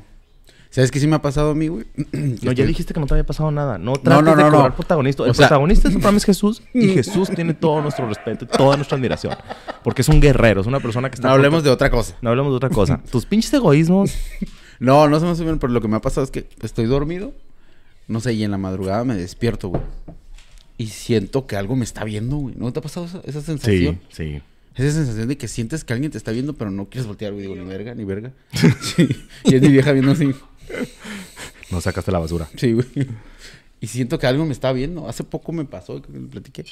¿Sabes 0.70 0.92
qué 0.92 1.00
sí 1.00 1.08
me 1.08 1.16
ha 1.16 1.22
pasado 1.22 1.52
a 1.52 1.56
mí, 1.56 1.68
güey? 1.70 1.86
No, 2.44 2.52
ya 2.52 2.66
dijiste 2.66 2.94
que 2.94 3.00
no 3.00 3.08
te 3.08 3.14
había 3.14 3.26
pasado 3.26 3.50
nada. 3.52 3.78
No 3.78 3.94
trates 3.94 4.24
no, 4.24 4.36
de 4.36 4.44
no, 4.44 4.50
cobrar 4.52 4.70
no. 4.72 4.76
protagonista. 4.76 5.24
El 5.24 5.32
O 5.32 5.34
sea- 5.34 5.48
protagonista 5.48 5.84
de 5.84 5.90
este 5.90 6.00
programa 6.00 6.18
es 6.18 6.26
Jesús 6.26 6.62
y 6.74 6.90
Jesús 6.90 7.30
tiene 7.30 7.54
todo 7.54 7.82
nuestro 7.82 8.08
respeto 8.08 8.46
y 8.46 8.48
toda 8.48 8.76
nuestra 8.76 8.98
admiración. 8.98 9.36
Porque 9.84 10.02
es 10.02 10.10
un 10.10 10.20
guerrero, 10.22 10.62
es 10.62 10.68
una 10.68 10.80
persona 10.80 11.10
que 11.10 11.16
está... 11.16 11.28
No 11.30 11.34
hablemos 11.34 11.64
de 11.64 11.70
otra 11.70 11.90
cosa. 11.90 12.16
No 12.22 12.30
hablemos 12.30 12.52
de 12.52 12.58
otra 12.58 12.70
cosa. 12.70 13.02
Tus 13.12 13.26
pinches 13.26 13.54
egoísmos... 13.54 14.12
No, 14.80 15.08
no 15.10 15.20
se 15.20 15.26
me 15.26 15.36
suben, 15.36 15.58
pero 15.58 15.74
lo 15.74 15.82
que 15.82 15.88
me 15.88 15.96
ha 15.96 16.02
pasado 16.02 16.24
es 16.24 16.30
que 16.30 16.48
estoy 16.62 16.86
dormido, 16.86 17.34
no 18.08 18.20
sé, 18.20 18.34
y 18.34 18.44
en 18.44 18.52
la 18.52 18.60
madrugada 18.60 19.04
me 19.06 19.16
despierto, 19.16 19.70
güey. 19.70 19.82
Y 20.78 20.86
siento 20.90 21.48
que 21.48 21.56
algo 21.56 21.76
me 21.76 21.84
está 21.84 22.04
viendo, 22.04 22.36
güey. 22.36 22.54
¿No 22.56 22.72
te 22.72 22.78
ha 22.78 22.84
pasado 22.84 23.08
esa, 23.08 23.22
esa 23.26 23.40
Sí, 23.40 23.46
sensación? 23.48 24.00
sí. 24.10 24.40
Esa 24.76 24.92
sensación 24.92 25.28
de 25.30 25.36
que 25.36 25.48
sientes 25.48 25.84
que 25.84 25.94
alguien 25.94 26.12
te 26.12 26.20
está 26.20 26.30
viendo, 26.32 26.54
pero 26.54 26.70
no 26.70 26.86
quieres 26.86 27.08
voltear, 27.08 27.32
güey. 27.34 27.48
Digo, 27.48 27.56
ni 27.56 27.66
verga, 27.68 27.96
ni 27.96 28.04
verga. 28.04 28.34
Sí. 28.82 29.08
Y 29.46 29.56
es 29.56 29.62
mi 29.64 29.70
vieja 29.70 29.92
viendo 29.94 30.12
así. 30.12 30.32
No 31.72 31.82
sacaste 31.82 32.12
la 32.12 32.20
basura. 32.20 32.50
Sí, 32.56 32.74
güey. 32.74 32.88
Y 33.80 33.88
siento 33.88 34.18
que 34.20 34.26
algo 34.28 34.46
me 34.46 34.54
está 34.54 34.72
viendo. 34.72 35.08
Hace 35.08 35.24
poco 35.24 35.52
me 35.52 35.66
pasó, 35.66 36.02
que 36.02 36.12
le 36.12 36.20
platiqué. 36.28 36.66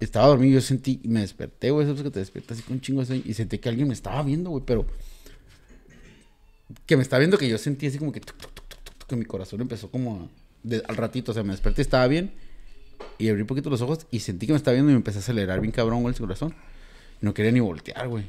Estaba 0.00 0.26
dormido 0.26 0.54
yo 0.54 0.60
sentí, 0.60 1.00
me 1.04 1.20
desperté, 1.20 1.70
güey. 1.70 1.86
Sabes 1.86 2.02
que 2.02 2.10
te 2.10 2.18
despiertas 2.18 2.58
así 2.58 2.66
con 2.66 2.74
un 2.74 2.80
chingo 2.80 3.00
de 3.00 3.06
sueño. 3.06 3.22
Y 3.24 3.34
sentí 3.34 3.58
que 3.58 3.68
alguien 3.68 3.88
me 3.88 3.94
estaba 3.94 4.22
viendo, 4.22 4.50
güey, 4.50 4.62
pero. 4.66 4.84
Que 6.84 6.96
me 6.96 7.02
estaba 7.02 7.20
viendo 7.20 7.38
que 7.38 7.48
yo 7.48 7.56
sentí 7.58 7.86
así 7.86 7.98
como 7.98 8.12
que. 8.12 8.20
tuc, 8.20 8.36
tuc, 8.36 8.50
tuc, 8.52 9.06
que 9.08 9.16
mi 9.16 9.24
corazón 9.24 9.60
empezó 9.60 9.90
como 9.90 10.24
a- 10.24 10.28
de- 10.62 10.82
al 10.86 10.96
ratito. 10.96 11.30
O 11.30 11.34
sea, 11.34 11.42
me 11.42 11.52
desperté, 11.52 11.80
estaba 11.82 12.06
bien. 12.06 12.32
Y 13.18 13.28
abrí 13.28 13.40
un 13.42 13.46
poquito 13.46 13.70
los 13.70 13.80
ojos 13.80 14.06
y 14.10 14.20
sentí 14.20 14.46
que 14.46 14.52
me 14.52 14.56
estaba 14.58 14.74
viendo 14.74 14.90
y 14.90 14.94
me 14.94 14.98
empecé 14.98 15.18
a 15.18 15.20
acelerar 15.20 15.60
bien 15.60 15.72
cabrón, 15.72 16.02
güey, 16.02 16.14
el 16.14 16.20
corazón. 16.20 16.54
No 17.20 17.32
quería 17.32 17.52
ni 17.52 17.60
voltear, 17.60 18.08
güey. 18.08 18.24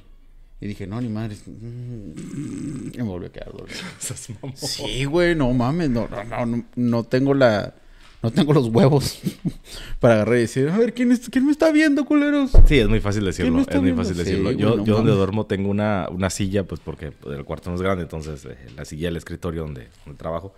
Y 0.59 0.67
dije, 0.67 0.87
no, 0.87 0.99
ni 0.99 1.07
madre. 1.09 1.35
Y 1.45 2.97
me 2.97 3.03
volví 3.03 3.27
a 3.27 3.31
quedar 3.31 3.51
dormido. 3.51 3.79
Sí, 4.55 5.05
güey, 5.05 5.35
no 5.35 5.51
mames, 5.53 5.89
no, 5.89 6.07
no, 6.07 6.45
no, 6.45 6.65
no, 6.75 7.03
tengo 7.03 7.33
la, 7.35 7.75
no 8.23 8.31
tengo 8.31 8.53
los 8.53 8.67
huevos 8.69 9.19
para 9.99 10.15
agarrar 10.15 10.37
y 10.37 10.41
decir, 10.41 10.67
a 10.69 10.77
ver, 10.77 10.93
¿quién, 10.95 11.11
es- 11.11 11.29
quién 11.29 11.45
me 11.45 11.51
está 11.51 11.71
viendo, 11.71 12.05
culeros? 12.05 12.51
Sí, 12.67 12.79
es 12.79 12.87
muy 12.87 12.99
fácil 12.99 13.21
¿Quién 13.21 13.27
decirlo. 13.55 13.61
Es 13.69 13.81
muy 13.81 13.93
fácil 13.93 14.17
decirlo. 14.17 14.51
yo 14.51 14.83
yo 14.83 14.95
donde 14.95 15.11
duermo 15.11 15.45
tengo 15.45 15.69
una, 15.69 16.07
una 16.09 16.29
silla, 16.31 16.63
pues 16.63 16.81
porque 16.83 17.13
el 17.27 17.45
cuarto 17.45 17.69
no 17.69 17.75
es 17.75 17.81
grande, 17.83 18.03
entonces 18.03 18.43
eh, 18.45 18.57
la 18.75 18.83
silla 18.85 19.09
del 19.09 19.17
escritorio 19.17 19.61
donde, 19.61 19.89
donde 20.05 20.17
trabajo. 20.17 20.55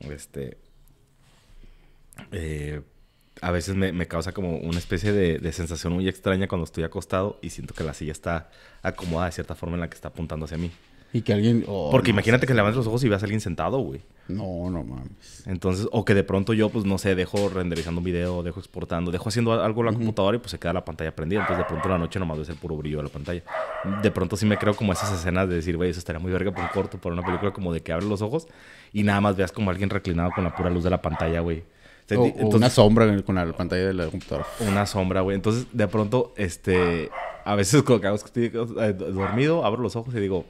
Este. 0.00 0.58
eh, 2.32 2.80
a 3.40 3.50
veces 3.50 3.74
me, 3.74 3.92
me 3.92 4.06
causa 4.06 4.32
como 4.32 4.58
una 4.58 4.78
especie 4.78 5.12
de, 5.12 5.38
de 5.38 5.52
sensación 5.52 5.92
muy 5.92 6.08
extraña 6.08 6.48
cuando 6.48 6.64
estoy 6.64 6.84
acostado 6.84 7.38
y 7.42 7.50
siento 7.50 7.74
que 7.74 7.84
la 7.84 7.94
silla 7.94 8.12
está 8.12 8.50
acomodada 8.82 9.26
de 9.26 9.32
cierta 9.32 9.54
forma 9.54 9.76
en 9.76 9.80
la 9.80 9.88
que 9.88 9.94
está 9.94 10.08
apuntando 10.08 10.44
hacia 10.44 10.58
mí. 10.58 10.70
Y 11.12 11.22
que 11.22 11.32
alguien, 11.32 11.64
oh, 11.66 11.90
Porque 11.90 12.12
no, 12.12 12.16
imagínate 12.16 12.46
que 12.46 12.54
levantes 12.54 12.76
los 12.76 12.86
ojos 12.86 13.02
y 13.02 13.08
veas 13.08 13.22
a 13.22 13.26
alguien 13.26 13.40
sentado, 13.40 13.78
güey. 13.78 14.00
No, 14.28 14.70
no 14.70 14.84
mames. 14.84 15.44
Entonces, 15.46 15.88
o 15.90 16.04
que 16.04 16.14
de 16.14 16.22
pronto 16.22 16.52
yo, 16.52 16.68
pues 16.68 16.84
no 16.84 16.98
sé, 16.98 17.16
dejo 17.16 17.48
renderizando 17.48 17.98
un 17.98 18.04
video, 18.04 18.44
dejo 18.44 18.60
exportando, 18.60 19.10
dejo 19.10 19.28
haciendo 19.28 19.60
algo 19.60 19.80
en 19.80 19.86
la 19.86 19.92
computadora 19.92 20.36
y 20.36 20.40
pues 20.40 20.52
se 20.52 20.60
queda 20.60 20.72
la 20.72 20.84
pantalla 20.84 21.16
prendida. 21.16 21.40
Entonces, 21.40 21.64
de 21.64 21.68
pronto 21.68 21.88
en 21.88 21.92
la 21.92 21.98
noche 21.98 22.20
nomás 22.20 22.38
ves 22.38 22.48
el 22.50 22.56
puro 22.56 22.76
brillo 22.76 22.98
de 22.98 23.02
la 23.04 23.08
pantalla. 23.08 23.42
De 24.02 24.10
pronto 24.12 24.36
sí 24.36 24.46
me 24.46 24.56
creo 24.56 24.76
como 24.76 24.92
esas 24.92 25.12
escenas 25.12 25.48
de 25.48 25.56
decir, 25.56 25.76
güey, 25.76 25.90
eso 25.90 25.98
estaría 25.98 26.20
muy 26.20 26.30
verga 26.30 26.52
por 26.52 26.62
un 26.62 26.70
corto, 26.70 26.98
por 26.98 27.12
una 27.12 27.24
película 27.24 27.52
como 27.52 27.72
de 27.72 27.80
que 27.80 27.92
abres 27.92 28.08
los 28.08 28.22
ojos 28.22 28.46
y 28.92 29.02
nada 29.02 29.20
más 29.20 29.36
veas 29.36 29.50
como 29.50 29.70
alguien 29.70 29.90
reclinado 29.90 30.30
con 30.32 30.44
la 30.44 30.54
pura 30.54 30.70
luz 30.70 30.84
de 30.84 30.90
la 30.90 31.02
pantalla, 31.02 31.40
güey. 31.40 31.64
O 32.10 32.14
sea, 32.14 32.18
O, 32.18 32.26
entonces- 32.26 32.54
una 32.54 32.70
sombra 32.70 33.04
en- 33.06 33.22
con 33.22 33.34
la 33.36 33.52
pantalla 33.52 33.86
de 33.86 33.94
la 33.94 34.06
computadora. 34.06 34.46
una 34.60 34.86
sombra, 34.86 35.20
güey. 35.20 35.36
Entonces, 35.36 35.66
de 35.72 35.86
pronto, 35.88 36.32
este, 36.36 37.10
a 37.44 37.54
veces 37.54 37.82
cuando 37.82 38.14
estoy 38.14 38.46
eh, 38.46 38.92
dormido, 38.92 39.64
abro 39.64 39.82
los 39.82 39.96
ojos 39.96 40.14
y 40.14 40.20
digo, 40.20 40.44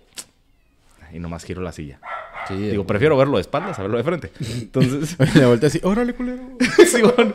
y 1.13 1.19
nomás 1.19 1.45
giro 1.45 1.61
la 1.63 1.73
silla. 1.73 2.01
Sí, 2.49 2.57
Digo, 2.57 2.85
prefiero 2.87 3.17
verlo 3.17 3.37
de 3.37 3.43
espaldas 3.43 3.79
a 3.79 3.83
verlo 3.83 3.99
de 3.99 4.05
frente. 4.05 4.33
Entonces, 4.41 5.17
De 5.35 5.47
vuelta 5.47 5.67
así, 5.67 5.81
órale, 5.85 6.15
culero. 6.15 6.43
sí, 6.87 7.03
bueno. 7.03 7.35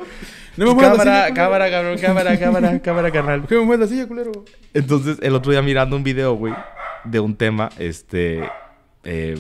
No 0.58 0.74
me 0.74 0.82
cámara, 0.82 1.34
cámara, 1.34 1.70
cabrón, 1.70 1.98
cámara, 2.00 2.40
cámara, 2.40 2.80
cámara, 2.82 3.12
carnal. 3.12 3.40
¿Por 3.42 3.50
qué 3.50 3.56
me 3.56 3.62
mueves 3.66 3.90
la 3.90 3.94
silla, 3.96 4.08
culero? 4.08 4.32
Entonces, 4.74 5.18
el 5.22 5.36
otro 5.36 5.52
día 5.52 5.62
mirando 5.62 5.96
un 5.96 6.04
video, 6.04 6.34
güey, 6.36 6.54
de 7.04 7.20
un 7.20 7.36
tema, 7.36 7.70
este, 7.78 8.50
eh, 9.04 9.38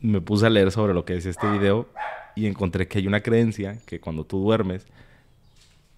me 0.00 0.20
puse 0.20 0.46
a 0.46 0.50
leer 0.50 0.70
sobre 0.70 0.94
lo 0.94 1.04
que 1.04 1.14
decía 1.14 1.30
este 1.30 1.48
video 1.50 1.88
y 2.34 2.46
encontré 2.46 2.88
que 2.88 2.98
hay 2.98 3.06
una 3.06 3.20
creencia 3.20 3.78
que 3.86 4.00
cuando 4.00 4.24
tú 4.24 4.38
duermes 4.42 4.86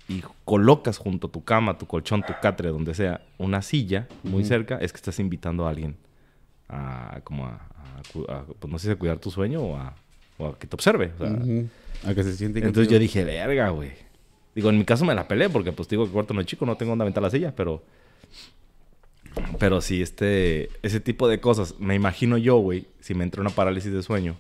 y 0.09 0.23
colocas 0.45 0.99
junto 0.99 1.29
a 1.29 1.31
tu 1.33 1.45
cama, 1.45 1.79
tu 1.79 1.87
colchón, 1.87 2.23
tu 2.23 2.35
catre, 2.43 2.69
donde 2.69 2.95
sea, 2.95 3.23
una 3.39 3.63
silla 3.63 4.07
muy 4.23 4.45
cerca, 4.45 4.77
es 4.79 4.93
que 4.93 4.97
estás 4.97 5.19
invitando 5.19 5.67
a 5.67 5.71
alguien 5.71 5.97
a, 6.69 7.21
como 7.25 7.47
a, 7.47 7.53
a 7.55 7.95
a, 8.29 8.45
pues 8.59 8.71
no 8.71 8.79
sé 8.79 8.89
si 8.89 8.93
a 8.93 8.97
cuidar 8.97 9.19
tu 9.19 9.31
sueño 9.31 9.61
o 9.61 9.77
a, 9.77 9.95
o 10.39 10.49
a 10.49 10.59
que 10.59 10.67
te 10.67 10.77
observe. 10.77 11.13
o 11.15 11.19
sea, 11.19 11.33
Ujú. 11.33 11.69
A 12.05 12.15
que 12.15 12.23
se 12.23 12.37
siente 12.37 12.59
entonces 12.59 12.93
yo 12.93 12.99
dije, 12.99 13.25
verga, 13.25 13.71
güey. 13.71 13.93
Digo, 14.55 14.69
en 14.71 14.79
mi 14.79 14.85
caso 14.85 15.05
me 15.05 15.15
la 15.15 15.27
peleé 15.27 15.49
porque 15.49 15.73
pues 15.73 15.89
digo 15.89 16.05
que 16.05 16.13
cuarto 16.13 16.35
no 16.35 16.41
es 16.41 16.47
chico, 16.47 16.67
no 16.67 16.77
tengo 16.77 16.91
donde 16.91 17.05
aventar 17.05 17.23
la 17.23 17.31
silla, 17.31 17.55
pero... 17.57 17.83
Pero 19.59 19.81
sí, 19.81 20.03
este... 20.03 20.69
Ese 20.83 21.01
tipo 21.01 21.29
de 21.29 21.41
cosas, 21.41 21.77
me 21.79 21.95
imagino 21.95 22.37
yo, 22.37 22.59
güey, 22.59 22.87
si 23.01 23.15
me 23.15 23.25
entra 23.25 23.41
una 23.41 23.51
parálisis 23.51 23.93
de 23.93 24.03
sueño, 24.03 24.37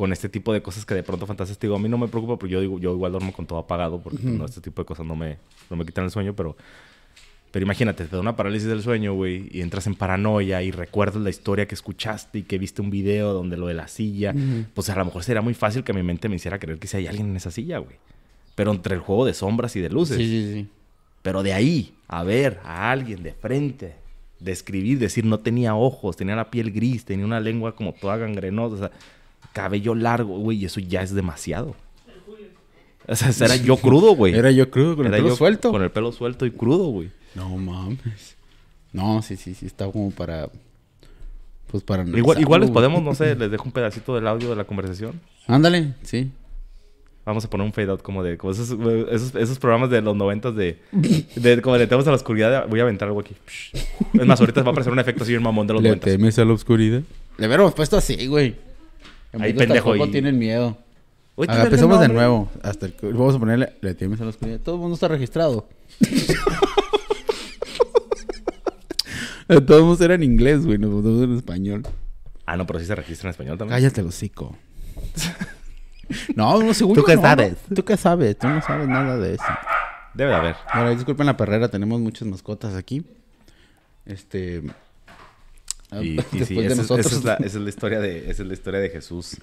con 0.00 0.14
este 0.14 0.30
tipo 0.30 0.54
de 0.54 0.62
cosas 0.62 0.86
que 0.86 0.94
de 0.94 1.02
pronto 1.02 1.26
fantasías, 1.26 1.58
te 1.58 1.66
digo, 1.66 1.76
a 1.76 1.78
mí 1.78 1.86
no 1.86 1.98
me 1.98 2.08
preocupa 2.08 2.38
porque 2.38 2.54
yo 2.54 2.60
digo, 2.62 2.80
yo 2.80 2.94
igual 2.94 3.12
duermo 3.12 3.34
con 3.34 3.44
todo 3.44 3.58
apagado 3.58 4.00
porque 4.00 4.22
no, 4.22 4.46
este 4.46 4.62
tipo 4.62 4.80
de 4.80 4.86
cosas 4.86 5.04
no 5.04 5.14
me, 5.14 5.36
no 5.68 5.76
me 5.76 5.84
quitan 5.84 6.04
el 6.04 6.10
sueño, 6.10 6.34
pero... 6.34 6.56
Pero 7.50 7.64
imagínate, 7.64 8.06
te 8.06 8.16
da 8.16 8.22
una 8.22 8.34
parálisis 8.34 8.66
del 8.66 8.80
sueño, 8.80 9.12
güey, 9.12 9.48
y 9.50 9.60
entras 9.60 9.86
en 9.86 9.96
paranoia 9.96 10.62
y 10.62 10.70
recuerdas 10.70 11.20
la 11.20 11.28
historia 11.28 11.68
que 11.68 11.74
escuchaste 11.74 12.38
y 12.38 12.42
que 12.44 12.56
viste 12.56 12.80
un 12.80 12.88
video 12.88 13.34
donde 13.34 13.58
lo 13.58 13.66
de 13.66 13.74
la 13.74 13.88
silla. 13.88 14.32
Pues 14.72 14.88
a 14.88 14.96
lo 14.96 15.04
mejor 15.04 15.22
sería 15.22 15.42
muy 15.42 15.52
fácil 15.52 15.84
que 15.84 15.92
mi 15.92 16.02
mente 16.02 16.30
me 16.30 16.36
hiciera 16.36 16.58
creer 16.58 16.78
que 16.78 16.86
si 16.86 16.96
hay 16.96 17.06
alguien 17.06 17.28
en 17.28 17.36
esa 17.36 17.50
silla, 17.50 17.78
güey. 17.78 17.96
Pero 18.54 18.70
entre 18.70 18.94
el 18.94 19.00
juego 19.02 19.26
de 19.26 19.34
sombras 19.34 19.76
y 19.76 19.80
de 19.80 19.90
luces. 19.90 20.16
Sí, 20.16 20.24
sí, 20.24 20.52
sí. 20.54 20.68
Pero 21.20 21.42
de 21.42 21.52
ahí 21.52 21.92
a 22.08 22.22
ver 22.22 22.60
a 22.64 22.90
alguien 22.90 23.22
de 23.22 23.32
frente, 23.32 23.96
describir, 24.38 24.98
decir 24.98 25.26
no 25.26 25.40
tenía 25.40 25.74
ojos, 25.74 26.16
tenía 26.16 26.36
la 26.36 26.50
piel 26.50 26.70
gris, 26.70 27.04
tenía 27.04 27.26
una 27.26 27.40
lengua 27.40 27.74
como 27.74 27.92
toda 27.92 28.16
gangrenosa, 28.16 28.74
o 28.74 28.78
sea, 28.78 28.90
cabello 29.52 29.94
largo, 29.94 30.38
güey, 30.38 30.58
y 30.58 30.64
eso 30.64 30.80
ya 30.80 31.02
es 31.02 31.14
demasiado. 31.14 31.74
O 33.08 33.16
sea, 33.16 33.30
era 33.46 33.56
yo 33.56 33.76
crudo, 33.76 34.14
güey. 34.14 34.34
Era 34.34 34.50
yo 34.50 34.70
crudo 34.70 34.96
con 34.96 35.06
el 35.06 35.12
pelo 35.12 35.28
yo 35.28 35.36
suelto. 35.36 35.70
Con 35.72 35.82
el 35.82 35.90
pelo 35.90 36.12
suelto 36.12 36.46
y 36.46 36.50
crudo, 36.52 36.86
güey. 36.86 37.10
No 37.34 37.48
mames. 37.56 38.36
No, 38.92 39.22
sí, 39.22 39.36
sí, 39.36 39.54
sí, 39.54 39.66
está 39.66 39.90
como 39.90 40.10
para. 40.10 40.48
Pues 41.68 41.82
para. 41.82 42.04
Igual, 42.04 42.40
igual 42.40 42.60
les 42.60 42.70
podemos, 42.70 43.02
no 43.02 43.14
sé, 43.14 43.34
les 43.36 43.50
dejo 43.50 43.64
un 43.64 43.72
pedacito 43.72 44.14
del 44.14 44.26
audio 44.26 44.50
de 44.50 44.56
la 44.56 44.64
conversación. 44.64 45.20
Ándale, 45.46 45.94
sí. 46.02 46.30
Vamos 47.24 47.44
a 47.44 47.50
poner 47.50 47.66
un 47.66 47.72
fade 47.72 47.90
out 47.90 48.02
como 48.02 48.22
de 48.22 48.38
como 48.38 48.52
esos, 48.52 48.70
esos, 49.10 49.34
esos 49.34 49.58
programas 49.58 49.90
de 49.90 50.00
los 50.00 50.16
noventas 50.16 50.56
de, 50.56 50.78
de 50.92 51.62
como 51.62 51.76
le 51.76 51.86
tenemos 51.86 52.06
a 52.06 52.10
la 52.10 52.16
oscuridad. 52.16 52.66
voy 52.68 52.80
a 52.80 52.84
aventar 52.84 53.08
algo 53.08 53.20
aquí. 53.20 53.34
Es 54.14 54.26
más, 54.26 54.40
ahorita 54.40 54.62
va 54.62 54.68
a 54.68 54.70
aparecer 54.70 54.92
un 54.92 54.98
efecto 54.98 55.22
así 55.22 55.32
bien 55.32 55.42
mamón 55.42 55.66
de 55.66 55.74
los 55.74 55.82
¿Le 55.82 55.90
noventas. 55.90 56.10
temes 56.10 56.38
a 56.38 56.44
la 56.44 56.52
oscuridad? 56.54 57.02
Le 57.38 57.46
hubiéramos 57.46 57.74
puesto 57.74 57.96
así, 57.96 58.26
güey. 58.26 58.56
En 59.32 59.42
Ahí, 59.42 59.52
pendejo, 59.52 59.90
tampoco 59.90 60.06
y- 60.08 60.12
tienen 60.12 60.38
miedo. 60.38 60.76
Oye, 61.36 61.50
A 61.50 61.54
¿qué 61.54 61.58
ver, 61.62 61.70
verga 61.70 61.84
empezamos 61.84 62.00
de 62.00 62.08
nuevo. 62.08 62.48
Hasta 62.62 62.86
el... 62.86 62.94
Vamos 63.02 63.34
a 63.34 63.38
ponerle, 63.38 63.72
le 63.80 63.94
temes 63.94 64.20
a 64.20 64.26
oscuridad. 64.26 64.60
Todo 64.60 64.74
el 64.74 64.80
mundo 64.80 64.94
está 64.94 65.08
registrado. 65.08 65.68
Todo 69.66 69.78
el 69.78 69.84
mundo 69.84 70.04
era 70.04 70.14
en 70.14 70.22
inglés, 70.22 70.64
güey. 70.64 70.78
Nos 70.78 70.90
pusimos 70.90 71.22
en 71.24 71.36
español. 71.36 71.82
Ah, 72.46 72.56
no, 72.56 72.66
pero 72.66 72.78
sí 72.78 72.86
se 72.86 72.94
registra 72.94 73.28
en 73.28 73.30
español 73.32 73.58
también. 73.58 73.76
Cállate 73.80 74.00
el 74.00 74.06
hocico. 74.08 74.56
no, 76.36 76.62
no, 76.62 76.74
seguro 76.74 77.00
¿Tú 77.02 77.06
qué 77.06 77.16
no. 77.16 77.22
sabes? 77.22 77.56
¿Tú 77.74 77.84
qué 77.84 77.96
sabes? 77.96 78.38
Tú 78.38 78.48
no 78.48 78.60
sabes 78.62 78.86
nada 78.88 79.16
de 79.16 79.34
eso. 79.34 79.44
Debe 80.14 80.30
de 80.30 80.36
haber. 80.36 80.56
Ahora, 80.68 80.90
disculpen 80.90 81.26
la 81.26 81.36
perrera, 81.36 81.68
tenemos 81.68 82.00
muchas 82.00 82.28
mascotas 82.28 82.74
aquí. 82.74 83.04
Este. 84.06 84.62
Y, 85.92 85.96
y 86.08 86.16
después 86.16 86.46
sí, 86.48 86.54
de 86.54 86.66
esa, 86.66 86.76
nosotros. 86.76 87.06
esa 87.06 87.16
es 87.16 87.24
la, 87.24 87.34
esa 87.34 87.46
es 87.46 87.54
la 87.64 87.68
historia 87.68 88.00
de, 88.00 88.30
esa 88.30 88.42
es 88.42 88.48
la 88.48 88.54
historia 88.54 88.80
de 88.80 88.90
Jesús. 88.90 89.36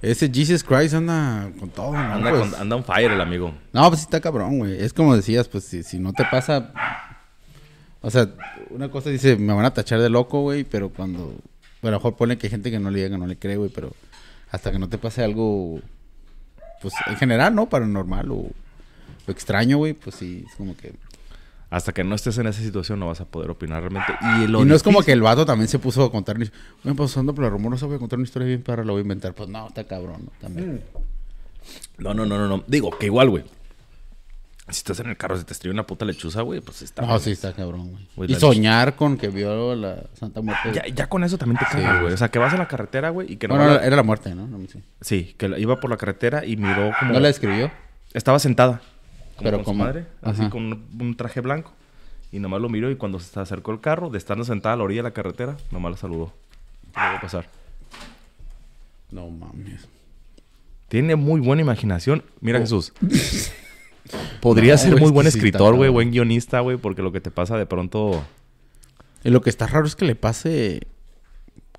Ese 0.00 0.30
Jesus 0.32 0.62
Christ 0.62 0.94
anda 0.94 1.50
con 1.58 1.70
todo, 1.70 1.92
¿no? 1.92 1.98
Anda, 1.98 2.30
Pues, 2.30 2.40
con, 2.50 2.54
anda 2.60 2.76
on 2.76 2.84
fire 2.84 3.10
el 3.10 3.20
amigo. 3.20 3.52
No, 3.72 3.88
pues 3.88 4.00
sí 4.00 4.04
está 4.04 4.20
cabrón, 4.20 4.58
güey. 4.60 4.80
Es 4.80 4.92
como 4.92 5.16
decías, 5.16 5.48
pues 5.48 5.64
si, 5.64 5.82
si 5.82 5.98
no 5.98 6.12
te 6.12 6.24
pasa. 6.30 6.72
O 8.00 8.10
sea, 8.10 8.28
una 8.70 8.90
cosa 8.90 9.10
dice, 9.10 9.36
me 9.36 9.52
van 9.52 9.64
a 9.64 9.74
tachar 9.74 10.00
de 10.00 10.08
loco, 10.08 10.42
güey, 10.42 10.62
pero 10.64 10.90
cuando. 10.90 11.34
A 11.82 11.86
lo 11.86 11.92
mejor 11.92 12.16
pone 12.16 12.38
que 12.38 12.46
hay 12.46 12.50
gente 12.50 12.70
que 12.70 12.78
no 12.78 12.90
le 12.90 13.00
llega, 13.00 13.18
no 13.18 13.26
le 13.26 13.36
cree, 13.36 13.56
güey, 13.56 13.70
pero 13.70 13.92
hasta 14.50 14.70
que 14.70 14.78
no 14.78 14.88
te 14.88 14.98
pase 14.98 15.24
algo. 15.24 15.80
Pues 16.80 16.94
en 17.08 17.16
general, 17.16 17.54
¿no? 17.56 17.68
Paranormal 17.68 18.30
o, 18.30 18.36
o 18.36 19.30
extraño, 19.30 19.78
güey, 19.78 19.94
pues 19.94 20.14
sí, 20.14 20.44
es 20.48 20.54
como 20.54 20.76
que. 20.76 20.92
Hasta 21.70 21.92
que 21.92 22.02
no 22.02 22.14
estés 22.14 22.38
en 22.38 22.46
esa 22.46 22.62
situación 22.62 22.98
no 22.98 23.08
vas 23.08 23.20
a 23.20 23.26
poder 23.26 23.50
opinar 23.50 23.80
realmente. 23.82 24.12
Y, 24.38 24.46
lo 24.46 24.62
Y 24.62 24.64
no 24.64 24.74
es 24.74 24.82
como 24.82 25.02
que 25.02 25.12
el 25.12 25.20
vato 25.20 25.44
también 25.44 25.68
se 25.68 25.78
puso 25.78 26.02
a 26.04 26.10
contar. 26.10 26.36
Bueno, 26.38 26.96
pues 26.96 27.16
ando 27.16 27.34
por 27.34 27.44
la 27.44 27.50
rumorosa, 27.50 27.86
voy 27.86 27.96
a 27.96 27.98
contar 27.98 28.18
una 28.18 28.24
historia 28.26 28.48
bien 28.48 28.62
para 28.62 28.84
la 28.84 28.92
voy 28.92 29.00
a 29.00 29.02
inventar. 29.02 29.34
Pues 29.34 29.48
no, 29.48 29.68
está 29.68 29.84
cabrón, 29.84 30.22
¿no? 30.24 30.32
También. 30.40 30.82
No, 31.98 32.14
no, 32.14 32.24
no, 32.24 32.38
no, 32.38 32.48
no. 32.48 32.64
Digo, 32.66 32.96
que 32.98 33.06
igual, 33.06 33.28
güey. 33.28 33.44
Si 34.70 34.78
estás 34.80 35.00
en 35.00 35.08
el 35.08 35.16
carro, 35.16 35.36
se 35.38 35.44
te 35.44 35.54
estrella 35.54 35.72
una 35.72 35.86
puta 35.86 36.04
lechuza, 36.04 36.42
güey, 36.42 36.60
pues 36.60 36.82
está. 36.82 37.00
No, 37.02 37.08
bien. 37.08 37.20
sí, 37.20 37.30
está 37.30 37.54
cabrón, 37.54 37.90
güey. 37.90 38.06
Güey, 38.16 38.32
Y 38.32 38.34
soñar 38.34 38.96
con 38.96 39.16
que 39.16 39.28
vio 39.28 39.74
la 39.74 40.04
Santa 40.12 40.42
Muerte. 40.42 40.72
Ya, 40.74 40.86
ya 40.94 41.08
con 41.08 41.24
eso 41.24 41.38
también 41.38 41.58
te 41.58 41.64
cagas, 41.64 41.90
güey. 41.92 42.00
güey. 42.02 42.12
O 42.14 42.16
sea, 42.18 42.28
que 42.28 42.38
vas 42.38 42.52
en 42.52 42.58
la 42.58 42.68
carretera, 42.68 43.08
güey, 43.08 43.32
y 43.32 43.36
que 43.36 43.48
no. 43.48 43.56
bueno, 43.56 43.74
la- 43.74 43.86
era 43.86 43.96
la 43.96 44.02
muerte, 44.02 44.34
¿no? 44.34 44.46
No, 44.46 44.58
sí. 44.70 44.82
Sí, 45.00 45.34
que 45.38 45.46
iba 45.58 45.80
por 45.80 45.88
la 45.88 45.96
carretera 45.96 46.44
y 46.44 46.56
miró 46.58 46.92
como. 46.98 47.12
¿No 47.14 47.20
la 47.20 47.30
escribió? 47.30 47.70
Estaba 48.12 48.38
sentada. 48.38 48.82
Como 49.38 49.44
Pero 49.50 49.56
con 49.58 49.64
como- 49.64 49.78
su 49.84 49.86
madre, 49.86 50.06
así 50.22 50.48
con 50.50 50.64
un, 50.64 50.86
un 51.00 51.16
traje 51.16 51.40
blanco. 51.40 51.72
Y 52.30 52.40
nomás 52.40 52.60
lo 52.60 52.68
miró 52.68 52.90
y 52.90 52.96
cuando 52.96 53.18
se 53.20 53.38
acercó 53.40 53.70
el 53.72 53.80
carro, 53.80 54.10
de 54.10 54.18
estando 54.18 54.44
sentada 54.44 54.74
a 54.74 54.76
la 54.76 54.84
orilla 54.84 54.98
de 54.98 55.08
la 55.08 55.14
carretera, 55.14 55.56
nomás 55.70 55.92
la 55.92 55.96
saludó. 55.96 56.32
¿Qué 56.92 57.00
le 57.00 57.06
va 57.06 57.16
a 57.16 57.20
pasar? 57.20 57.48
No 59.10 59.30
mames. 59.30 59.88
Tiene 60.88 61.16
muy 61.16 61.40
buena 61.40 61.62
imaginación. 61.62 62.22
Mira, 62.40 62.58
Jesús. 62.58 62.92
Podría 64.40 64.74
No, 64.74 64.78
ser 64.78 64.96
muy 65.00 65.10
buen 65.10 65.26
escritor, 65.26 65.74
güey, 65.76 65.90
buen 65.90 66.10
guionista, 66.10 66.60
güey, 66.60 66.76
porque 66.76 67.02
lo 67.02 67.12
que 67.12 67.20
te 67.20 67.30
pasa 67.30 67.56
de 67.56 67.66
pronto. 67.66 68.22
Y 69.24 69.30
lo 69.30 69.40
que 69.40 69.50
está 69.50 69.66
raro 69.66 69.86
es 69.86 69.96
que 69.96 70.04
le 70.04 70.14
pase 70.14 70.86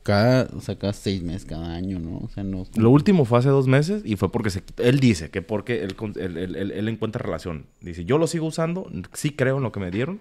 cada, 0.09 0.47
o 0.55 0.59
sea, 0.61 0.75
cada 0.77 0.93
seis 0.93 1.21
meses, 1.21 1.45
cada 1.45 1.75
año, 1.75 1.99
¿no? 1.99 2.17
O 2.17 2.29
sea, 2.29 2.43
no. 2.43 2.65
Lo 2.75 2.89
último 2.89 3.25
fue 3.25 3.37
hace 3.37 3.49
dos 3.49 3.67
meses 3.67 4.01
y 4.03 4.15
fue 4.15 4.31
porque 4.31 4.49
se, 4.49 4.63
él 4.77 4.99
dice 4.99 5.29
que 5.29 5.41
porque 5.43 5.83
él, 5.83 5.95
él, 6.17 6.37
él- 6.55 6.71
él- 6.71 6.87
encuentra 6.89 7.21
relación. 7.21 7.65
Dice, 7.81 8.05
yo 8.05 8.17
lo 8.17 8.25
sigo 8.25 8.47
usando, 8.47 8.89
sí 9.13 9.29
creo 9.31 9.57
en 9.57 9.63
lo 9.63 9.71
que 9.71 9.79
me 9.79 9.91
dieron, 9.91 10.19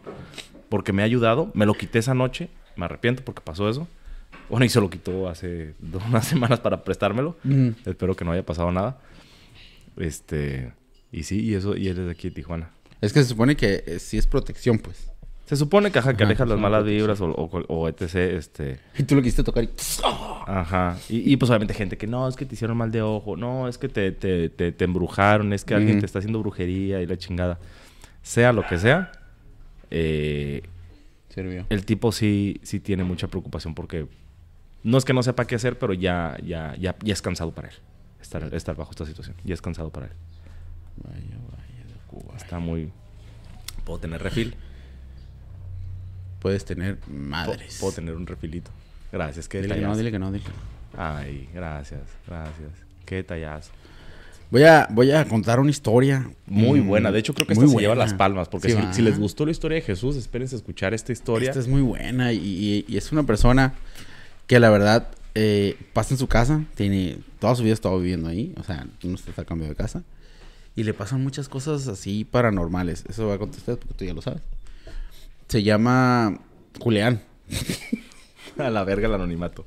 porque 0.69 0.93
me 0.93 1.01
ha 1.03 1.07
ayudado, 1.07 1.51
me 1.55 1.65
lo 1.65 1.73
quité 1.73 2.01
esa 2.01 2.13
noche, 2.13 2.51
me 2.77 2.85
arrepiento 2.85 3.25
porque 3.25 3.41
pasó 3.43 3.69
eso. 3.71 3.89
Bueno, 4.51 4.67
y 4.67 4.69
se 4.69 4.81
lo 4.81 4.91
quitó 4.91 5.29
hace 5.29 5.75
dos, 5.79 6.03
unas 6.09 6.27
semanas 6.27 6.61
para 6.61 6.85
prestármelo. 6.85 7.37
Ujú. 7.45 7.73
Espero 7.87 8.15
que 8.15 8.25
no 8.27 8.33
haya 8.33 8.45
pasado 8.45 8.71
nada. 8.71 8.99
Este, 9.97 10.73
y 11.11 11.23
sí, 11.25 11.41
y 11.41 11.55
eso, 11.55 11.77
y 11.77 11.89
él 11.89 11.99
es 11.99 12.05
de 12.07 12.11
aquí 12.13 12.29
de 12.29 12.35
Tijuana. 12.35 12.71
Es 13.01 13.13
que 13.13 13.23
se 13.23 13.29
supone 13.29 13.57
que 13.57 13.85
eh, 13.87 13.99
sí 13.99 14.19
es 14.19 14.27
protección, 14.27 14.79
pues. 14.79 15.11
Se 15.49 15.57
supone 15.57 15.91
que, 15.91 15.99
ajá, 15.99 16.13
que 16.15 16.25
Ajá, 16.25 16.29
aleja 16.29 16.45
es 16.45 16.51
las 16.51 16.59
malas 16.59 16.85
vibras 16.85 17.19
o, 17.23 17.31
o, 17.31 17.49
o 17.69 17.89
etc. 17.89 18.15
Este, 18.15 18.81
Y 18.99 19.05
tú 19.05 19.15
lo 19.15 19.23
quisiste 19.23 19.43
tocar 19.43 19.65
y. 19.65 19.71
Ajá. 20.47 20.99
Y, 21.09 21.33
y, 21.33 21.37
pues 21.39 21.49
obviamente 21.51 21.73
gente 21.73 21.97
que 21.97 22.07
no, 22.07 22.29
es 22.29 22.37
que 22.37 22.45
te 22.45 22.55
hicieron 22.55 22.77
mal 22.77 22.91
de 22.91 23.01
ojo, 23.01 23.35
no, 23.35 23.67
es 23.67 23.79
que 23.79 23.89
te, 23.89 24.13
te, 24.13 24.51
te, 24.51 24.73
te 24.73 24.85
embrujaron, 24.85 25.55
es 25.55 25.65
que 25.65 25.75
alguien 25.75 25.93
Ujú. 25.97 26.01
te 26.01 26.07
está 26.07 26.19
haciendo 26.19 26.39
brujería 26.41 27.01
y 27.01 27.07
la 27.07 27.17
chingada. 27.17 27.59
Sea 28.23 28.53
lo 28.53 28.67
que 28.67 28.79
sea, 28.79 29.11
eh, 29.91 30.63
Sirvió. 31.31 31.65
el 31.71 31.87
tipo 31.87 32.13
sí, 32.13 32.61
sí 32.63 32.79
tiene 32.79 33.05
mucha 33.05 33.29
preocupación 33.29 33.75
porque 33.75 34.07
no 34.83 34.99
es 34.99 35.05
que 35.07 35.15
no 35.15 35.23
sepa 35.23 35.47
qué 35.47 35.55
hacer, 35.55 35.79
pero 35.79 35.95
ya, 35.95 36.37
ya, 36.45 36.77
ya, 36.79 36.95
ya 37.03 37.13
es 37.15 37.23
cansado 37.23 37.53
para 37.53 37.69
él 37.69 37.75
estar, 38.21 38.53
estar 38.55 38.77
bajo 38.77 38.91
esta 38.91 39.07
situación. 39.07 39.35
Ya 39.45 39.55
es 39.55 39.63
cansado 39.63 39.89
para 39.91 40.07
él. 40.07 40.13
Vaya, 40.97 41.39
vaya, 41.51 41.85
de 41.87 41.95
Cuba. 42.07 42.35
Está 42.37 42.59
muy... 42.59 42.91
Puedo 43.85 43.99
tener 44.01 44.23
refil. 44.23 44.55
Puedes 46.41 46.65
tener 46.65 46.99
madres. 47.09 47.79
puedo 47.81 47.93
tener 47.93 48.15
un 48.15 48.27
refilito. 48.27 48.71
Gracias, 49.13 49.49
qué 49.49 49.63
Dile 49.63 49.75
que 49.75 49.81
no, 49.81 49.97
detallazo. 49.97 49.99
dile 49.99 50.11
que 50.13 50.19
no, 50.19 50.33
dile 50.33 50.45
que 50.45 50.51
no. 50.51 51.03
Ay, 51.03 51.49
gracias, 51.55 52.01
gracias. 52.27 52.71
Qué 53.05 53.17
detallazo. 53.17 53.71
Voy 54.51 54.63
a, 54.65 54.87
voy 54.91 55.11
a 55.11 55.27
contar 55.27 55.61
una 55.61 55.71
historia. 55.71 56.31
Muy 56.47 56.81
mm, 56.81 56.87
buena. 56.89 57.13
De 57.13 57.19
hecho, 57.19 57.35
creo 57.35 57.47
que 57.47 57.53
esta 57.53 57.67
se 57.67 57.77
lleva 57.77 57.95
las 57.95 58.15
palmas. 58.15 58.49
Porque 58.49 58.71
Sí, 58.71 58.79
si, 58.93 59.03
les 59.03 59.19
gustó 59.19 59.45
la 59.45 59.51
historia 59.51 59.77
de 59.77 59.83
Jesús, 59.83 60.17
espérense 60.17 60.55
a 60.55 60.59
escuchar 60.59 60.95
esta 60.95 61.13
historia. 61.13 61.49
Esta 61.51 61.61
es 61.61 61.69
muy 61.69 61.83
buena 61.83 62.33
y, 62.33 62.39
y- 62.39 62.85
y 62.89 62.97
es 62.97 63.13
una 63.13 63.25
persona 63.25 63.75
que 64.47 64.59
la 64.59 64.71
verdad 64.71 65.09
eh, 65.35 65.77
pasa 65.93 66.15
en 66.15 66.19
su 66.19 66.27
casa, 66.29 66.63
tiene 66.75 67.19
toda 67.41 67.55
su 67.57 67.63
vida 67.63 67.75
estado 67.75 67.99
viviendo 67.99 68.29
ahí, 68.29 68.55
o 68.59 68.63
sea, 68.65 68.87
no 69.03 69.17
se 69.19 69.29
está 69.31 69.45
cambiando 69.45 69.75
de 69.75 69.77
casa 69.77 70.03
y 70.75 70.83
le 70.85 70.95
pasan 70.95 71.23
muchas 71.23 71.49
cosas 71.51 71.87
así 71.87 72.25
paranormales. 72.25 73.05
Eso 73.09 73.27
va 73.29 73.35
a 73.35 73.39
contestar 73.39 73.77
porque 73.77 73.95
tú 73.95 74.05
ya 74.07 74.15
lo 74.15 74.23
sabes. 74.23 74.41
Se 75.49 75.63
llama 75.63 76.39
Julián. 76.79 77.23
A 78.59 78.71
la 78.71 78.83
verga 78.85 79.07
el 79.07 79.15
anonimato. 79.15 79.65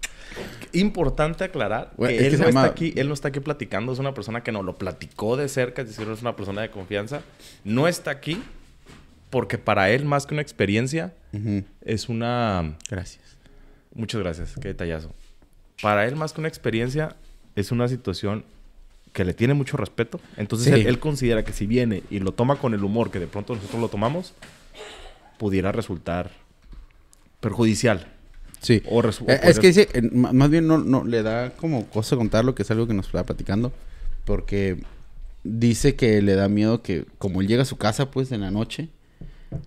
Importante 0.73 1.43
aclarar 1.45 1.93
Bueno, 1.97 2.17
que 2.17 2.25
él 2.27 2.31
que 2.33 2.37
no 2.37 2.45
llama- 2.47 2.61
está 2.61 2.71
aquí, 2.73 2.93
él 2.97 3.07
no 3.07 3.13
está 3.13 3.29
aquí 3.29 3.39
platicando, 3.39 3.93
es 3.93 3.99
una 3.99 4.13
persona 4.13 4.43
que 4.43 4.51
nos 4.51 4.65
lo 4.65 4.77
platicó 4.77 5.37
de 5.37 5.47
cerca, 5.47 5.81
es 5.81 5.87
decir, 5.89 6.07
es 6.09 6.21
una 6.21 6.35
persona 6.35 6.61
de 6.61 6.71
confianza. 6.71 7.21
No 7.63 7.87
está 7.87 8.11
aquí 8.11 8.41
porque 9.29 9.57
para 9.57 9.89
él, 9.91 10.03
más 10.05 10.25
que 10.25 10.33
una 10.33 10.41
experiencia, 10.41 11.13
es 11.85 12.09
una. 12.09 12.77
Gracias. 12.89 13.21
Muchas 13.95 14.21
gracias, 14.21 14.55
qué 14.61 14.69
detallazo. 14.69 15.13
Para 15.81 16.05
él, 16.05 16.15
más 16.17 16.33
que 16.33 16.41
una 16.41 16.47
experiencia, 16.49 17.15
es 17.55 17.71
una 17.71 17.87
situación 17.87 18.43
que 19.13 19.23
le 19.25 19.33
tiene 19.33 19.53
mucho 19.53 19.77
respeto. 19.77 20.19
Entonces, 20.37 20.73
Sí. 20.73 20.81
él, 20.81 20.87
él 20.87 20.99
considera 20.99 21.43
que 21.43 21.53
si 21.53 21.65
viene 21.65 22.03
y 22.09 22.19
lo 22.19 22.33
toma 22.33 22.57
con 22.57 22.73
el 22.73 22.83
humor 22.83 23.09
que 23.09 23.19
de 23.19 23.27
pronto 23.27 23.55
nosotros 23.55 23.79
lo 23.81 23.87
tomamos, 23.89 24.33
pudiera 25.41 25.71
resultar 25.71 26.29
perjudicial. 27.39 28.05
Sí. 28.59 28.83
O 28.87 29.01
resu- 29.01 29.25
o 29.27 29.31
Eh, 29.31 29.39
es 29.43 29.57
que 29.59 29.67
dice, 29.67 29.89
eh, 29.93 30.01
más 30.11 30.49
bien 30.51 30.67
no, 30.67 30.77
no 30.77 31.03
le 31.03 31.23
da 31.23 31.49
como 31.55 31.87
cosa 31.87 32.15
contarlo, 32.15 32.53
que 32.53 32.61
es 32.61 32.69
algo 32.69 32.85
que 32.85 32.93
nos 32.93 33.07
está 33.07 33.23
platicando, 33.25 33.73
porque 34.23 34.83
dice 35.43 35.95
que 35.95 36.21
le 36.21 36.35
da 36.35 36.47
miedo 36.47 36.83
que, 36.83 37.05
como 37.17 37.41
él 37.41 37.47
llega 37.47 37.63
a 37.63 37.65
su 37.65 37.77
casa, 37.77 38.11
pues, 38.11 38.31
en 38.31 38.41
la 38.41 38.51
noche, 38.51 38.89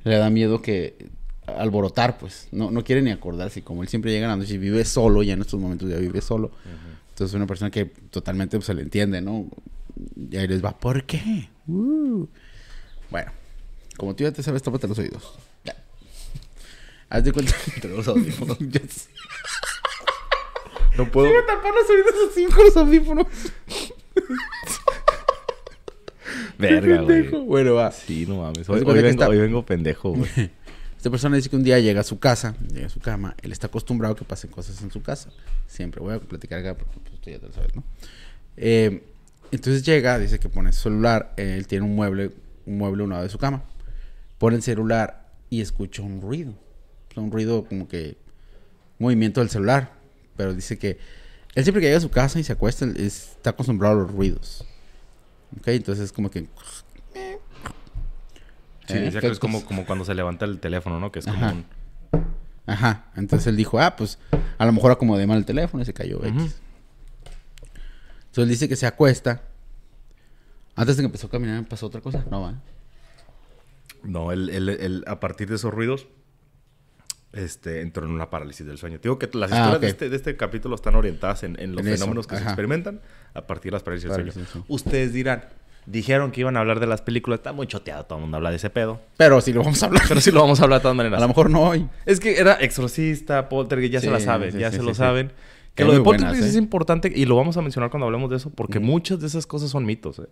le 0.04 0.16
da 0.16 0.30
miedo 0.30 0.62
que 0.62 1.08
alborotar, 1.46 2.18
pues, 2.18 2.46
no, 2.52 2.70
no 2.70 2.84
quiere 2.84 3.02
ni 3.02 3.10
acordarse, 3.10 3.62
como 3.62 3.82
él 3.82 3.88
siempre 3.88 4.12
llega 4.12 4.26
en 4.26 4.30
la 4.30 4.36
noche 4.36 4.54
y 4.54 4.58
vive 4.58 4.84
solo, 4.84 5.24
ya 5.24 5.32
en 5.32 5.40
estos 5.40 5.58
momentos 5.58 5.90
ya 5.90 5.96
vive 5.96 6.20
solo, 6.20 6.52
entonces 7.10 7.32
es 7.32 7.34
una 7.34 7.48
persona 7.48 7.72
que 7.72 7.86
totalmente 7.86 8.56
pues, 8.58 8.66
se 8.66 8.74
le 8.74 8.82
entiende, 8.82 9.20
¿no? 9.20 9.46
Y 10.30 10.36
ahí 10.36 10.46
les 10.46 10.64
va, 10.64 10.78
¿por 10.78 11.02
qué? 11.04 11.48
Uh. 11.66 12.26
Bueno, 13.10 13.32
como 13.96 14.14
tú 14.14 14.22
ya 14.22 14.30
te 14.32 14.42
sabes, 14.44 14.62
tápate 14.62 14.86
los 14.86 14.98
oídos. 15.00 15.34
Haz 17.14 17.22
de 17.22 17.30
cuenta 17.32 17.54
entre 17.76 17.90
los 17.96 18.08
audífonos. 18.08 18.58
No 20.96 21.08
puedo. 21.12 21.28
Voy 21.28 21.36
a 21.36 21.46
tapar 21.46 21.72
los 21.72 21.88
oídos 21.88 22.12
así 22.28 22.44
con 22.46 22.64
los 22.64 22.76
audífonos. 22.76 23.26
Verga, 26.58 27.02
güey. 27.02 27.28
Bueno, 27.28 27.74
va. 27.74 27.92
Sí, 27.92 28.26
no 28.26 28.38
mames. 28.42 28.68
Hoy, 28.68 28.80
que 28.84 28.92
vengo, 28.92 29.08
está- 29.08 29.28
hoy 29.28 29.38
vengo 29.38 29.64
pendejo, 29.64 30.10
güey. 30.10 30.28
Esta 30.96 31.08
persona 31.08 31.36
dice 31.36 31.48
que 31.50 31.54
un 31.54 31.62
día 31.62 31.78
llega 31.78 32.00
a 32.00 32.04
su 32.04 32.18
casa, 32.18 32.56
llega 32.72 32.86
a 32.86 32.90
su 32.90 32.98
cama, 32.98 33.36
él 33.42 33.52
está 33.52 33.68
acostumbrado 33.68 34.14
a 34.14 34.16
que 34.16 34.24
pasen 34.24 34.50
cosas 34.50 34.82
en 34.82 34.90
su 34.90 35.00
casa. 35.00 35.30
Siempre 35.68 36.00
voy 36.00 36.14
a 36.14 36.18
platicar 36.18 36.58
acá 36.58 36.74
porque 36.76 36.98
pues, 36.98 37.20
tú 37.20 37.30
ya 37.30 37.38
te 37.38 37.46
lo 37.46 37.52
sabes, 37.52 37.76
¿no? 37.76 37.84
Eh, 38.56 39.04
entonces 39.52 39.84
llega, 39.84 40.18
dice 40.18 40.40
que 40.40 40.48
pone 40.48 40.72
su 40.72 40.80
celular, 40.80 41.32
él 41.36 41.68
tiene 41.68 41.84
un 41.84 41.94
mueble, 41.94 42.32
un 42.66 42.78
mueble 42.78 43.02
a 43.02 43.04
un 43.04 43.10
lado 43.10 43.22
de 43.22 43.28
su 43.28 43.38
cama. 43.38 43.62
Pone 44.38 44.56
el 44.56 44.62
celular 44.62 45.30
y 45.50 45.60
escucha 45.60 46.02
un 46.02 46.20
ruido. 46.20 46.54
Sea, 47.14 47.22
un 47.22 47.30
ruido 47.32 47.64
como 47.64 47.88
que 47.88 48.16
movimiento 48.98 49.40
del 49.40 49.48
celular. 49.50 49.92
Pero 50.36 50.52
dice 50.52 50.78
que 50.78 50.98
él 51.54 51.62
siempre 51.64 51.80
que 51.80 51.86
llega 51.86 51.98
a 51.98 52.00
su 52.00 52.10
casa 52.10 52.38
y 52.40 52.44
se 52.44 52.52
acuesta, 52.52 52.84
es- 52.86 53.30
está 53.36 53.50
acostumbrado 53.50 53.94
a 53.94 54.02
los 54.02 54.12
ruidos. 54.12 54.64
Ok, 55.58 55.68
entonces 55.68 56.10
como 56.12 56.30
que... 56.30 56.48
Sí, 58.86 58.94
Eh, 58.98 59.00
dice 59.00 59.20
que 59.20 59.28
es 59.28 59.38
como, 59.38 59.64
como 59.64 59.86
cuando 59.86 60.04
se 60.04 60.14
levanta 60.14 60.44
el 60.44 60.58
teléfono, 60.60 61.00
¿no? 61.00 61.10
Que 61.10 61.20
es 61.20 61.24
como 61.24 61.38
Ajá. 61.38 61.52
un... 61.54 61.64
Ajá. 62.66 63.04
Entonces 63.16 63.46
él 63.46 63.56
dijo, 63.56 63.78
ah, 63.80 63.96
pues 63.96 64.18
a 64.58 64.66
lo 64.66 64.72
mejor 64.72 64.90
acomodé 64.92 65.26
mal 65.26 65.38
el 65.38 65.44
teléfono 65.44 65.82
y 65.82 65.86
se 65.86 65.94
cayó 65.94 66.18
X. 66.24 66.32
Ujú. 66.34 66.42
Entonces 68.26 68.42
él 68.44 68.48
dice 68.48 68.68
que 68.68 68.76
se 68.76 68.86
acuesta. 68.86 69.42
Antes 70.76 70.96
de 70.96 71.02
que 71.02 71.06
empezó 71.06 71.28
a 71.28 71.30
caminar, 71.30 71.64
pasó 71.66 71.86
otra 71.86 72.00
cosa. 72.00 72.24
No, 72.30 72.42
va. 72.42 72.54
No, 74.02 74.32
él, 74.32 74.50
él- 74.50 74.68
él, 74.68 75.04
a 75.06 75.20
partir 75.20 75.48
de 75.48 75.54
esos 75.54 75.72
ruidos, 75.72 76.08
este, 77.34 77.80
entró 77.82 78.04
en 78.06 78.12
una 78.12 78.30
parálisis 78.30 78.66
del 78.66 78.78
sueño. 78.78 78.98
Te 78.98 79.08
Digo 79.08 79.18
que 79.18 79.28
las 79.36 79.50
Ah, 79.52 79.56
historias 79.56 79.80
de, 79.80 79.86
este, 79.88 80.08
de 80.10 80.16
este 80.16 80.36
capítulo 80.36 80.74
están 80.74 80.94
orientadas 80.94 81.42
en, 81.42 81.58
en 81.60 81.72
los 81.72 81.80
En 81.80 81.88
eso, 81.88 81.96
fenómenos 81.98 82.26
que 82.26 82.36
se 82.36 82.42
ajá. 82.42 82.50
experimentan 82.50 83.00
a 83.34 83.46
partir 83.46 83.70
de 83.72 83.76
las 83.76 83.82
parálisis 83.82 84.08
del 84.10 84.16
Parálisis, 84.18 84.48
sueño. 84.48 84.64
sí. 84.66 84.72
Ustedes 84.72 85.12
dirán, 85.12 85.44
dijeron 85.86 86.30
que 86.32 86.40
iban 86.40 86.56
a 86.56 86.60
hablar 86.60 86.80
de 86.80 86.86
las 86.86 87.02
películas. 87.02 87.38
Está 87.40 87.52
muy 87.52 87.66
choteado, 87.66 88.04
todo 88.04 88.18
el 88.18 88.22
mundo 88.22 88.36
habla 88.36 88.50
de 88.50 88.56
ese 88.56 88.70
pedo. 88.70 89.00
Pero 89.16 89.40
sí 89.40 89.52
lo 89.52 89.62
vamos 89.62 89.82
a 89.82 89.86
hablar. 89.86 90.02
Pero 90.08 90.20
sí 90.20 90.30
lo 90.30 90.40
vamos 90.40 90.60
a 90.60 90.64
hablar 90.64 90.78
de 90.78 90.82
todas 90.82 90.94
a 90.94 90.96
maneras. 90.96 91.20
lo 91.20 91.28
mejor 91.28 91.50
no 91.50 91.62
hoy. 91.62 91.86
Es 92.06 92.20
que 92.20 92.38
era 92.38 92.54
exorcista, 92.54 93.48
poltergeist, 93.48 93.92
ya 93.94 94.00
Sí, 94.00 94.06
se 94.06 94.12
la 94.12 94.20
saben, 94.20 94.52
sí, 94.52 94.58
ya 94.58 94.70
se 94.70 94.82
lo 94.82 94.94
saben. 94.94 95.32
Que 95.74 95.82
Hay 95.82 95.88
lo 95.88 95.92
de 95.94 95.98
muy 95.98 96.04
buenas, 96.04 96.22
poltergeist 96.26 96.48
es 96.50 96.54
¿eh? 96.54 96.58
importante 96.58 97.12
y 97.14 97.24
lo 97.26 97.34
vamos 97.36 97.56
a 97.56 97.62
mencionar 97.62 97.90
cuando 97.90 98.06
hablemos 98.06 98.30
de 98.30 98.36
eso 98.36 98.48
porque 98.50 98.78
muchas 98.78 99.18
de 99.18 99.26
esas 99.26 99.44
cosas 99.46 99.70
son 99.70 99.84
mitos. 99.84 100.20
¿eh? 100.20 100.28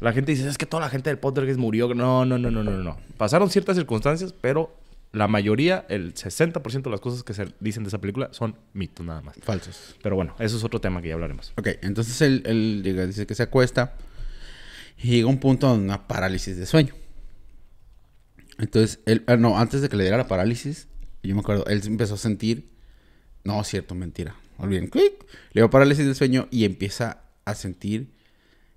La 0.00 0.12
gente 0.12 0.32
dice, 0.32 0.48
es 0.48 0.58
que 0.58 0.66
toda 0.66 0.82
la 0.82 0.88
gente 0.90 1.10
del 1.10 1.18
poltergeist 1.18 1.58
murió. 1.60 1.94
No, 1.94 2.24
no, 2.24 2.38
no, 2.38 2.50
no, 2.50 2.62
no, 2.64 2.70
no. 2.72 2.96
Pasaron 3.16 3.50
ciertas 3.50 3.76
circunstancias, 3.76 4.32
pero 4.40 4.74
la 5.12 5.28
mayoría, 5.28 5.84
el 5.90 6.14
60% 6.14 6.82
de 6.82 6.90
las 6.90 7.00
cosas 7.00 7.22
que 7.22 7.34
se 7.34 7.46
dicen 7.60 7.84
de 7.84 7.88
esa 7.88 8.00
película 8.00 8.30
son 8.32 8.56
mitos 8.72 9.04
nada 9.04 9.20
más. 9.20 9.36
Falsos. 9.42 9.96
Pero 10.02 10.16
bueno, 10.16 10.34
eso 10.38 10.56
es 10.56 10.64
otro 10.64 10.80
tema 10.80 11.02
que 11.02 11.08
ya 11.08 11.14
hablaremos. 11.14 11.52
Ok, 11.56 11.68
entonces 11.82 12.20
él, 12.22 12.42
él 12.46 12.82
llega, 12.82 13.06
dice 13.06 13.26
que 13.26 13.34
se 13.34 13.42
acuesta. 13.42 13.94
Y 14.96 15.08
llega 15.08 15.28
un 15.28 15.38
punto 15.38 15.70
de 15.70 15.82
una 15.82 16.06
parálisis 16.08 16.56
de 16.56 16.64
sueño. 16.64 16.94
Entonces, 18.58 19.00
él, 19.06 19.24
ah, 19.26 19.36
no, 19.36 19.58
antes 19.58 19.82
de 19.82 19.88
que 19.88 19.96
le 19.96 20.04
diera 20.04 20.16
la 20.16 20.28
parálisis, 20.28 20.88
yo 21.22 21.34
me 21.34 21.40
acuerdo, 21.40 21.66
él 21.66 21.82
empezó 21.84 22.14
a 22.14 22.18
sentir, 22.18 22.70
no, 23.44 23.62
cierto, 23.64 23.94
mentira, 23.94 24.36
olviden, 24.58 24.86
clic, 24.86 25.12
le 25.52 25.60
dio 25.60 25.70
parálisis 25.70 26.04
del 26.04 26.14
sueño 26.14 26.48
y 26.50 26.64
empieza 26.64 27.22
a 27.44 27.54
sentir 27.54 28.12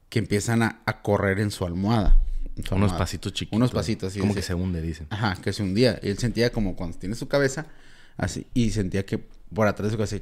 que 0.09 0.19
empiezan 0.19 0.63
a, 0.63 0.81
a 0.86 1.01
correr 1.01 1.39
en 1.39 1.51
su 1.51 1.65
almohada. 1.65 2.19
Su 2.64 2.76
Unos 2.76 2.93
pasitos 2.93 3.34
chiquitos. 3.34 3.58
Unos 3.58 3.72
pasitos, 3.72 4.14
sí. 4.14 4.20
Como 4.20 4.34
sí. 4.34 4.39
que 4.39 4.43
se 4.43 4.53
hunde, 4.53 4.82
dicen. 4.82 5.08
Ajá, 5.10 5.36
que 5.41 5.51
se 5.53 5.64
hundía. 5.64 5.99
Él 6.01 6.18
sentía 6.18 6.51
como 6.51 6.76
cuando 6.76 6.97
tiene 6.97 7.16
su 7.16 7.28
cabeza, 7.28 7.68
así, 8.18 8.47
y 8.53 8.70
sentía 8.72 9.06
que 9.06 9.18
por 9.53 9.68
atrás 9.68 9.88
de 9.88 9.91
su 9.91 9.97
cabeza, 9.97 10.18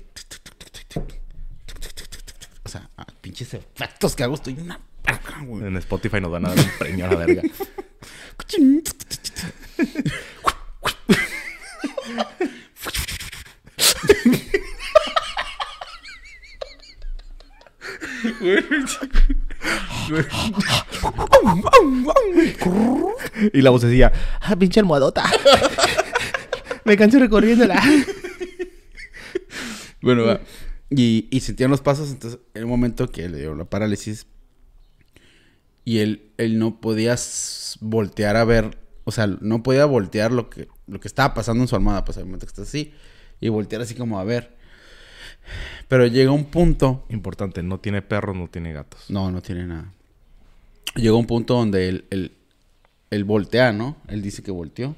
o 2.63 2.69
sea, 2.69 2.89
ah, 2.97 3.05
pinches 3.21 3.53
efectos 3.53 4.15
que 4.15 4.23
hago, 4.23 4.35
estoy 4.35 4.53
una 4.53 4.79
güey. 5.45 5.65
En 5.65 5.77
Spotify 5.77 6.21
nos 6.21 6.31
van 6.31 6.45
a 6.45 6.49
dar 6.49 6.59
un 6.59 6.71
premio 6.79 7.05
a 7.05 7.09
la 7.09 7.15
verga. 7.15 7.41
Y 23.53 23.61
la 23.61 23.69
voz 23.69 23.81
decía, 23.81 24.11
ah, 24.41 24.55
pinche 24.55 24.79
almohadota. 24.79 25.23
Me 26.85 26.97
canso 26.97 27.19
recorriéndola. 27.19 27.81
Bueno, 30.01 30.25
va. 30.25 30.41
Y, 30.89 31.27
y 31.31 31.39
sentían 31.39 31.71
los 31.71 31.81
pasos, 31.81 32.11
entonces, 32.11 32.39
en 32.53 32.61
el 32.61 32.67
momento 32.67 33.09
que 33.09 33.27
le 33.29 33.39
dio 33.39 33.55
la 33.55 33.65
parálisis, 33.65 34.27
y 35.85 35.99
él, 35.99 36.31
él 36.37 36.59
no 36.59 36.79
podía 36.81 37.15
voltear 37.79 38.35
a 38.35 38.43
ver, 38.43 38.77
o 39.05 39.11
sea, 39.11 39.27
no 39.27 39.63
podía 39.63 39.85
voltear 39.85 40.31
lo 40.31 40.49
que, 40.49 40.67
lo 40.87 40.99
que 40.99 41.07
estaba 41.07 41.33
pasando 41.33 41.63
en 41.63 41.67
su 41.67 41.75
almohada, 41.75 42.05
pues, 42.05 42.17
al 42.17 42.25
momento 42.25 42.45
que 42.45 42.51
está 42.51 42.63
así, 42.63 42.93
y 43.39 43.49
voltear 43.49 43.81
así 43.81 43.95
como 43.95 44.19
a 44.19 44.23
ver. 44.23 44.55
Pero 45.87 46.05
llega 46.07 46.31
un 46.31 46.45
punto, 46.45 47.05
Importante, 47.09 47.63
no 47.63 47.79
tiene 47.79 48.01
perros, 48.01 48.35
no 48.35 48.47
tiene 48.47 48.73
gatos. 48.73 49.09
no, 49.09 49.31
no 49.31 49.41
tiene 49.41 49.65
nada. 49.65 49.93
Llegó 50.95 51.17
un 51.17 51.25
punto 51.25 51.55
donde 51.55 51.89
él, 51.89 52.05
él, 52.09 52.31
él 53.09 53.23
voltea, 53.23 53.73
¿no? 53.73 53.97
Él 54.07 54.21
dice 54.21 54.43
que 54.43 54.51
volteó. 54.51 54.95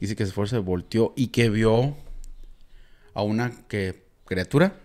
Dice 0.00 0.16
que 0.16 0.24
se 0.24 0.28
esfuerza, 0.28 0.58
volteó 0.58 1.12
y 1.16 1.28
que 1.28 1.48
vio 1.50 1.96
a 3.14 3.22
una 3.22 3.52
que, 3.68 4.02
criatura 4.24 4.76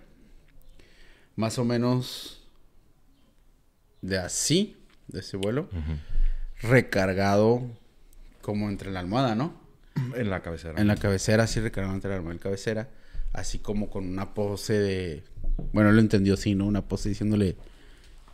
más 1.37 1.57
o 1.59 1.63
menos 1.63 2.41
de 4.01 4.17
así, 4.17 4.75
de 5.07 5.21
ese 5.21 5.37
vuelo, 5.37 5.69
recargado 6.61 7.61
como 8.41 8.69
entre 8.69 8.91
la 8.91 8.99
almohada, 8.99 9.35
¿no? 9.35 9.53
En 10.15 10.29
la 10.29 10.41
cabecera. 10.41 10.81
En 10.81 10.87
la 10.87 10.95
cabecera, 10.97 11.43
así 11.43 11.59
recargado 11.59 11.95
entre 11.95 12.09
la 12.09 12.17
almohada 12.17 12.35
y 12.35 12.39
la 12.39 12.43
cabecera, 12.43 12.89
así 13.33 13.59
como 13.59 13.89
con 13.89 14.07
una 14.07 14.33
pose 14.33 14.73
de... 14.73 15.23
Bueno, 15.73 15.91
lo 15.91 16.01
entendió 16.01 16.33
así, 16.33 16.55
¿no? 16.55 16.65
Una 16.65 16.81
pose 16.81 17.09
diciéndole, 17.09 17.55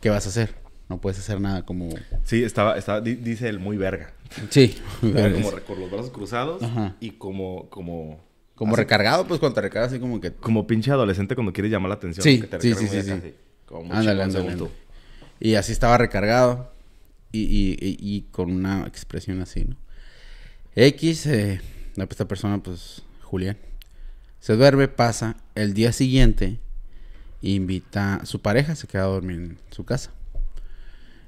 ¿qué 0.00 0.10
vas 0.10 0.26
a 0.26 0.30
hacer? 0.30 0.54
No 0.94 1.00
puedes 1.00 1.18
hacer 1.18 1.40
nada 1.40 1.64
como... 1.66 1.88
Sí, 2.22 2.44
estaba, 2.44 2.78
estaba, 2.78 3.00
di- 3.00 3.16
dice 3.16 3.48
él 3.48 3.58
muy 3.58 3.76
verga. 3.76 4.12
Sí, 4.50 4.76
Estaba 5.02 5.32
como 5.32 5.50
con 5.66 5.80
los 5.80 5.90
brazos 5.90 6.10
cruzados 6.12 6.62
Ajá. 6.62 6.94
y 7.00 7.10
como, 7.12 7.68
como, 7.68 8.20
como 8.54 8.74
así- 8.74 8.82
recargado, 8.82 9.26
pues 9.26 9.40
cuando 9.40 9.54
te 9.56 9.62
recargas 9.62 9.90
así 9.90 10.00
como 10.00 10.20
que... 10.20 10.32
como 10.32 10.68
pinche 10.68 10.92
adolescente 10.92 11.34
cuando 11.34 11.52
quieres 11.52 11.72
llamar 11.72 11.88
la 11.88 11.96
atención. 11.96 12.22
Sí, 12.22 12.40
que 12.40 12.46
te 12.46 12.60
sí, 12.60 12.74
sí, 12.74 12.86
sí, 12.86 13.02
sí. 13.02 13.10
así, 13.10 13.34
Como 13.66 13.92
Ándale, 13.92 14.22
ándale, 14.22 14.50
ándale. 14.52 14.70
Y 15.40 15.56
así 15.56 15.72
estaba 15.72 15.98
recargado. 15.98 16.72
Y, 17.32 17.40
y- 17.40 17.72
y- 17.80 17.96
y 18.00 18.20
con 18.30 18.52
una 18.52 18.86
expresión 18.86 19.40
así, 19.42 19.64
¿no? 19.64 19.76
X, 20.76 21.26
eh, 21.26 21.60
esta 21.96 22.28
persona, 22.28 22.62
pues, 22.62 23.02
Julián, 23.22 23.56
se 24.38 24.54
duerme, 24.54 24.86
pasa. 24.86 25.36
El 25.56 25.74
día 25.74 25.90
siguiente, 25.92 26.60
invita 27.42 28.16
a 28.16 28.26
su 28.26 28.40
pareja, 28.40 28.76
se 28.76 28.86
queda 28.86 29.02
a 29.02 29.06
dormir 29.06 29.36
en 29.40 29.58
su 29.72 29.84
casa. 29.84 30.12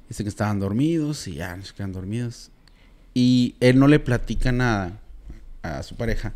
Dice 0.08 0.22
que 0.22 0.28
estaban 0.28 0.60
dormidos 0.60 1.26
y 1.28 1.34
ya 1.34 1.60
se 1.62 1.74
quedan 1.74 1.92
dormidos. 1.92 2.50
Y 3.14 3.56
él 3.60 3.78
no 3.78 3.88
le 3.88 3.98
platica 3.98 4.52
nada 4.52 5.00
a 5.62 5.82
su 5.82 5.96
pareja. 5.96 6.34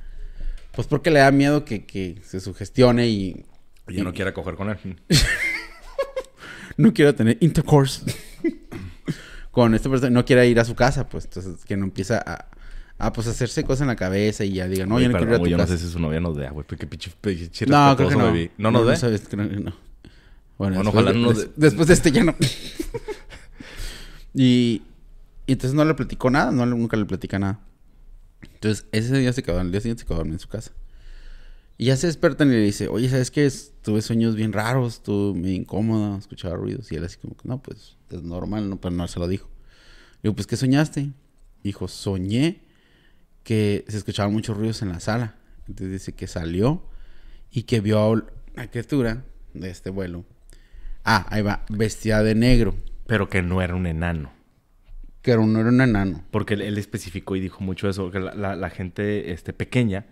Pues 0.72 0.86
porque 0.86 1.10
le 1.10 1.20
da 1.20 1.30
miedo 1.30 1.64
que, 1.64 1.84
que 1.84 2.20
se 2.24 2.40
sugestione 2.40 3.08
y, 3.08 3.44
Y 3.88 3.94
yo 3.94 4.04
no 4.04 4.12
quiera 4.12 4.32
coger 4.34 4.54
con 4.54 4.70
él. 4.70 4.78
no 6.76 6.92
quiero 6.94 7.14
tener 7.14 7.36
intercourse 7.40 8.02
con 9.50 9.74
esta 9.74 9.90
persona, 9.90 10.10
no 10.10 10.24
quiere 10.24 10.48
ir 10.48 10.58
a 10.60 10.64
su 10.64 10.74
casa, 10.74 11.08
pues 11.08 11.24
entonces 11.24 11.64
que 11.64 11.76
no 11.76 11.84
empieza 11.84 12.22
a, 12.24 12.46
a 12.98 13.12
pues 13.12 13.26
hacerse 13.26 13.64
cosas 13.64 13.82
en 13.82 13.88
la 13.88 13.96
cabeza 13.96 14.44
y 14.44 14.54
ya 14.54 14.68
diga, 14.68 14.86
no, 14.86 14.94
Güey, 14.94 15.04
yo 15.06 15.10
no 15.12 15.18
quiero 15.18 15.32
ir 15.32 15.36
a 15.36 15.42
tu 15.42 15.46
yo 15.48 15.56
no 15.56 15.64
casa. 15.64 15.76
sé 15.76 15.84
si 15.86 15.92
su 15.92 15.98
novia 15.98 16.20
nos 16.20 16.36
vea, 16.36 16.50
güey. 16.50 16.66
Porque 16.66 16.86
pinche, 16.86 17.12
pinche 17.20 17.66
no, 17.66 17.94
creo 17.96 18.08
que 18.08 18.16
no. 18.16 18.24
baby. 18.26 18.50
¿No 18.58 18.70
nos 18.70 18.86
ve? 18.86 18.96
sabes, 18.96 19.22
creo 19.28 19.48
que 19.48 19.56
no. 19.56 19.74
Bueno, 20.56 20.76
Bueno, 20.76 20.84
después, 20.84 20.94
ojalá 20.94 21.12
no 21.12 21.26
nos 21.28 21.38
de- 21.38 21.50
después 21.56 21.88
de 21.88 21.94
este 21.94 22.12
ya 22.12 22.24
no. 22.24 22.34
y, 24.34 24.82
entonces 25.46 25.74
no 25.74 25.84
le 25.84 25.94
platicó 25.94 26.30
nada, 26.30 26.52
nunca 26.52 26.96
le 26.96 27.04
platica 27.04 27.38
nada. 27.38 27.60
Entonces 28.42 28.86
ese 28.92 29.18
día 29.18 29.32
se 29.32 29.42
quedó, 29.42 29.60
el 29.60 29.70
día 29.70 29.80
siguiente 29.80 30.02
se 30.02 30.06
quedó 30.06 30.22
en 30.22 30.38
su 30.38 30.48
casa. 30.48 30.72
Y 31.76 31.86
ya 31.86 31.96
se 31.96 32.08
despiertan 32.08 32.48
y 32.48 32.52
le 32.52 32.60
dice, 32.60 32.88
oye, 32.88 33.08
¿sabes 33.08 33.30
qué? 33.30 33.50
Tuve 33.82 34.02
sueños 34.02 34.36
bien 34.36 34.52
raros, 34.52 34.96
estuve 34.96 35.40
medio 35.40 35.56
incómoda, 35.56 36.18
escuchaba 36.18 36.54
ruidos. 36.54 36.92
Y 36.92 36.96
él 36.96 37.04
así 37.04 37.16
como, 37.16 37.34
que, 37.36 37.48
no, 37.48 37.62
pues 37.62 37.96
es 38.10 38.22
normal, 38.22 38.68
no, 38.68 38.78
pero 38.78 38.94
no 38.94 39.08
se 39.08 39.18
lo 39.18 39.26
dijo. 39.26 39.48
Le 40.16 40.28
digo, 40.28 40.34
pues, 40.34 40.46
¿qué 40.46 40.58
soñaste? 40.58 41.10
Dijo, 41.64 41.88
soñé 41.88 42.60
que 43.44 43.86
se 43.88 43.96
escuchaban 43.96 44.30
muchos 44.30 44.58
ruidos 44.58 44.82
en 44.82 44.90
la 44.90 45.00
sala. 45.00 45.36
Entonces 45.68 45.92
dice 45.92 46.12
que 46.12 46.26
salió 46.26 46.84
y 47.50 47.62
que 47.62 47.80
vio 47.80 47.98
a 47.98 48.10
una 48.10 48.70
criatura 48.70 49.24
de 49.54 49.70
este 49.70 49.88
vuelo. 49.88 50.26
Ah, 51.02 51.26
ahí 51.30 51.40
va, 51.40 51.64
vestida 51.70 52.22
de 52.22 52.34
negro. 52.34 52.74
Pero 53.10 53.28
que 53.28 53.42
no 53.42 53.60
era 53.60 53.74
un 53.74 53.86
enano. 53.86 54.30
Que 55.20 55.32
era 55.32 55.40
un- 55.40 55.52
no 55.52 55.60
era 55.60 55.68
un 55.68 55.80
enano. 55.82 56.22
Porque 56.30 56.54
él, 56.54 56.62
él 56.62 56.78
especificó 56.78 57.36
y 57.36 57.40
dijo 57.40 57.62
mucho 57.62 57.88
eso, 57.90 58.10
que 58.10 58.20
la, 58.20 58.32
la- 58.34 58.56
la 58.56 58.70
gente 58.70 59.32
este, 59.32 59.52
pequeña 59.52 60.06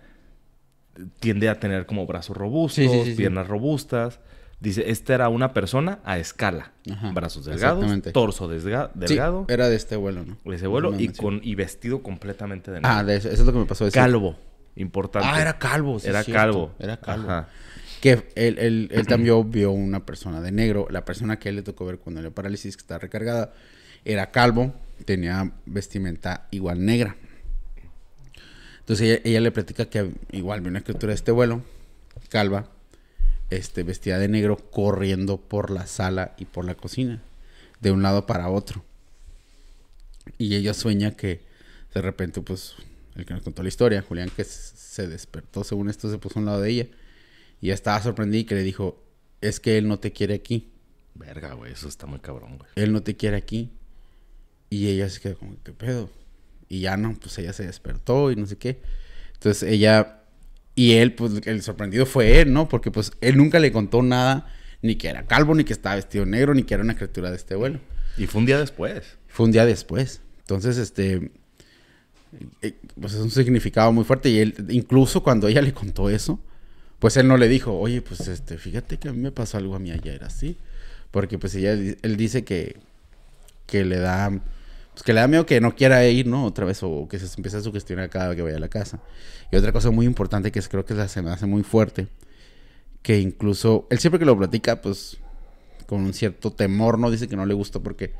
tiende 1.20 1.48
a 1.48 1.60
tener 1.60 1.86
como 1.86 2.06
brazos 2.06 2.36
robustos, 2.36 2.74
Sí, 2.84 2.88
sí, 2.88 3.04
sí, 3.04 3.10
sí. 3.12 3.16
piernas 3.16 3.46
robustas. 3.46 4.20
Dice, 4.60 4.90
esta 4.90 5.14
era 5.14 5.28
una 5.28 5.52
persona 5.52 6.00
a 6.04 6.18
escala. 6.18 6.72
Ajá, 6.90 7.12
Brazos 7.12 7.44
delgados, 7.44 7.86
torso 8.12 8.48
delgado, 8.48 9.46
era 9.48 9.68
de 9.68 9.76
este 9.76 9.94
vuelo, 9.94 10.24
¿no? 10.24 10.52
ese 10.52 10.66
vuelo, 10.66 10.98
y, 10.98 11.08
con, 11.10 11.40
y 11.44 11.54
vestido 11.54 12.02
completamente 12.02 12.72
de 12.72 12.78
negro. 12.80 12.90
Ah, 12.92 13.04
de 13.04 13.14
eso, 13.16 13.28
eso 13.28 13.42
es 13.42 13.46
lo 13.46 13.52
que 13.52 13.58
me 13.60 13.66
pasó. 13.66 13.88
calvo, 13.92 14.36
importante. 14.74 15.28
Ah, 15.30 15.40
era 15.40 15.58
calvo. 15.58 16.00
sí, 16.00 16.08
Era 16.08 16.24
cierto. 16.24 16.40
calvo. 16.42 16.72
Era 16.80 16.96
calvo. 16.96 17.30
Ajá. 17.30 17.48
Que 18.00 18.24
él, 18.36 18.58
él, 18.58 18.88
él 18.92 19.06
también 19.06 19.50
vio 19.50 19.70
una 19.72 20.06
persona 20.06 20.40
de 20.40 20.52
negro. 20.52 20.86
La 20.90 21.04
persona 21.04 21.38
que 21.38 21.48
él 21.48 21.56
le 21.56 21.62
tocó 21.62 21.84
ver 21.84 21.98
cuando 21.98 22.22
le 22.22 22.30
parálisis, 22.30 22.76
que 22.76 22.82
estaba 22.82 22.98
recargada, 22.98 23.52
era 24.04 24.30
calvo, 24.30 24.74
tenía 25.04 25.52
vestimenta 25.66 26.46
igual 26.50 26.84
negra. 26.84 27.16
Entonces 28.80 29.06
ella, 29.06 29.20
ella 29.24 29.40
le 29.40 29.50
platica 29.50 29.86
que 29.86 30.12
igual 30.32 30.60
vio 30.60 30.70
una 30.70 30.80
criatura 30.80 31.10
de 31.10 31.16
este 31.16 31.32
vuelo, 31.32 31.62
calva, 32.30 32.70
este, 33.50 33.82
vestida 33.82 34.18
de 34.18 34.28
negro, 34.28 34.56
corriendo 34.56 35.38
por 35.38 35.70
la 35.70 35.86
sala 35.86 36.34
y 36.38 36.44
por 36.44 36.64
la 36.64 36.74
cocina, 36.74 37.22
de 37.80 37.90
un 37.90 38.02
lado 38.02 38.26
para 38.26 38.48
otro. 38.48 38.84
Y 40.36 40.54
ella 40.54 40.74
sueña 40.74 41.12
que 41.12 41.40
de 41.94 42.02
repente, 42.02 42.40
pues, 42.40 42.74
el 43.16 43.24
que 43.24 43.34
nos 43.34 43.42
contó 43.42 43.62
la 43.62 43.68
historia, 43.68 44.02
Julián, 44.02 44.30
que 44.34 44.44
se 44.44 45.08
despertó, 45.08 45.64
según 45.64 45.88
esto, 45.88 46.10
se 46.10 46.18
puso 46.18 46.38
a 46.38 46.40
un 46.40 46.46
lado 46.46 46.60
de 46.60 46.70
ella. 46.70 46.86
Y 47.60 47.70
estaba 47.70 48.00
sorprendida 48.02 48.40
y 48.40 48.44
que 48.44 48.54
le 48.54 48.62
dijo, 48.62 49.02
es 49.40 49.60
que 49.60 49.78
él 49.78 49.88
no 49.88 49.98
te 49.98 50.12
quiere 50.12 50.34
aquí. 50.34 50.72
Verga, 51.14 51.54
güey, 51.54 51.72
eso 51.72 51.88
está 51.88 52.06
muy 52.06 52.20
cabrón, 52.20 52.58
güey. 52.58 52.70
Él 52.76 52.92
no 52.92 53.02
te 53.02 53.16
quiere 53.16 53.36
aquí. 53.36 53.72
Y 54.70 54.88
ella 54.88 55.08
se 55.08 55.20
quedó 55.20 55.38
como, 55.38 55.56
¿qué 55.64 55.72
pedo? 55.72 56.10
Y 56.68 56.80
ya 56.80 56.96
no, 56.96 57.14
pues 57.14 57.38
ella 57.38 57.52
se 57.52 57.66
despertó 57.66 58.30
y 58.30 58.36
no 58.36 58.46
sé 58.46 58.56
qué. 58.56 58.80
Entonces 59.34 59.62
ella, 59.62 60.22
y 60.74 60.92
él, 60.94 61.14
pues 61.14 61.46
el 61.46 61.62
sorprendido 61.62 62.06
fue 62.06 62.40
él, 62.40 62.52
¿no? 62.52 62.68
Porque 62.68 62.90
pues 62.90 63.12
él 63.20 63.36
nunca 63.36 63.58
le 63.58 63.72
contó 63.72 64.02
nada, 64.02 64.52
ni 64.82 64.96
que 64.96 65.08
era 65.08 65.26
calvo, 65.26 65.54
ni 65.54 65.64
que 65.64 65.72
estaba 65.72 65.96
vestido 65.96 66.26
negro, 66.26 66.54
ni 66.54 66.64
que 66.64 66.74
era 66.74 66.82
una 66.82 66.96
criatura 66.96 67.30
de 67.30 67.36
este 67.36 67.54
vuelo. 67.54 67.80
Y 68.16 68.26
fue 68.26 68.40
un 68.40 68.46
día 68.46 68.58
después. 68.58 69.16
Fue 69.26 69.46
un 69.46 69.52
día 69.52 69.64
después. 69.64 70.20
Entonces, 70.40 70.76
este, 70.76 71.32
eh, 72.62 72.74
pues 73.00 73.14
es 73.14 73.20
un 73.20 73.30
significado 73.30 73.92
muy 73.92 74.04
fuerte. 74.04 74.28
Y 74.28 74.38
él, 74.38 74.54
incluso 74.68 75.22
cuando 75.22 75.48
ella 75.48 75.62
le 75.62 75.72
contó 75.72 76.10
eso, 76.10 76.40
pues 76.98 77.16
él 77.16 77.28
no 77.28 77.36
le 77.36 77.48
dijo, 77.48 77.78
oye, 77.78 78.02
pues 78.02 78.26
este, 78.28 78.58
fíjate 78.58 78.98
que 78.98 79.08
a 79.08 79.12
mí 79.12 79.18
me 79.18 79.32
pasó 79.32 79.58
algo 79.58 79.74
a 79.76 79.78
mí 79.78 79.90
ayer 79.92 80.24
así. 80.24 80.56
Porque 81.10 81.38
pues 81.38 81.54
ella, 81.54 81.72
él 81.72 82.16
dice 82.16 82.44
que, 82.44 82.76
que 83.66 83.84
le 83.84 83.98
da, 83.98 84.30
pues 84.92 85.02
que 85.04 85.12
le 85.12 85.20
da 85.20 85.28
miedo 85.28 85.46
que 85.46 85.60
no 85.60 85.74
quiera 85.76 86.06
ir, 86.06 86.26
¿no? 86.26 86.44
Otra 86.46 86.64
vez, 86.66 86.82
o 86.82 87.08
que 87.08 87.18
se 87.18 87.26
empiece 87.36 87.58
a 87.58 87.60
sugestionar 87.62 88.10
cada 88.10 88.28
vez 88.28 88.36
que 88.36 88.42
vaya 88.42 88.56
a 88.56 88.60
la 88.60 88.68
casa. 88.68 89.00
Y 89.52 89.56
otra 89.56 89.72
cosa 89.72 89.90
muy 89.90 90.06
importante 90.06 90.52
que 90.52 90.58
es, 90.58 90.68
creo 90.68 90.84
que 90.84 90.94
la- 90.94 91.08
se 91.08 91.22
me 91.22 91.30
hace 91.30 91.46
muy 91.46 91.62
fuerte, 91.62 92.08
que 93.02 93.18
incluso, 93.20 93.86
él 93.90 93.98
siempre 93.98 94.18
que 94.18 94.24
lo 94.24 94.36
platica, 94.36 94.80
pues, 94.82 95.18
con 95.86 96.02
un 96.02 96.12
cierto 96.14 96.52
temor, 96.52 96.98
¿no? 96.98 97.10
Dice 97.10 97.28
que 97.28 97.36
no 97.36 97.46
le 97.46 97.54
gustó 97.54 97.82
porque 97.82 98.12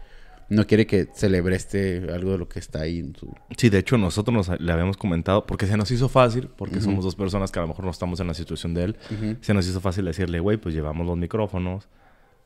no 0.49 0.66
quiere 0.66 0.86
que 0.86 1.09
celebreste 1.12 2.07
algo 2.12 2.32
de 2.32 2.38
lo 2.38 2.49
que 2.49 2.59
está 2.59 2.80
ahí 2.80 3.01
en 3.01 3.14
su... 3.14 3.34
Sí, 3.57 3.68
de 3.68 3.78
hecho 3.78 3.99
nosotros 3.99 4.34
nos, 4.34 4.61
le 4.61 4.72
habíamos 4.72 4.96
comentado, 4.96 5.46
porque 5.46 5.66
se 5.66 5.76
nos 5.76 5.90
hizo 5.90 6.09
fácil, 6.09 6.49
porque 6.57 6.80
somos 6.80 7.05
dos 7.05 7.16
personas 7.16 7.53
que 7.53 7.59
a 7.59 7.62
lo 7.62 7.68
mejor 7.68 7.84
no 7.84 7.90
estamos 7.90 8.20
en 8.20 8.26
la 8.28 8.34
situación 8.34 8.74
de 8.74 8.84
él, 8.84 8.96
se 9.40 9.55
nos 9.55 9.66
hizo 9.68 9.80
fácil 9.80 10.05
decirle, 10.07 10.40
güey, 10.40 10.57
pues 10.57 10.74
llevamos 10.74 11.07
los 11.07 11.16
micrófonos, 11.16 11.88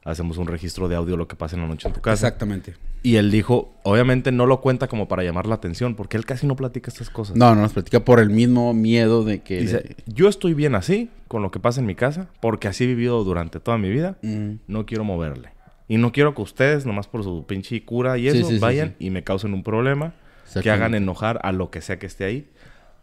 hacemos 0.05 0.37
un 0.39 0.49
registro 0.49 0.89
de 0.89 0.97
audio 0.97 1.17
lo 1.17 1.29
que 1.29 1.37
pasa 1.37 1.55
en 1.57 1.63
la 1.63 1.69
noche 1.69 1.87
en 1.87 1.95
tu 1.95 2.01
casa. 2.01 2.27
Exactamente. 2.27 2.75
Y 3.05 3.17
él 3.17 3.31
dijo, 3.31 3.75
obviamente 3.85 4.33
no 4.33 4.47
lo 4.47 4.61
cuenta 4.61 4.89
como 4.89 5.07
para 5.07 5.23
llamar 5.23 5.47
la 5.47 5.55
atención, 5.55 5.95
porque 5.95 6.17
él 6.17 6.25
casi 6.25 6.47
no 6.47 6.57
platica 6.57 6.91
estas 6.91 7.11
cosas. 7.11 7.37
No, 7.37 7.55
no 7.55 7.63
nos 7.63 7.73
platica 7.73 8.05
por 8.05 8.19
el 8.19 8.31
mismo 8.31 8.75
miedo 8.75 9.25
de 9.25 9.43
que... 9.43 9.61
Dice, 9.61 9.97
yo 10.07 10.29
estoy 10.29 10.55
bien 10.55 10.75
así, 10.75 11.11
con 11.29 11.43
lo 11.43 11.51
que 11.51 11.61
pasa 11.61 11.81
en 11.81 11.87
mi 11.87 11.95
casa, 11.95 12.29
porque 12.41 12.69
así 12.69 12.85
he 12.85 12.87
vivido 12.89 13.23
durante 13.23 13.61
toda 13.61 13.79
mi 13.79 13.91
vida, 13.91 14.19
no 14.67 14.87
quiero 14.87 15.05
moverle. 15.05 15.51
Y 15.89 15.99
no 15.99 16.13
quiero 16.13 16.35
que 16.35 16.43
ustedes, 16.43 16.87
nomás 16.87 17.07
por 17.09 17.23
su 17.25 17.45
pinche 17.47 17.85
cura 17.85 18.17
y 18.19 18.29
eso, 18.29 18.47
sí, 18.49 18.55
sí, 18.55 18.59
vayan 18.61 18.91
sí. 18.99 19.07
y 19.07 19.11
me 19.11 19.23
causen 19.25 19.53
un 19.53 19.63
problema, 19.63 20.15
que 20.63 20.71
hagan 20.71 20.95
enojar 20.95 21.41
a 21.43 21.53
lo 21.53 21.71
que 21.71 21.81
sea 21.81 21.99
que 21.99 22.07
esté 22.07 22.25
ahí. 22.25 22.49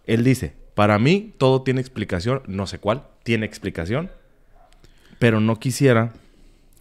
Él 0.06 0.24
dice, 0.24 0.54
para 0.76 0.98
mí 1.00 1.34
todo 1.38 1.62
tiene 1.64 1.82
explicación, 1.82 2.42
no 2.48 2.68
sé 2.68 2.80
cuál, 2.80 3.04
tiene 3.24 3.46
explicación, 3.46 4.10
pero 5.20 5.40
no 5.40 5.60
quisiera 5.60 6.14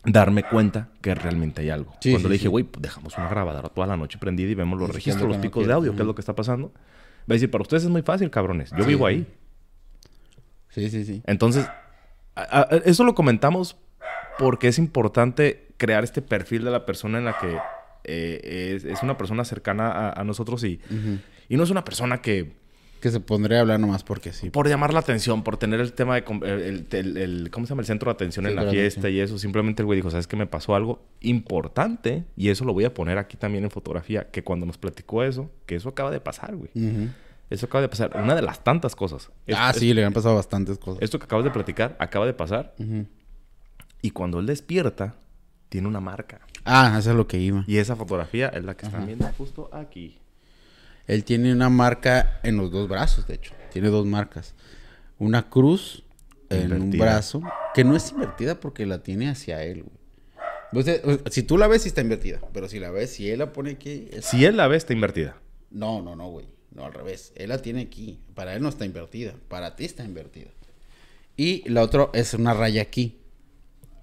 darme 0.04 0.42
cuenta 0.44 0.88
que 1.02 1.14
realmente 1.14 1.60
hay 1.62 1.70
algo. 1.70 1.92
Cuando 2.02 2.28
le 2.28 2.34
dije, 2.34 2.48
güey, 2.48 2.64
pues 2.64 2.80
dejamos 2.82 3.16
una 3.18 3.28
grabadora 3.28 3.68
toda 3.68 3.86
la 3.86 3.96
noche 3.96 4.18
prendida 4.18 4.50
y 4.50 4.54
vemos 4.54 4.78
los 4.78 4.88
registros, 4.90 5.26
los 5.28 5.36
no 5.38 5.42
picos 5.42 5.66
de 5.66 5.72
audio, 5.72 5.94
qué 5.94 6.00
es 6.02 6.06
lo 6.06 6.14
que 6.14 6.20
está 6.22 6.34
pasando. 6.34 6.68
Va 6.68 7.32
a 7.32 7.34
decir, 7.34 7.50
para 7.50 7.62
ustedes 7.62 7.82
es 7.84 7.90
muy 7.90 8.02
fácil, 8.02 8.30
cabrones. 8.30 8.70
Yo 8.78 8.84
vivo 8.86 9.06
ahí. 9.06 9.26
Sí, 10.70 10.88
sí, 10.90 11.04
sí. 11.04 11.22
Entonces, 11.26 11.66
a- 12.34 12.60
a- 12.60 12.76
eso 12.84 13.04
lo 13.04 13.14
comentamos 13.14 13.76
porque 14.38 14.68
es 14.68 14.78
importante 14.78 15.67
crear 15.78 16.04
este 16.04 16.20
perfil 16.20 16.64
de 16.64 16.70
la 16.70 16.84
persona 16.84 17.16
en 17.18 17.24
la 17.24 17.38
que 17.38 17.56
eh, 18.04 18.74
es, 18.76 18.84
es 18.84 19.02
una 19.02 19.16
persona 19.16 19.44
cercana 19.44 19.90
a, 19.90 20.20
a 20.20 20.24
nosotros 20.24 20.62
y, 20.64 20.80
y 21.48 21.56
no 21.56 21.62
es 21.64 21.70
una 21.70 21.84
persona 21.84 22.20
que, 22.22 22.52
Que 23.00 23.10
se 23.10 23.20
pondría 23.20 23.58
a 23.58 23.60
hablar 23.62 23.78
nomás 23.80 24.02
porque 24.02 24.32
sí. 24.32 24.50
por 24.50 24.68
llamar 24.68 24.92
la 24.92 25.00
atención, 25.00 25.42
por 25.44 25.56
tener 25.56 25.78
el 25.80 25.92
tema 25.92 26.14
de... 26.16 26.24
El, 26.44 26.86
el- 26.90 27.16
el- 27.16 27.50
¿Cómo 27.50 27.64
se 27.66 27.70
llama? 27.70 27.82
El 27.82 27.86
centro 27.86 28.10
de 28.10 28.14
atención 28.14 28.46
en 28.46 28.56
la 28.56 28.68
fiesta 28.70 29.08
y 29.08 29.20
eso. 29.20 29.38
Simplemente 29.38 29.82
el 29.82 29.86
güey 29.86 29.96
dijo, 29.96 30.10
¿sabes 30.10 30.26
qué? 30.26 30.36
Me 30.36 30.46
pasó 30.46 30.74
algo 30.74 31.00
importante 31.20 32.24
y 32.36 32.48
eso 32.48 32.64
lo 32.64 32.72
voy 32.72 32.84
a 32.84 32.92
poner 32.94 33.18
aquí 33.18 33.36
también 33.36 33.64
en 33.64 33.70
fotografía. 33.70 34.30
Que 34.30 34.42
cuando 34.42 34.66
nos 34.66 34.78
platicó 34.78 35.22
eso, 35.22 35.50
que 35.66 35.76
eso 35.76 35.90
acaba 35.90 36.10
de 36.10 36.20
pasar, 36.20 36.56
güey. 36.56 36.70
Eso 37.50 37.66
acaba 37.66 37.82
de 37.82 37.88
pasar. 37.88 38.10
Una 38.22 38.34
de 38.34 38.42
las 38.42 38.64
tantas 38.64 38.96
cosas. 38.96 39.30
Ah, 39.54 39.72
sí, 39.74 39.94
le 39.94 40.04
han 40.04 40.12
pasado 40.12 40.34
bastantes 40.34 40.78
cosas. 40.78 41.02
Esto 41.02 41.18
que 41.18 41.24
acabas 41.26 41.44
de 41.44 41.50
platicar 41.50 41.94
acaba 42.00 42.26
de 42.26 42.34
pasar. 42.34 42.74
Y 44.02 44.10
cuando 44.10 44.38
él 44.40 44.46
despierta, 44.46 45.14
tiene 45.68 45.88
una 45.88 46.00
marca. 46.00 46.40
Ah, 46.64 46.96
eso 46.98 47.10
es 47.10 47.16
lo 47.16 47.26
que 47.26 47.38
iba. 47.38 47.64
Y 47.66 47.78
esa 47.78 47.96
fotografía 47.96 48.48
es 48.48 48.64
la 48.64 48.76
que 48.76 48.86
están 48.86 49.06
viendo 49.06 49.26
justo 49.38 49.70
aquí. 49.72 50.18
Él 51.06 51.24
tiene 51.24 51.52
una 51.52 51.68
marca 51.70 52.40
en 52.42 52.56
los 52.56 52.70
dos 52.70 52.88
brazos, 52.88 53.26
de 53.26 53.34
hecho. 53.34 53.54
Tiene 53.72 53.88
dos 53.88 54.04
marcas. 54.06 54.54
Una 55.18 55.48
cruz 55.48 56.04
en 56.50 56.72
un 56.72 56.90
brazo, 56.90 57.42
que 57.74 57.84
no 57.84 57.96
es 57.96 58.10
invertida 58.12 58.60
porque 58.60 58.86
la 58.86 59.02
tiene 59.02 59.28
hacia 59.28 59.62
él, 59.64 59.84
güey. 59.84 60.84
Sea, 60.84 61.00
o- 61.04 61.30
si 61.30 61.42
tú 61.42 61.56
la 61.58 61.66
ves, 61.66 61.82
sí 61.82 61.88
está 61.88 62.00
invertida. 62.02 62.40
Pero 62.52 62.68
si 62.68 62.78
la 62.78 62.90
ves, 62.90 63.10
si 63.10 63.30
él 63.30 63.38
la 63.38 63.52
pone 63.52 63.70
aquí... 63.72 64.08
es- 64.12 64.26
Si 64.26 64.44
él 64.44 64.56
la 64.58 64.68
ve, 64.68 64.76
está 64.76 64.92
invertida. 64.92 65.36
No, 65.70 66.02
no, 66.02 66.14
no, 66.14 66.28
güey. 66.28 66.46
No, 66.74 66.84
al 66.84 66.92
revés. 66.92 67.32
Él 67.36 67.48
la 67.48 67.58
tiene 67.62 67.80
aquí. 67.82 68.18
Para 68.34 68.54
él 68.54 68.62
no 68.62 68.68
está 68.68 68.84
invertida. 68.84 69.32
Para 69.48 69.76
ti 69.76 69.84
está 69.86 70.04
invertida. 70.04 70.50
Y 71.36 71.68
la 71.70 71.82
otra 71.82 72.08
es 72.12 72.34
una 72.34 72.52
raya 72.52 72.82
aquí, 72.82 73.17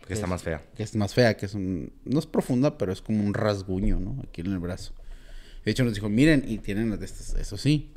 Que 0.07 0.13
está 0.13 0.27
más 0.27 0.43
fea. 0.43 0.63
que 0.75 0.83
es 0.83 0.95
más 0.95 1.13
fea, 1.13 1.35
que 1.35 1.45
es 1.47 1.53
un... 1.55 1.91
No 2.03 2.19
es 2.19 2.25
profunda, 2.25 2.77
pero 2.77 2.91
es 2.91 3.01
como 3.01 3.23
un 3.23 3.33
rasguño, 3.33 3.99
¿no? 3.99 4.21
Aquí 4.23 4.41
en 4.41 4.47
el 4.47 4.59
brazo. 4.59 4.93
De 5.63 5.71
hecho, 5.71 5.83
nos 5.83 5.95
dijo, 5.95 6.09
miren, 6.09 6.43
y 6.47 6.59
tienen 6.59 6.91
las 6.91 6.99
de 6.99 7.05
estas... 7.05 7.33
Eso 7.35 7.57
sí. 7.57 7.91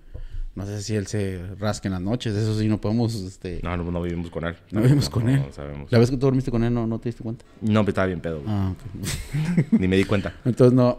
No 0.55 0.65
sé 0.67 0.83
si 0.83 0.97
él 0.97 1.07
se 1.07 1.41
rasca 1.59 1.87
en 1.89 1.93
las 1.93 2.01
noches. 2.01 2.35
Eso 2.35 2.59
sí, 2.59 2.67
no 2.67 2.81
podemos, 2.81 3.15
este... 3.15 3.61
No, 3.63 3.77
no, 3.77 3.91
no 3.91 4.03
vivimos 4.03 4.31
con 4.31 4.45
él. 4.45 4.57
No 4.71 4.81
vivimos 4.81 5.11
con 5.11 5.29
él. 5.29 5.43
No 5.47 5.53
sabemos. 5.53 5.93
La 5.93 5.99
vez 5.99 6.11
que 6.11 6.17
tú 6.17 6.27
dormiste 6.27 6.51
con 6.51 6.65
él, 6.65 6.73
¿no, 6.73 6.87
no 6.87 6.99
te 6.99 7.11
diste 7.11 7.23
cuenta? 7.23 7.45
No, 7.61 7.83
pero 7.83 7.91
estaba 7.91 8.07
bien 8.07 8.21
pedo. 8.21 8.41
güey. 8.41 8.51
Ah, 8.53 8.73
ok. 8.75 9.73
Ni 9.79 9.87
me 9.87 9.97
di 9.97 10.05
cuenta. 10.05 10.35
Entonces 10.45 10.73
no. 10.73 10.99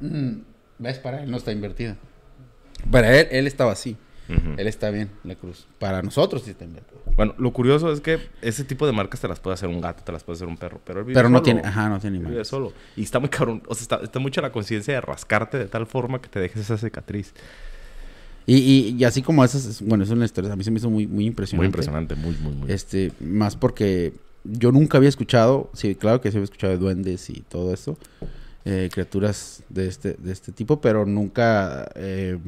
Mm, 0.00 0.36
¿Ves? 0.78 0.98
Para 1.00 1.22
él 1.22 1.30
no 1.30 1.36
está 1.36 1.52
invertida. 1.52 1.96
Para 2.90 3.18
él, 3.18 3.28
él 3.30 3.46
estaba 3.46 3.72
así. 3.72 3.96
Él 4.28 4.66
está 4.66 4.90
bien, 4.90 5.10
la 5.24 5.34
cruz. 5.36 5.66
Para 5.78 6.02
nosotros 6.02 6.42
sí 6.42 6.50
está 6.50 6.64
invertida. 6.64 6.98
Bueno, 7.16 7.34
lo 7.38 7.52
curioso 7.52 7.92
es 7.92 8.00
que 8.00 8.18
ese 8.42 8.64
tipo 8.64 8.84
de 8.86 8.92
marcas 8.92 9.20
te 9.20 9.28
las 9.28 9.38
puede 9.40 9.54
hacer 9.54 9.68
un 9.68 9.80
gato, 9.80 10.02
te 10.02 10.12
las 10.12 10.24
puede 10.24 10.36
hacer 10.36 10.48
un 10.48 10.56
perro. 10.56 10.80
Pero 10.84 11.00
él 11.00 11.04
vive 11.06 11.14
Pero 11.14 11.28
no 11.28 11.38
solo. 11.38 11.44
tiene, 11.44 11.60
ajá, 11.64 11.88
no 11.88 11.98
tiene 12.00 12.18
Él 12.18 12.26
vive 12.26 12.44
solo. 12.44 12.72
Y 12.96 13.02
está 13.04 13.18
muy 13.20 13.28
cabrón. 13.28 13.62
O 13.68 13.74
sea, 13.74 13.82
está, 13.82 13.96
está 14.02 14.18
mucho 14.18 14.40
la 14.40 14.50
conciencia 14.52 14.94
de 14.94 15.00
rascarte 15.00 15.58
de 15.58 15.66
tal 15.66 15.86
forma 15.86 16.20
que 16.20 16.28
te 16.28 16.40
dejes 16.40 16.62
esa 16.62 16.76
cicatriz. 16.76 17.32
Y, 18.46 18.56
y, 18.56 18.96
y 18.98 19.04
así 19.04 19.22
como 19.22 19.44
esas, 19.44 19.64
es- 19.66 19.82
bueno, 19.82 20.04
eso 20.04 20.12
es 20.12 20.16
una 20.16 20.24
historia. 20.24 20.52
A 20.52 20.56
mí 20.56 20.62
se 20.64 20.70
me 20.70 20.78
hizo 20.78 20.90
muy, 20.90 21.06
muy 21.06 21.26
impresionante. 21.26 21.58
Muy 21.62 21.66
impresionante, 21.66 22.14
muy, 22.14 22.36
muy, 22.36 22.52
muy. 22.54 22.70
Este, 22.72 23.12
más 23.20 23.56
porque 23.56 24.12
yo 24.44 24.70
nunca 24.70 24.98
había 24.98 25.08
escuchado, 25.08 25.70
sí, 25.72 25.94
claro 25.96 26.20
que 26.20 26.30
sí 26.30 26.36
había 26.36 26.44
escuchado 26.44 26.72
de 26.72 26.78
duendes 26.78 27.28
y 27.30 27.40
todo 27.48 27.74
eso, 27.74 27.98
eh, 28.64 28.88
criaturas 28.92 29.62
de 29.68 29.88
este, 29.88 30.14
de 30.14 30.32
este 30.32 30.52
tipo, 30.52 30.80
pero 30.80 31.04
nunca 31.06 31.90
eh, 31.96 32.38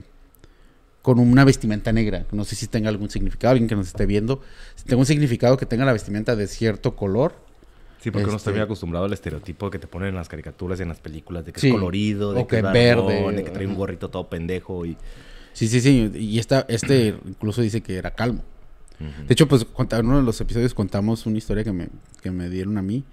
con 1.02 1.18
una 1.18 1.44
vestimenta 1.44 1.92
negra. 1.92 2.26
No 2.32 2.44
sé 2.44 2.56
si 2.56 2.66
tenga 2.66 2.88
algún 2.88 3.08
significado, 3.10 3.52
alguien 3.52 3.68
que 3.68 3.76
nos 3.76 3.86
esté 3.88 4.04
viendo, 4.06 4.40
si 4.74 4.84
tenga 4.84 5.00
un 5.00 5.06
significado 5.06 5.56
que 5.56 5.66
tenga 5.66 5.84
la 5.84 5.92
vestimenta 5.92 6.36
de 6.36 6.46
cierto 6.46 6.96
color. 6.96 7.34
Sí, 8.00 8.10
porque 8.10 8.26
uno 8.26 8.36
está 8.36 8.50
Este- 8.50 8.58
muy 8.60 8.64
acostumbrado 8.64 9.06
al 9.06 9.12
estereotipo 9.12 9.70
que 9.70 9.78
te 9.78 9.86
ponen 9.88 10.10
en 10.10 10.14
las 10.14 10.28
caricaturas 10.28 10.78
y 10.78 10.82
en 10.82 10.88
las 10.88 11.00
películas 11.00 11.44
de 11.44 11.52
que 11.52 11.60
Sí. 11.60 11.68
es 11.68 11.72
colorido, 11.74 12.32
de 12.32 12.42
O 12.42 12.46
que, 12.46 12.58
es 12.58 12.62
verde, 12.62 13.02
barbón, 13.16 13.36
de 13.36 13.44
que 13.44 13.50
trae 13.50 13.66
un 13.66 13.74
gorrito 13.74 14.08
todo 14.08 14.28
pendejo 14.28 14.86
y... 14.86 14.96
Sí, 15.52 15.66
sí, 15.66 15.80
sí. 15.80 16.10
Y 16.14 16.38
esta, 16.38 16.64
este 16.68 17.16
incluso 17.26 17.60
dice 17.62 17.80
que 17.80 17.96
era 17.96 18.12
calmo. 18.12 18.42
De 19.26 19.32
hecho, 19.32 19.46
pues 19.46 19.64
en 19.92 20.06
uno 20.06 20.16
de 20.18 20.22
los 20.24 20.40
episodios 20.40 20.74
contamos 20.74 21.24
una 21.26 21.38
historia 21.38 21.62
que 21.64 21.72
me, 21.72 21.88
que 22.20 22.32
me 22.32 22.48
dieron 22.50 22.78
a 22.78 22.82
mí, 22.82 23.04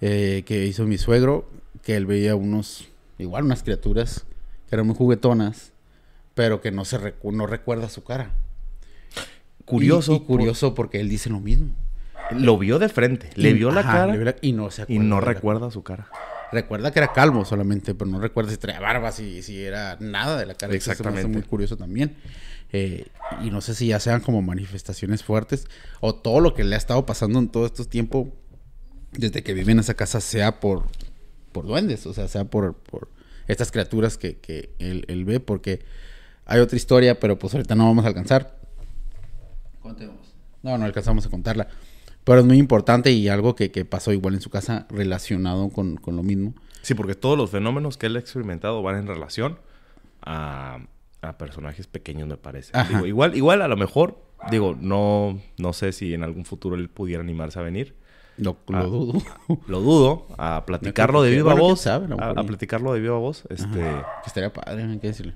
eh, 0.00 0.42
que 0.44 0.66
hizo 0.66 0.86
mi 0.86 0.98
suegro, 0.98 1.48
que 1.84 1.94
él 1.96 2.04
veía 2.06 2.34
unos, 2.34 2.88
igual 3.18 3.44
unas 3.44 3.62
criaturas 3.62 4.24
que 4.68 4.74
eran 4.74 4.86
muy 4.86 4.96
juguetonas, 4.96 5.72
pero 6.34 6.60
que 6.60 6.70
no 6.70 6.84
se 6.84 6.98
recu- 7.00 7.32
no 7.32 7.46
recuerda 7.46 7.88
su 7.88 8.02
cara. 8.04 8.32
Curioso. 9.64 10.12
Y, 10.12 10.16
y 10.16 10.20
curioso 10.20 10.74
porque 10.74 11.00
él 11.00 11.08
dice 11.08 11.30
lo 11.30 11.40
mismo. 11.40 11.74
Lo 12.32 12.58
vio 12.58 12.78
de 12.78 12.88
frente, 12.88 13.30
le 13.34 13.50
Y- 13.50 13.54
vio 13.54 13.70
la 13.72 13.80
ajá, 13.80 13.92
cara 13.92 14.06
le 14.12 14.18
vio 14.18 14.24
la- 14.26 14.36
y 14.40 14.52
no 14.52 14.70
se 14.70 14.84
y 14.88 14.98
no 14.98 15.20
recuerda 15.20 15.70
su 15.70 15.82
cara. 15.82 16.08
Recuerda 16.52 16.92
que 16.92 16.98
era 17.00 17.12
calmo 17.12 17.44
solamente, 17.44 17.94
pero 17.94 18.10
no 18.10 18.20
recuerda 18.20 18.50
si 18.50 18.56
traía 18.56 18.80
barba, 18.80 19.12
si, 19.12 19.42
si 19.42 19.62
era 19.62 19.96
nada 20.00 20.36
de 20.38 20.46
la 20.46 20.54
cara. 20.54 20.74
Eso 20.74 20.84
se 20.84 20.88
me 20.88 20.92
hace 20.92 21.02
Exactamente. 21.02 21.38
muy 21.38 21.42
curioso 21.46 21.76
también. 21.76 22.16
Eh, 22.72 23.06
y 23.42 23.50
no 23.50 23.60
sé 23.60 23.74
si 23.74 23.88
ya 23.88 23.98
sean 23.98 24.20
como 24.20 24.42
manifestaciones 24.42 25.24
fuertes 25.24 25.66
o 26.00 26.14
todo 26.14 26.40
lo 26.40 26.54
que 26.54 26.62
le 26.62 26.76
ha 26.76 26.78
estado 26.78 27.04
pasando 27.04 27.38
en 27.40 27.48
todo 27.48 27.66
estos 27.66 27.88
tiempos 27.88 28.28
desde 29.12 29.42
que 29.42 29.54
vive 29.54 29.72
en 29.72 29.80
esa 29.80 29.94
casa 29.94 30.20
sea 30.20 30.60
por, 30.60 30.84
por 31.50 31.66
duendes, 31.66 32.06
o 32.06 32.14
sea, 32.14 32.28
sea 32.28 32.44
por, 32.44 32.74
por 32.74 33.08
estas 33.48 33.72
criaturas 33.72 34.16
que, 34.18 34.36
que 34.38 34.70
él, 34.78 35.04
él 35.08 35.24
ve, 35.24 35.40
porque 35.40 35.80
hay 36.50 36.60
otra 36.60 36.76
historia, 36.76 37.18
pero 37.18 37.38
pues 37.38 37.54
ahorita 37.54 37.74
no 37.74 37.86
vamos 37.86 38.04
a 38.04 38.08
alcanzar. 38.08 38.58
Contemos. 39.80 40.34
No, 40.62 40.76
no 40.76 40.84
alcanzamos 40.84 41.26
a 41.26 41.30
contarla. 41.30 41.68
Pero 42.24 42.40
es 42.40 42.44
muy 42.46 42.58
importante 42.58 43.10
y 43.12 43.28
algo 43.28 43.54
que, 43.56 43.70
que 43.70 43.84
pasó 43.84 44.12
igual 44.12 44.34
en 44.34 44.40
su 44.42 44.50
casa 44.50 44.86
relacionado 44.90 45.70
con, 45.70 45.96
con 45.96 46.16
lo 46.16 46.22
mismo. 46.22 46.54
Sí, 46.82 46.94
porque 46.94 47.14
todos 47.14 47.36
los 47.38 47.50
fenómenos 47.50 47.96
que 47.96 48.06
él 48.06 48.16
ha 48.16 48.18
experimentado 48.20 48.82
van 48.82 48.96
en 48.96 49.06
relación 49.06 49.58
a, 50.22 50.80
a 51.22 51.38
personajes 51.38 51.86
pequeños, 51.86 52.28
me 52.28 52.36
parece. 52.36 52.72
Digo, 52.90 53.06
igual, 53.06 53.34
igual 53.36 53.62
a 53.62 53.68
lo 53.68 53.76
mejor, 53.76 54.22
digo, 54.50 54.76
no, 54.78 55.40
no 55.56 55.72
sé 55.72 55.92
si 55.92 56.12
en 56.12 56.22
algún 56.22 56.44
futuro 56.44 56.76
él 56.76 56.88
pudiera 56.90 57.22
animarse 57.22 57.58
a 57.58 57.62
venir. 57.62 57.94
Lo, 58.36 58.56
lo 58.68 58.78
Ah. 58.78 58.82
dudo. 58.84 59.22
Lo 59.66 59.80
dudo, 59.80 60.26
a 60.38 60.64
platicarlo 60.66 61.22
de 61.22 61.30
viva 61.30 61.54
voz. 61.54 61.80
sabe, 61.82 62.14
a 62.18 62.42
platicarlo 62.44 62.92
de 62.94 63.00
viva 63.00 63.18
voz. 63.18 63.44
Este, 63.50 63.78
Que 63.78 64.02
estaría 64.26 64.52
padre, 64.52 64.84
hay 64.84 64.98
que 64.98 65.08
decirle. 65.08 65.34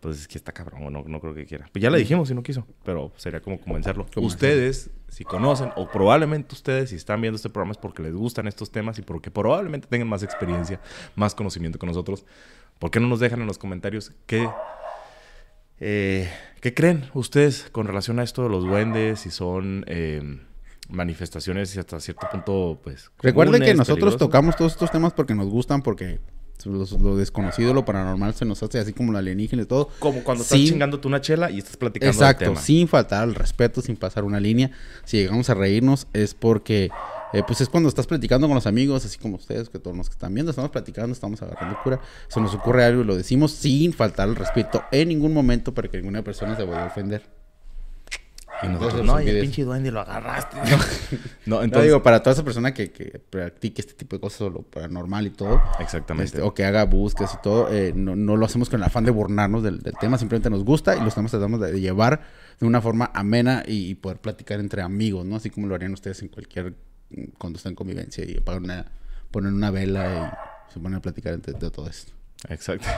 Pues 0.00 0.20
es 0.20 0.28
que 0.28 0.38
está 0.38 0.52
cabrón, 0.52 0.92
no, 0.92 1.04
no 1.06 1.20
creo 1.20 1.34
que 1.34 1.46
quiera. 1.46 1.68
Pues 1.72 1.82
ya 1.82 1.90
le 1.90 1.98
dijimos 1.98 2.28
si 2.28 2.34
no 2.34 2.42
quiso, 2.42 2.66
pero 2.84 3.12
sería 3.16 3.40
como 3.40 3.60
convencerlo. 3.60 4.06
Ustedes, 4.16 4.90
si 5.08 5.24
conocen, 5.24 5.70
o 5.76 5.88
probablemente 5.90 6.54
ustedes, 6.54 6.90
si 6.90 6.96
están 6.96 7.20
viendo 7.20 7.36
este 7.36 7.50
programa, 7.50 7.72
es 7.72 7.78
porque 7.78 8.02
les 8.02 8.14
gustan 8.14 8.46
estos 8.46 8.70
temas 8.70 8.98
y 8.98 9.02
porque 9.02 9.30
probablemente 9.30 9.88
tengan 9.88 10.08
más 10.08 10.22
experiencia, 10.22 10.80
más 11.16 11.34
conocimiento 11.34 11.78
que 11.78 11.86
nosotros. 11.86 12.24
¿Por 12.78 12.90
qué 12.90 13.00
no 13.00 13.08
nos 13.08 13.20
dejan 13.20 13.40
en 13.40 13.46
los 13.46 13.58
comentarios 13.58 14.12
qué, 14.26 14.48
eh, 15.80 16.30
qué 16.60 16.74
creen 16.74 17.04
ustedes 17.14 17.68
con 17.72 17.86
relación 17.86 18.18
a 18.20 18.22
esto 18.22 18.44
de 18.44 18.50
los 18.50 18.64
duendes? 18.64 19.20
Si 19.20 19.30
son 19.30 19.84
eh, 19.88 20.22
manifestaciones 20.88 21.74
y 21.74 21.78
hasta 21.78 21.98
cierto 22.00 22.28
punto, 22.30 22.80
pues. 22.82 23.10
Recuerden 23.20 23.62
que 23.62 23.74
nosotros 23.74 24.16
tocamos 24.16 24.56
todos 24.56 24.72
estos 24.72 24.90
temas 24.90 25.12
porque 25.12 25.34
nos 25.34 25.48
gustan, 25.48 25.82
porque 25.82 26.20
lo 26.66 27.16
desconocido, 27.16 27.72
lo 27.74 27.84
paranormal 27.84 28.34
se 28.34 28.44
nos 28.44 28.62
hace 28.62 28.78
así 28.78 28.92
como 28.92 29.12
lo 29.12 29.18
alienígena 29.18 29.62
y 29.62 29.66
todo. 29.66 29.88
Como 29.98 30.22
cuando 30.24 30.42
estás 30.42 30.58
Sí. 30.58 30.66
chingándote 30.68 31.06
una 31.08 31.20
chela 31.20 31.50
y 31.50 31.58
estás 31.58 31.76
platicando 31.76 32.12
Exacto, 32.12 32.44
del 32.44 32.54
tema. 32.54 32.60
sin 32.62 32.88
faltar 32.88 33.22
al 33.22 33.34
respeto, 33.34 33.80
sin 33.80 33.96
pasar 33.96 34.24
una 34.24 34.40
línea. 34.40 34.70
Si 35.04 35.16
llegamos 35.18 35.48
a 35.50 35.54
reírnos 35.54 36.06
es 36.12 36.34
porque 36.34 36.90
eh, 37.34 37.42
pues 37.46 37.60
es 37.60 37.68
cuando 37.68 37.90
estás 37.90 38.06
platicando 38.06 38.46
con 38.46 38.54
los 38.54 38.66
amigos, 38.66 39.04
así 39.04 39.18
como 39.18 39.36
ustedes, 39.36 39.68
que 39.68 39.78
todos 39.78 39.94
los 39.94 40.08
que 40.08 40.14
están 40.14 40.32
viendo, 40.32 40.48
estamos 40.50 40.70
platicando, 40.70 41.12
estamos 41.12 41.42
agarrando 41.42 41.76
cura, 41.84 42.00
se 42.28 42.40
nos 42.40 42.54
ocurre 42.54 42.84
algo 42.84 43.02
y 43.02 43.04
lo 43.04 43.16
decimos 43.16 43.52
sin 43.52 43.92
faltar 43.92 44.28
el 44.30 44.34
respeto 44.36 44.82
en 44.92 45.08
ningún 45.08 45.34
momento 45.34 45.74
para 45.74 45.88
que 45.88 45.98
ninguna 45.98 46.22
persona 46.24 46.56
se 46.56 46.62
vaya 46.64 46.84
a 46.84 46.86
ofender. 46.86 47.37
Y 48.62 48.66
nosotros, 48.68 49.04
no, 49.04 49.20
y 49.20 49.28
el 49.28 49.40
pinche 49.40 49.64
duende 49.64 49.90
lo 49.90 50.00
agarraste. 50.00 50.56
no, 51.46 51.56
No, 51.56 51.62
entonces... 51.62 51.88
digo, 51.88 52.02
para 52.02 52.22
toda 52.22 52.34
esa 52.34 52.44
persona 52.44 52.74
que, 52.74 52.90
que 52.90 53.18
practique 53.18 53.80
este 53.82 53.94
tipo 53.94 54.16
de 54.16 54.20
cosas, 54.20 54.40
o 54.42 54.50
lo 54.50 54.62
paranormal 54.62 55.26
y 55.26 55.30
todo, 55.30 55.62
Exactamente. 55.78 56.26
este, 56.26 56.42
o 56.42 56.54
que 56.54 56.64
haga 56.64 56.84
búsquedas 56.84 57.34
y 57.34 57.42
todo, 57.42 57.72
eh, 57.72 57.92
no, 57.94 58.16
no 58.16 58.36
lo 58.36 58.46
hacemos 58.46 58.68
con 58.68 58.80
el 58.80 58.84
afán 58.84 59.04
de 59.04 59.10
burlarnos 59.10 59.62
del, 59.62 59.80
del 59.80 59.94
tema, 60.00 60.18
simplemente 60.18 60.50
nos 60.50 60.64
gusta 60.64 60.96
y 60.96 61.00
lo 61.00 61.08
estamos 61.08 61.30
tratando 61.30 61.58
de, 61.58 61.72
de 61.72 61.80
llevar 61.80 62.20
de 62.58 62.66
una 62.66 62.80
forma 62.80 63.10
amena 63.14 63.62
y, 63.66 63.90
y 63.90 63.94
poder 63.94 64.18
platicar 64.18 64.58
entre 64.60 64.82
amigos, 64.82 65.24
¿no? 65.24 65.36
Así 65.36 65.50
como 65.50 65.66
lo 65.68 65.74
harían 65.74 65.92
ustedes 65.92 66.20
en 66.22 66.28
cualquier, 66.28 66.74
cuando 67.38 67.58
están 67.58 67.70
en 67.72 67.76
convivencia 67.76 68.24
y 68.24 68.38
apagan 68.38 68.64
una, 68.64 68.86
ponen 69.30 69.54
una 69.54 69.70
vela 69.70 70.38
y 70.68 70.72
se 70.72 70.80
ponen 70.80 70.98
a 70.98 71.00
platicar 71.00 71.34
entre, 71.34 71.52
de 71.52 71.70
todo 71.70 71.88
esto. 71.88 72.12
Exacto. 72.48 72.88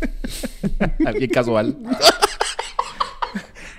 Alguien 1.06 1.30
casual. 1.30 1.76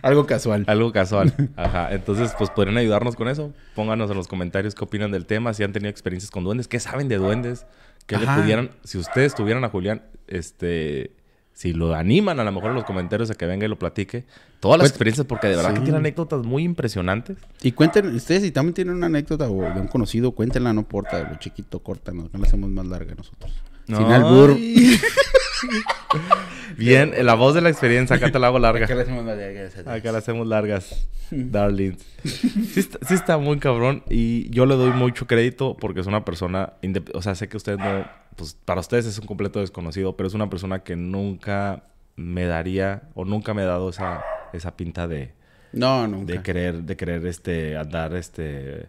Algo 0.02 0.26
casual. 0.26 0.64
Algo 0.68 0.92
casual. 0.92 1.34
Ajá. 1.56 1.92
Entonces, 1.94 2.34
pues 2.38 2.50
podrían 2.50 2.78
ayudarnos 2.78 3.16
con 3.16 3.28
eso. 3.28 3.54
Pónganos 3.76 4.10
en 4.12 4.18
los 4.18 4.28
comentarios 4.28 4.76
qué 4.76 4.84
opinan 4.84 5.12
del 5.12 5.26
tema, 5.26 5.54
si 5.54 5.64
han 5.64 5.74
tenido 5.74 5.90
experiencias 5.90 6.32
con 6.32 6.44
duendes, 6.44 6.68
qué 6.68 6.80
saben 6.80 7.08
de 7.08 7.18
duendes, 7.18 7.66
qué 8.06 8.18
le 8.18 8.26
pudieran, 8.28 8.72
si 8.84 8.98
ustedes 8.98 9.36
tuvieran 9.36 9.64
a 9.64 9.70
Julián, 9.70 10.04
este, 10.28 11.12
si 11.54 11.74
lo 11.74 11.94
animan 11.96 12.40
a 12.40 12.44
lo 12.44 12.52
mejor 12.52 12.70
en 12.70 12.76
los 12.76 12.84
comentarios 12.86 13.30
a 13.32 13.36
que 13.36 13.46
venga 13.46 13.66
y 13.66 13.70
lo 13.70 13.78
platique. 13.80 14.26
Todas 14.60 14.78
las 14.78 14.86
Pues, 14.86 14.92
experiencias, 14.92 15.26
porque 15.28 15.48
de 15.48 15.56
verdad 15.56 15.74
que 15.74 15.82
tiene 15.82 15.98
anécdotas 15.98 16.44
muy 16.46 16.64
impresionantes. 16.64 17.38
Y 17.62 17.72
cuenten, 17.74 18.14
ustedes 18.16 18.44
si 18.44 18.52
también 18.52 18.74
tienen 18.74 18.96
una 18.96 19.06
anécdota 19.08 19.50
o 19.50 19.62
de 19.74 19.80
un 19.82 19.88
conocido, 19.88 20.32
cuéntenla, 20.32 20.74
no 20.74 20.82
importa, 20.82 21.28
lo 21.30 21.38
chiquito, 21.40 21.80
corta, 21.80 22.12
no, 22.12 22.30
no 22.32 22.40
la 22.40 22.46
hacemos 22.48 22.70
más 22.70 22.86
larga 22.86 23.14
nosotros. 23.16 23.52
Sin 23.88 23.96
Ay. 23.96 24.14
albur. 24.14 24.58
Bien, 26.76 27.14
la 27.26 27.36
voz 27.36 27.54
de 27.56 27.62
la 27.62 27.70
experiencia, 27.70 28.16
acá 28.16 28.32
te 28.32 28.40
la 28.40 28.48
hago 28.48 28.60
larga. 28.60 28.86
Acá 28.86 28.96
la 28.96 29.04
hacemos 29.04 29.24
más 29.24 29.38
larga. 29.38 29.94
Acá 29.94 30.12
la 30.12 30.18
hacemos 30.18 30.48
largas, 30.48 31.10
darlings. 31.32 32.04
Sí 32.24 32.80
está, 32.80 33.00
sí 33.08 33.14
está 33.14 33.38
muy 33.38 33.60
cabrón 33.60 34.04
y 34.10 34.50
yo 34.50 34.66
le 34.66 34.76
doy 34.76 34.92
mucho 34.92 35.28
crédito 35.28 35.78
porque 35.80 36.02
es 36.02 36.08
una 36.08 36.26
persona, 36.26 36.74
o 37.14 37.22
sea, 37.22 37.36
sé 37.36 37.48
que 37.48 37.58
ustedes 37.58 37.80
no, 37.80 38.06
pues 38.36 38.58
para 38.66 38.82
ustedes 38.82 39.06
es 39.06 39.18
un 39.20 39.26
completo 39.26 39.60
desconocido, 39.60 40.18
pero 40.18 40.28
es 40.28 40.34
una 40.34 40.50
persona 40.50 40.84
que 40.84 40.96
nunca 40.96 41.84
me 42.16 42.46
daría 42.46 43.04
o 43.14 43.26
nunca 43.26 43.54
me 43.54 43.62
ha 43.62 43.66
dado 43.66 43.90
esa, 43.90 44.24
esa 44.54 44.76
pinta 44.76 45.08
de, 45.08 45.34
No, 45.72 46.08
nunca. 46.08 46.34
de 46.34 46.42
querer, 46.42 46.84
de 46.84 46.98
querer 46.98 47.26
este, 47.28 47.78
andar 47.78 48.16
este, 48.16 48.88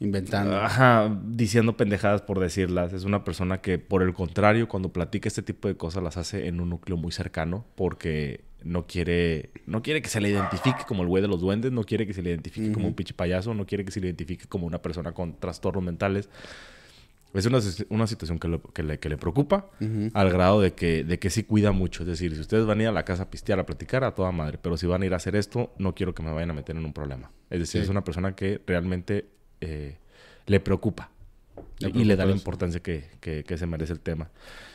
Inventando. 0.00 0.56
ajá, 0.60 1.14
diciendo 1.24 1.76
pendejadas 1.76 2.22
por 2.22 2.40
decirlas. 2.40 2.92
Es 2.92 3.04
una 3.04 3.24
persona 3.24 3.60
que, 3.60 3.78
por 3.78 4.02
el 4.02 4.12
contrario, 4.14 4.68
cuando 4.68 4.92
platica 4.92 5.28
este 5.28 5.42
tipo 5.42 5.68
de 5.68 5.76
cosas 5.76 6.02
las 6.02 6.16
hace 6.16 6.46
en 6.48 6.60
un 6.60 6.70
núcleo 6.70 6.96
muy 6.96 7.12
cercano 7.12 7.64
porque 7.74 8.40
no 8.62 8.86
quiere, 8.86 9.50
no 9.66 9.82
quiere 9.82 10.02
que 10.02 10.08
se 10.10 10.20
le 10.20 10.28
identifique 10.28 10.84
como 10.86 11.02
el 11.02 11.08
güey 11.08 11.22
de 11.22 11.28
los 11.28 11.40
duendes, 11.40 11.72
no 11.72 11.82
quiere 11.84 12.06
que 12.06 12.12
se 12.12 12.22
le 12.22 12.30
identifique 12.30 12.72
como 12.72 12.86
un 12.88 12.94
pinche 12.94 13.14
payaso, 13.14 13.54
no 13.54 13.64
quiere 13.66 13.84
que 13.84 13.90
se 13.90 14.00
le 14.00 14.06
identifique 14.08 14.46
como 14.46 14.66
una 14.66 14.82
persona 14.82 15.12
con 15.12 15.34
trastornos 15.38 15.82
mentales. 15.82 16.28
Es 17.32 17.46
una, 17.46 17.60
una 17.90 18.08
situación 18.08 18.40
que, 18.40 18.48
lo- 18.48 18.60
que 18.60 18.82
le, 18.82 18.98
que 18.98 19.08
le 19.08 19.16
preocupa 19.16 19.70
Ujú. 19.80 20.10
al 20.14 20.30
grado 20.30 20.60
de 20.60 20.72
que, 20.74 21.04
de 21.04 21.20
que 21.20 21.30
sí 21.30 21.44
cuida 21.44 21.70
mucho. 21.70 22.02
Es 22.02 22.08
decir, 22.08 22.34
si 22.34 22.40
ustedes 22.40 22.66
van 22.66 22.80
a 22.80 22.82
ir 22.82 22.88
a 22.88 22.92
la 22.92 23.04
casa 23.04 23.22
a 23.22 23.30
pistear, 23.30 23.60
a 23.60 23.66
platicar, 23.66 24.02
a 24.02 24.16
toda 24.16 24.32
madre. 24.32 24.58
Pero 24.60 24.76
si 24.76 24.86
van 24.86 25.02
a 25.02 25.06
ir 25.06 25.12
a 25.12 25.16
hacer 25.16 25.36
esto, 25.36 25.72
no 25.78 25.94
quiero 25.94 26.12
que 26.12 26.24
me 26.24 26.32
vayan 26.32 26.50
a 26.50 26.54
meter 26.54 26.76
en 26.76 26.84
un 26.84 26.92
problema. 26.92 27.30
Es 27.48 27.60
decir, 27.60 27.80
Sí. 27.82 27.84
es 27.84 27.88
una 27.88 28.02
persona 28.02 28.34
que 28.34 28.60
realmente 28.66 29.26
eh, 29.60 29.96
le 30.46 30.60
preocupa. 30.60 31.10
Le 31.78 31.90
y 31.90 32.04
le 32.04 32.16
da 32.16 32.24
la 32.26 32.32
importancia 32.32 32.80
que, 32.80 33.08
que- 33.20 33.44
que 33.44 33.56
se 33.58 33.66
merece 33.66 33.92
el 33.92 34.00
tema. 34.00 34.30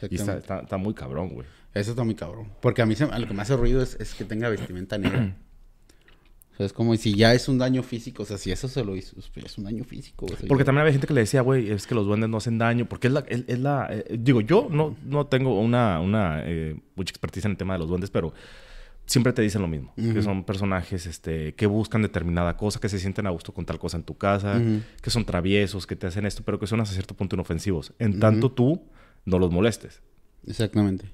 Y 0.09 0.15
está, 0.15 0.37
está, 0.37 0.59
está 0.61 0.77
muy 0.77 0.93
cabrón, 0.93 1.29
güey. 1.29 1.47
Eso 1.73 1.91
está 1.91 2.03
muy 2.03 2.15
cabrón. 2.15 2.51
Porque 2.61 2.81
a 2.81 2.85
mí 2.85 2.95
se- 2.95 3.03
a 3.05 3.19
lo 3.19 3.27
que 3.27 3.33
me 3.33 3.41
hace 3.41 3.55
ruido 3.55 3.81
es, 3.81 3.95
es 3.99 4.13
que 4.15 4.23
tenga 4.25 4.49
vestimenta 4.49 4.97
negra. 4.97 5.35
O 6.53 6.57
sea, 6.57 6.67
es 6.67 6.71
como 6.71 6.95
si 6.95 7.13
ya 7.15 7.33
es 7.33 7.49
un 7.49 7.57
daño 7.57 7.83
físico. 7.83 8.23
O 8.23 8.25
sea, 8.25 8.37
si 8.37 8.49
eso 8.49 8.69
se 8.69 8.81
lo 8.85 8.95
hizo, 8.95 9.17
pues, 9.33 9.45
es 9.45 9.57
un 9.57 9.65
daño 9.65 9.83
físico. 9.83 10.25
o 10.25 10.29
sea, 10.37 10.47
Porque 10.47 10.63
también 10.63 10.83
había 10.83 10.93
gente 10.93 11.05
que 11.05 11.13
le 11.13 11.19
decía, 11.19 11.41
güey, 11.41 11.69
es 11.69 11.85
que 11.85 11.93
los 11.95 12.05
duendes 12.05 12.29
no 12.29 12.37
hacen 12.37 12.57
daño. 12.57 12.85
Porque 12.85 13.07
es 13.07 13.13
la... 13.13 13.25
Es, 13.27 13.43
es 13.47 13.59
la 13.59 13.87
eh, 13.91 14.15
digo, 14.17 14.39
yo 14.39 14.69
no, 14.71 14.95
no 15.03 15.27
tengo 15.27 15.59
una, 15.59 15.99
una 15.99 16.43
eh, 16.45 16.79
mucha 16.95 17.09
expertise 17.11 17.43
en 17.43 17.51
el 17.51 17.57
tema 17.57 17.73
de 17.73 17.79
los 17.79 17.89
duendes, 17.89 18.09
pero 18.09 18.33
siempre 19.05 19.33
te 19.33 19.41
dicen 19.41 19.61
lo 19.61 19.67
mismo. 19.67 19.93
Que 19.95 20.21
son 20.21 20.43
personajes 20.43 21.05
este, 21.05 21.53
que 21.55 21.65
buscan 21.67 22.01
determinada 22.01 22.57
cosa, 22.57 22.79
que 22.79 22.89
se 22.89 22.99
sienten 22.99 23.27
a 23.27 23.29
gusto 23.29 23.53
con 23.53 23.65
tal 23.65 23.79
cosa 23.79 23.97
en 23.97 24.03
tu 24.03 24.17
casa, 24.17 24.61
que 25.01 25.09
son 25.09 25.25
traviesos, 25.25 25.85
que 25.87 25.95
te 25.95 26.07
hacen 26.07 26.25
esto, 26.25 26.43
pero 26.43 26.59
que 26.59 26.67
son 26.67 26.79
hasta 26.81 26.93
cierto 26.93 27.13
punto 27.15 27.35
inofensivos. 27.35 27.93
En 27.99 28.19
tanto 28.19 28.51
tú 28.51 28.83
no 29.25 29.39
los 29.39 29.51
molestes. 29.51 30.01
Exactamente. 30.47 31.09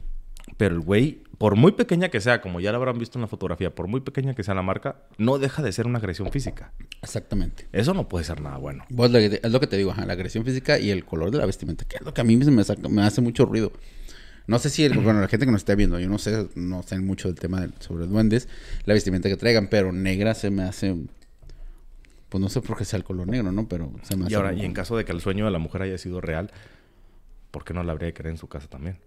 Pero 0.58 0.76
el 0.76 0.82
güey, 0.82 1.24
por 1.38 1.56
muy 1.56 1.72
pequeña 1.74 2.10
que 2.10 2.20
sea, 2.20 2.42
como 2.42 2.60
ya 2.60 2.72
lo 2.72 2.78
habrán 2.78 2.98
visto 2.98 3.18
en 3.18 3.22
la 3.22 3.28
fotografía, 3.28 3.74
por 3.74 3.88
muy 3.88 4.02
pequeña 4.02 4.34
que 4.34 4.44
sea 4.44 4.54
la 4.56 4.64
marca, 4.64 5.04
no 5.18 5.38
deja 5.38 5.62
de 5.62 5.72
ser 5.72 5.86
una 5.86 6.00
agresión 6.00 6.32
física. 6.32 6.74
Exactamente. 7.02 7.68
Eso 7.72 7.94
no 7.94 8.08
puede 8.08 8.26
ser 8.26 8.42
nada 8.42 8.58
bueno. 8.58 8.84
Vos 8.90 9.14
es 9.14 9.52
lo 9.52 9.60
que 9.60 9.68
te 9.68 9.78
digo, 9.78 9.92
ajá, 9.92 10.06
la 10.06 10.14
agresión 10.14 10.44
física 10.44 10.80
y 10.80 10.90
el 10.90 11.06
color 11.06 11.32
de 11.32 11.38
la 11.38 11.46
vestimenta, 11.46 11.86
que 11.86 11.98
es 11.98 12.02
lo 12.02 12.14
que 12.14 12.22
a 12.22 12.24
mí 12.24 12.36
me, 12.38 12.64
saca- 12.64 12.90
me 12.90 13.04
hace 13.04 13.22
mucho 13.22 13.46
ruido. 13.46 13.72
No 14.52 14.60
sé 14.60 14.70
si, 14.70 14.84
el, 14.84 14.94
bueno, 15.00 15.22
la 15.22 15.28
gente 15.28 15.46
que 15.46 15.52
nos 15.52 15.62
está 15.62 15.76
viendo, 15.76 16.00
yo 16.00 16.08
no 16.10 16.18
sé, 16.18 16.48
no 16.56 16.84
sé 16.84 17.00
mucho 17.00 17.28
del 17.28 17.40
tema 17.40 17.60
del- 17.62 17.74
sobre 17.80 18.06
duendes, 18.08 18.48
la 18.86 18.94
vestimenta 18.94 19.30
que 19.30 19.38
traigan, 19.38 19.68
pero 19.68 19.92
negra 19.92 20.34
se 20.36 20.50
me 20.52 20.64
hace, 20.64 20.96
pues 22.30 22.42
no 22.42 22.50
sé 22.50 22.62
por 22.62 22.78
qué 22.78 22.86
sea 22.86 22.98
el 22.98 23.04
color 23.04 23.28
negro, 23.28 23.52
¿no? 23.52 23.68
Pero 23.68 23.92
se 24.04 24.16
me 24.16 24.26
hace... 24.26 24.34
Y 24.34 24.36
ahora, 24.36 24.50
como- 24.52 24.62
y 24.62 24.66
en 24.66 24.74
caso 24.74 24.96
de 24.98 25.06
que 25.06 25.12
el 25.12 25.22
sueño 25.22 25.46
de 25.46 25.52
la 25.52 25.60
mujer 25.60 25.82
haya 25.82 25.98
sido 25.98 26.22
real, 26.22 26.52
¿por 27.52 27.64
qué 27.66 27.74
no 27.74 27.84
la 27.84 27.92
habría 27.92 28.08
de 28.08 28.14
querer 28.14 28.32
en 28.32 28.38
su 28.38 28.48
casa 28.48 28.68
también? 28.68 28.98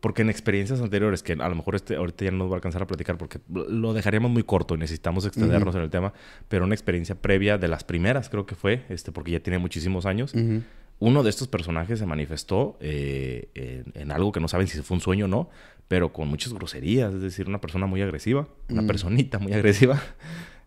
Porque 0.00 0.22
en 0.22 0.30
experiencias 0.30 0.80
anteriores, 0.80 1.22
que 1.22 1.34
a 1.34 1.48
lo 1.48 1.54
mejor 1.54 1.76
este, 1.76 1.94
ahorita 1.94 2.24
ya 2.24 2.32
no 2.32 2.38
nos 2.38 2.48
va 2.48 2.54
a 2.54 2.56
alcanzar 2.56 2.82
a 2.82 2.86
platicar 2.88 3.16
porque 3.18 3.38
lo 3.48 3.92
dejaríamos 3.94 4.32
muy 4.32 4.42
corto 4.42 4.74
y 4.74 4.78
necesitamos 4.78 5.24
extendernos 5.26 5.76
en 5.76 5.82
el 5.82 5.90
tema, 5.90 6.12
pero 6.48 6.64
una 6.64 6.74
experiencia 6.74 7.14
previa 7.14 7.56
de 7.56 7.68
las 7.68 7.84
primeras 7.84 8.28
creo 8.28 8.44
que 8.44 8.56
fue, 8.56 8.84
este, 8.88 9.12
porque 9.12 9.30
ya 9.30 9.40
tiene 9.40 9.58
muchísimos 9.58 10.04
años, 10.04 10.34
Ujú. 10.34 10.62
Uno 10.98 11.22
de 11.22 11.30
estos 11.30 11.48
personajes 11.48 11.98
se 11.98 12.06
manifestó 12.06 12.76
eh, 12.80 13.48
en, 13.54 14.00
en 14.00 14.12
algo 14.12 14.30
que 14.32 14.40
no 14.40 14.48
saben 14.48 14.66
si 14.68 14.80
fue 14.82 14.96
un 14.96 15.00
sueño 15.00 15.24
o 15.24 15.28
no, 15.28 15.50
pero 15.88 16.12
con 16.12 16.28
muchas 16.28 16.52
groserías, 16.54 17.12
es 17.14 17.20
decir, 17.20 17.48
una 17.48 17.60
persona 17.60 17.86
muy 17.86 18.00
agresiva, 18.02 18.48
una 18.70 18.82
Mm. 18.82 18.86
personita 18.86 19.38
muy 19.38 19.52
agresiva. 19.52 20.00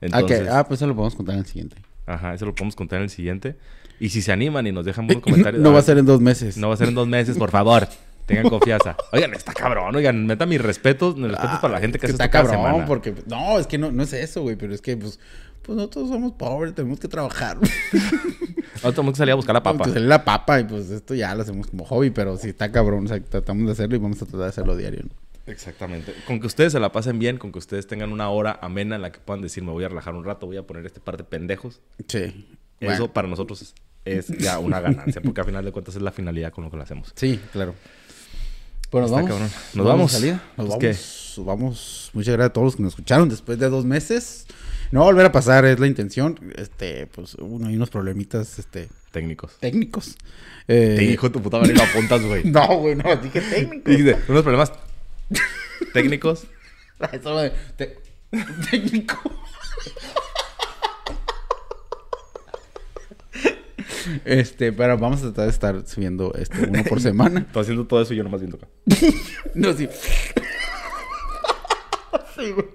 Ah, 0.01 0.19
Entonces, 0.19 0.41
que- 0.41 0.49
ah, 0.49 0.67
pues 0.67 0.80
eso 0.80 0.88
lo 0.88 0.93
podemos 0.93 1.15
contar 1.15 1.34
en 1.36 1.39
el 1.39 1.45
siguiente. 1.47 1.78
ajá, 2.05 2.34
eso 2.34 2.45
lo 2.45 2.53
podemos 2.53 2.76
contar 2.76 2.97
en 2.97 3.03
el 3.03 3.09
siguiente. 3.09 3.55
Y 3.99 4.09
si 4.09 4.21
se 4.21 4.34
animan 4.34 4.67
y 4.67 4.73
nos 4.73 4.84
dejan 4.86 5.07
buenos 5.07 5.23
comentarios. 5.23 5.63
no 5.63 5.71
va 5.71 5.80
a 5.80 5.84
ser 5.84 5.97
en 5.97 6.05
dos 6.05 6.19
meses. 6.19 6.57
No 6.57 6.67
va 6.67 6.73
a 6.73 6.78
ser 6.78 6.89
en 6.89 6.95
dos 6.95 7.07
meses, 7.07 7.38
por 7.38 7.49
favor. 7.49 7.88
Tengan 8.26 8.49
confianza. 8.49 8.97
Oigan, 9.13 9.34
está 9.34 9.53
cabrón. 9.53 9.95
Oigan, 9.95 10.26
meta 10.28 10.45
mis 10.45 10.61
respetos. 10.61 11.15
Mis 11.15 11.30
respetos 11.30 11.55
Ah, 11.55 11.61
para 11.61 11.76
la 11.76 11.80
gente 11.80 11.97
es 11.97 12.01
que, 12.01 12.07
hace 12.07 12.11
está 12.13 12.26
esto 12.26 12.32
cada 12.34 12.43
cabrón, 12.49 12.65
semana. 12.71 12.86
porque... 12.86 13.15
No, 13.26 13.57
es 13.57 13.67
que 13.67 13.78
no, 13.78 13.91
no 13.91 14.03
es 14.03 14.11
eso, 14.13 14.41
güey, 14.41 14.57
pero 14.57 14.73
es 14.76 14.82
que, 14.82 14.97
pues... 14.97 15.17
Pues 15.66 15.76
nosotros 15.78 16.09
somos 16.09 16.34
pobres, 16.34 16.76
tenemos 16.76 16.99
que 16.99 17.07
trabajar. 17.07 17.57
Ahora 18.84 18.93
tenemos 18.95 19.13
que 19.13 19.18
salir 19.18 19.32
a 19.32 19.36
buscar 19.36 19.55
la 19.55 19.63
papa. 19.63 19.80
Pues 19.80 19.93
salir 19.93 20.07
la 20.07 20.24
papa 20.24 20.59
y 20.59 20.63
pues 20.66 20.89
esto 20.91 21.16
ya 21.16 21.34
lo 21.34 21.41
hacemos 21.41 21.68
como 21.68 21.86
hobby, 21.86 22.11
pero 22.11 22.38
sí 22.38 22.49
está 22.49 22.72
cabrón, 22.72 23.05
o 23.05 23.07
sea, 23.07 23.20
tratamos 23.20 23.66
de 23.66 23.72
hacerlo 23.72 23.95
y 23.95 23.99
vamos 23.99 24.18
a 24.22 24.26
tratar 24.26 24.41
de 24.41 24.47
hacerlo 24.47 24.76
diario. 24.78 25.01
¿no? 25.03 25.51
Exactamente. 25.51 26.13
Con 26.28 26.39
que 26.39 26.47
ustedes 26.47 26.72
se 26.74 26.80
la 26.80 26.91
pasen 26.91 27.18
bien, 27.20 27.38
con 27.38 27.51
que 27.51 27.59
ustedes 27.59 27.88
tengan 27.88 28.11
una 28.11 28.30
hora 28.30 28.59
amena 28.61 28.95
en 28.95 29.01
la 29.01 29.11
que 29.11 29.20
puedan 29.20 29.41
decir, 29.41 29.63
me 29.63 29.72
voy 29.72 29.84
a 29.84 29.89
relajar 29.89 30.13
un 30.16 30.24
rato, 30.24 30.45
voy 30.45 30.57
a 30.57 30.63
poner 30.63 30.86
este 30.86 30.99
par 30.99 31.18
de 31.18 31.24
pendejos. 31.24 31.82
Sí. 32.07 32.20
Eso 32.80 32.89
Bueno, 32.99 33.13
para 33.13 33.28
nosotros 33.28 33.61
es, 34.05 34.30
es 34.30 34.38
ya 34.38 34.59
una 34.59 34.80
ganancia, 34.82 35.22
porque 35.22 35.41
al 35.41 35.47
final 35.47 35.63
de 35.66 35.72
cuentas 35.72 35.95
es 35.95 36.01
la 36.01 36.11
finalidad 36.11 36.51
con 36.51 36.63
lo 36.66 36.70
que 36.72 36.78
lo 36.78 36.84
hacemos. 36.84 37.11
sí, 37.16 37.39
claro. 37.53 37.74
Pues 38.91 39.01
nos 39.01 39.09
Está 39.11 39.16
vamos. 39.22 39.30
cabrón. 39.32 39.49
Nos 39.49 39.76
Nos 39.76 39.86
vamos. 39.86 39.97
vamos. 39.97 40.13
a 40.13 40.18
salir. 40.20 40.34
Nos 40.57 40.68
Pues, 40.78 41.34
vamos. 41.38 41.45
Vamos. 41.47 42.09
Muchas 42.13 42.34
gracias 42.34 42.49
a 42.49 42.53
todos 42.53 42.66
los 42.66 42.76
que 42.76 42.84
nos 42.84 42.91
escucharon 42.93 43.30
después 43.30 43.57
de 43.59 43.68
dos 43.70 43.84
meses. 43.84 44.45
No 44.91 44.99
va 45.01 45.05
a 45.07 45.09
volver 45.09 45.25
a 45.25 45.31
pasar, 45.31 45.65
es 45.65 45.79
la 45.79 45.88
intención. 45.88 46.39
Este, 46.55 47.07
pues, 47.07 47.36
uno 47.36 47.67
hay 47.67 47.75
unos 47.75 47.89
problemitas, 47.89 48.59
este, 48.59 48.89
Técnicos. 49.11 49.57
técnicos. 49.59 50.15
Eh, 50.67 50.95
Te 50.97 51.01
dijo 51.07 51.31
tu 51.31 51.41
puta 51.41 51.59
madre, 51.59 51.73
lo 51.73 51.83
apuntas, 51.83 52.21
güey. 52.23 52.43
No, 52.51 52.67
güey, 52.77 52.95
no, 52.95 53.15
dije 53.17 53.41
técnicos. 53.41 53.83
Dijiste, 53.86 54.17
unos 54.27 54.43
problemas 54.43 54.71
técnicos. 55.93 56.45
Eso 57.11 57.38
de- 57.38 57.51
te- 57.77 57.97
técnico. 58.71 59.17
Este, 64.23 64.71
pero 64.71 64.97
vamos 64.97 65.19
a 65.19 65.23
tratar 65.23 65.45
de 65.45 65.51
estar 65.51 65.88
subiendo 65.88 66.33
este 66.36 66.67
uno 66.67 66.83
por 66.83 67.01
semana. 67.01 67.39
Estoy 67.47 67.61
haciendo 67.63 67.86
todo 67.88 68.01
eso 68.01 68.13
y 68.13 68.17
yo 68.17 68.23
nomás 68.23 68.41
viendo 68.41 68.57
acá. 68.57 68.67
No, 69.55 69.73
sí. 69.73 69.88
Sí, 72.36 72.51
güey. 72.51 72.67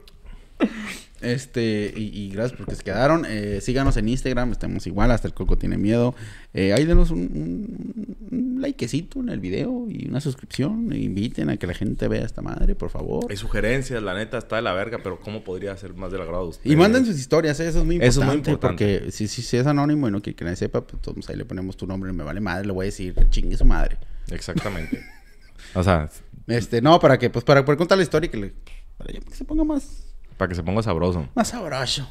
Este, 1.23 1.93
y, 1.97 2.05
y 2.19 2.31
gracias 2.31 2.57
porque 2.59 2.75
se 2.75 2.83
quedaron. 2.83 3.25
Eh, 3.29 3.61
síganos 3.61 3.97
en 3.97 4.09
Instagram, 4.09 4.53
estamos 4.53 4.87
igual, 4.87 5.11
hasta 5.11 5.29
el 5.29 5.35
coco 5.35 5.57
tiene 5.59 5.77
miedo. 5.77 6.15
Eh, 6.55 6.73
ahí 6.73 6.85
denos 6.85 7.11
un, 7.11 7.21
un- 7.21 8.17
un 8.31 8.63
likecito 8.63 9.21
en 9.21 9.29
el 9.29 9.41
video 9.41 9.87
y 9.89 10.07
una 10.09 10.21
suscripción. 10.21 10.93
E 10.93 10.99
inviten 10.99 11.51
a 11.51 11.57
que 11.57 11.67
la 11.67 11.75
gente 11.75 12.09
vea 12.09 12.25
esta 12.25 12.43
madre, 12.43 12.75
por 12.75 12.91
favor. 12.91 13.27
Hay 13.31 13.37
sugerencias, 13.37 14.03
la 14.03 14.15
neta 14.15 14.39
está 14.39 14.57
de 14.57 14.63
la 14.63 14.73
verga, 14.73 14.99
pero 15.03 15.21
¿cómo 15.21 15.45
podría 15.45 15.77
ser 15.77 15.95
más 15.95 16.11
del 16.13 16.23
agrado 16.23 16.45
de 16.45 16.49
ustedes? 16.51 16.73
Y 16.73 16.77
manden 16.77 17.05
sus 17.07 17.19
historias, 17.19 17.59
¿eh? 17.61 17.69
eso 17.69 17.81
es 17.81 17.85
muy 17.85 17.97
importante. 17.97 18.09
Eso 18.09 18.21
es 18.23 18.27
muy 18.27 18.37
importante. 18.37 18.67
Porque 19.01 19.11
si, 19.13 19.29
si, 19.29 19.43
si 19.43 19.57
es 19.57 19.67
anónimo 19.67 20.09
y 20.09 20.11
no 20.11 20.23
quiere 20.23 20.37
que 20.37 20.45
nadie 20.45 20.57
sepa, 20.57 20.87
pues 20.87 21.03
todos 21.03 21.29
ahí 21.29 21.37
le 21.37 21.45
ponemos 21.45 21.77
tu 21.77 21.87
nombre, 21.87 22.13
me 22.13 22.25
vale 22.25 22.41
madre, 22.41 22.67
le 22.67 22.73
voy 22.73 22.85
a 22.85 22.87
decir, 22.87 23.15
chingue 23.31 23.57
su 23.57 23.65
madre. 23.65 23.99
Exactamente. 24.31 25.01
o 25.75 25.83
sea, 25.83 26.09
Este, 26.47 26.81
no, 26.81 26.99
para 26.99 27.19
que, 27.19 27.31
pues 27.31 27.45
para 27.45 27.65
poder 27.65 27.79
contar 27.79 27.99
la 27.99 28.05
historia 28.05 28.27
y 28.27 28.31
que, 28.31 28.37
le, 28.39 28.55
para 28.97 29.13
que 29.13 29.21
se 29.35 29.45
ponga 29.45 29.65
más, 29.65 30.10
para 30.41 30.49
que 30.49 30.55
se 30.55 30.63
ponga 30.63 30.83
sabroso. 30.83 31.29
más 31.35 31.49
sabroso. 31.49 32.11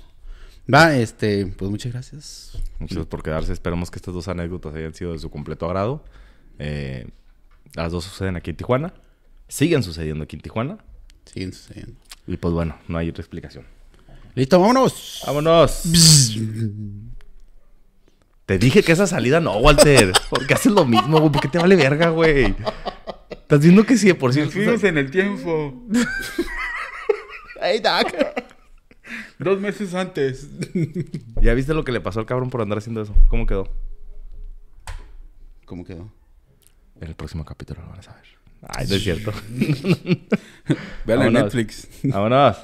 Va, 0.71 0.95
este, 0.95 1.47
pues 1.47 1.71
muchas 1.71 1.91
gracias. 1.91 2.51
Muchas 2.77 2.97
gracias 2.97 3.07
por 3.07 3.23
quedarse. 3.23 3.51
Esperamos 3.51 3.89
que 3.89 3.95
estas 3.95 4.13
dos 4.13 4.27
anécdotas 4.27 4.75
hayan 4.75 4.93
sido 4.93 5.13
de 5.13 5.17
su 5.17 5.31
completo 5.31 5.65
agrado. 5.65 6.05
Eh, 6.59 7.07
las 7.73 7.91
dos 7.91 8.03
suceden 8.03 8.35
aquí 8.35 8.51
en 8.51 8.55
Tijuana. 8.55 8.93
Siguen 9.47 9.81
sucediendo 9.81 10.25
aquí 10.25 10.35
en 10.35 10.43
Tijuana. 10.43 10.77
Siguen 11.25 11.53
sucediendo. 11.53 11.95
Y 12.27 12.37
pues 12.37 12.53
bueno, 12.53 12.77
no 12.87 12.99
hay 12.99 13.09
otra 13.09 13.23
explicación. 13.23 13.65
Listo, 14.35 14.59
vámonos. 14.59 15.23
¡Vámonos! 15.25 15.89
Te 18.45 18.59
dije 18.59 18.83
que 18.83 18.91
esa 18.91 19.07
salida 19.07 19.39
no, 19.39 19.57
Walter. 19.57 20.13
¿Por 20.29 20.45
qué 20.45 20.53
haces 20.53 20.71
lo 20.71 20.85
mismo, 20.85 21.17
güey? 21.17 21.31
¿Por 21.31 21.41
qué 21.41 21.47
te 21.47 21.57
vale 21.57 21.75
verga, 21.75 22.09
güey? 22.09 22.53
Estás 23.31 23.59
viendo 23.59 23.83
que 23.87 23.97
sí, 23.97 24.05
de 24.05 24.13
por 24.13 24.35
sí. 24.35 24.41
en 24.41 24.97
el 24.99 25.09
tiempo. 25.09 25.83
Hey, 27.61 27.79
Doc. 27.79 28.13
Dos 29.39 29.59
meses 29.59 29.93
antes. 29.93 30.49
¿Ya 31.41 31.53
viste 31.53 31.73
lo 31.73 31.83
que 31.83 31.91
le 31.91 32.01
pasó 32.01 32.19
al 32.19 32.25
cabrón 32.25 32.49
por 32.49 32.61
andar 32.61 32.77
haciendo 32.77 33.01
eso? 33.01 33.15
¿Cómo 33.27 33.45
quedó? 33.45 33.67
¿Cómo 35.65 35.83
quedó? 35.83 36.09
En 36.99 37.07
el 37.07 37.15
próximo 37.15 37.45
capítulo 37.45 37.81
lo 37.81 37.89
van 37.89 37.99
a 37.99 38.03
saber. 38.03 38.25
Ay, 38.67 38.87
no 38.87 38.95
es 38.95 39.03
cierto. 39.03 39.31
Vean 41.05 41.21
en 41.21 41.33
Netflix. 41.33 41.87
Vámonos. 42.03 42.57